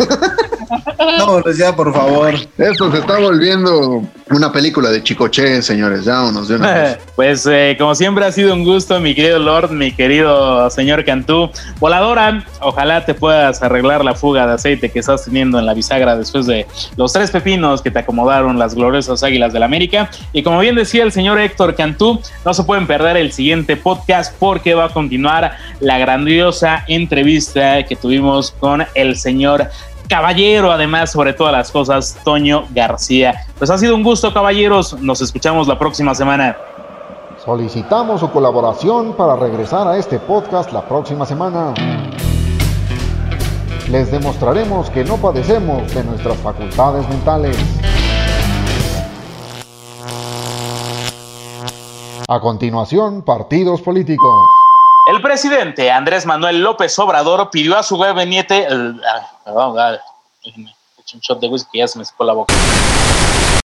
Vámonos 0.99 1.57
ya, 1.57 1.75
por 1.75 1.93
favor. 1.93 2.35
Esto 2.57 2.91
se 2.91 2.99
está 2.99 3.19
volviendo 3.19 4.03
una 4.31 4.53
película 4.53 4.91
de 4.91 5.03
Chicoche, 5.03 5.63
señores. 5.63 6.05
Vámonos 6.05 6.49
de 6.49 6.57
una 6.57 6.75
vez. 6.75 6.99
Pues 7.17 7.47
eh, 7.51 7.77
como 7.79 7.95
siempre 7.95 8.25
ha 8.25 8.33
sido 8.33 8.55
un 8.55 8.65
gusto, 8.65 9.01
mi 9.01 9.15
querido 9.15 9.39
Lord, 9.39 9.71
mi 9.71 9.93
querido 9.93 10.69
señor 10.71 11.05
Cantú. 11.05 11.51
Voladora, 11.79 12.45
ojalá 12.61 13.05
te 13.05 13.15
puedas 13.15 13.63
arreglar 13.63 14.05
la 14.05 14.15
fuga 14.15 14.47
de 14.47 14.55
aceite 14.55 14.91
que 14.91 14.99
estás 14.99 15.25
teniendo 15.25 15.59
en 15.59 15.67
la 15.67 15.75
bisagra 15.75 16.17
después 16.17 16.47
de 16.47 16.67
los 16.97 17.13
tres 17.13 17.31
pepinos 17.31 17.83
que 17.83 17.91
te 17.91 18.01
acomodaron 18.01 18.59
las 18.59 18.75
gloriosas 18.75 19.23
águilas 19.23 19.53
del 19.53 19.63
América. 19.63 20.11
Y 20.33 20.43
como 20.43 20.61
bien 20.61 20.75
decía 20.75 21.05
el 21.05 21.13
señor 21.13 21.39
Héctor 21.39 21.75
Cantú, 21.75 22.21
no 22.45 22.55
se 22.55 22.65
pueden 22.65 22.87
perder 22.87 23.17
el 23.17 23.33
siguiente 23.33 23.77
podcast 23.77 24.35
porque 24.39 24.75
va 24.75 24.87
a 24.87 24.89
continuar 24.91 25.57
la 25.81 25.99
grandiosa 25.99 26.85
entrevista 26.89 27.83
que 27.85 27.97
tuvimos 27.97 28.53
con 28.53 28.85
el 28.95 29.17
señor 29.17 29.69
caballero, 30.09 30.73
además, 30.73 31.13
sobre 31.13 31.33
todas 31.33 31.53
las 31.53 31.71
cosas, 31.71 32.19
Toño 32.25 32.65
García. 32.71 33.47
Pues 33.59 33.71
ha 33.71 33.79
sido 33.79 33.95
un 33.95 34.03
gusto, 34.03 34.33
caballeros. 34.33 35.01
Nos 35.01 35.21
escuchamos 35.21 35.69
la 35.69 35.79
próxima 35.79 36.15
semana. 36.15 36.57
Solicitamos 37.45 38.21
su 38.21 38.31
colaboración 38.31 39.13
para 39.13 39.37
regresar 39.37 39.87
a 39.87 39.97
este 39.97 40.19
podcast 40.19 40.73
la 40.73 40.83
próxima 40.83 41.25
semana. 41.25 41.73
Les 43.91 44.11
demostraremos 44.11 44.91
que 44.91 45.05
no 45.05 45.17
padecemos 45.17 45.95
de 45.95 46.05
nuestras 46.05 46.37
facultades 46.39 47.09
mentales. 47.09 47.57
A 52.29 52.41
continuación, 52.41 53.23
partidos 53.23 53.81
políticos. 53.81 54.68
El 55.09 55.23
presidente 55.23 55.91
Andrés 55.91 56.27
Manuel 56.27 56.63
López 56.63 56.99
Obrador 56.99 57.49
pidió 57.49 57.79
a 57.79 57.83
su 57.83 57.97
gabinete. 57.97 58.67
Uh, 58.71 59.01
perdón, 59.43 59.75
uh, 59.79 60.55
un 61.15 61.21
shot 61.21 61.41
de 61.41 61.49
whisky, 61.49 61.79
ya 61.79 61.89
se 61.89 61.99
me 61.99 62.05
secó 62.05 62.25
la 62.25 62.35
boca. 62.35 62.53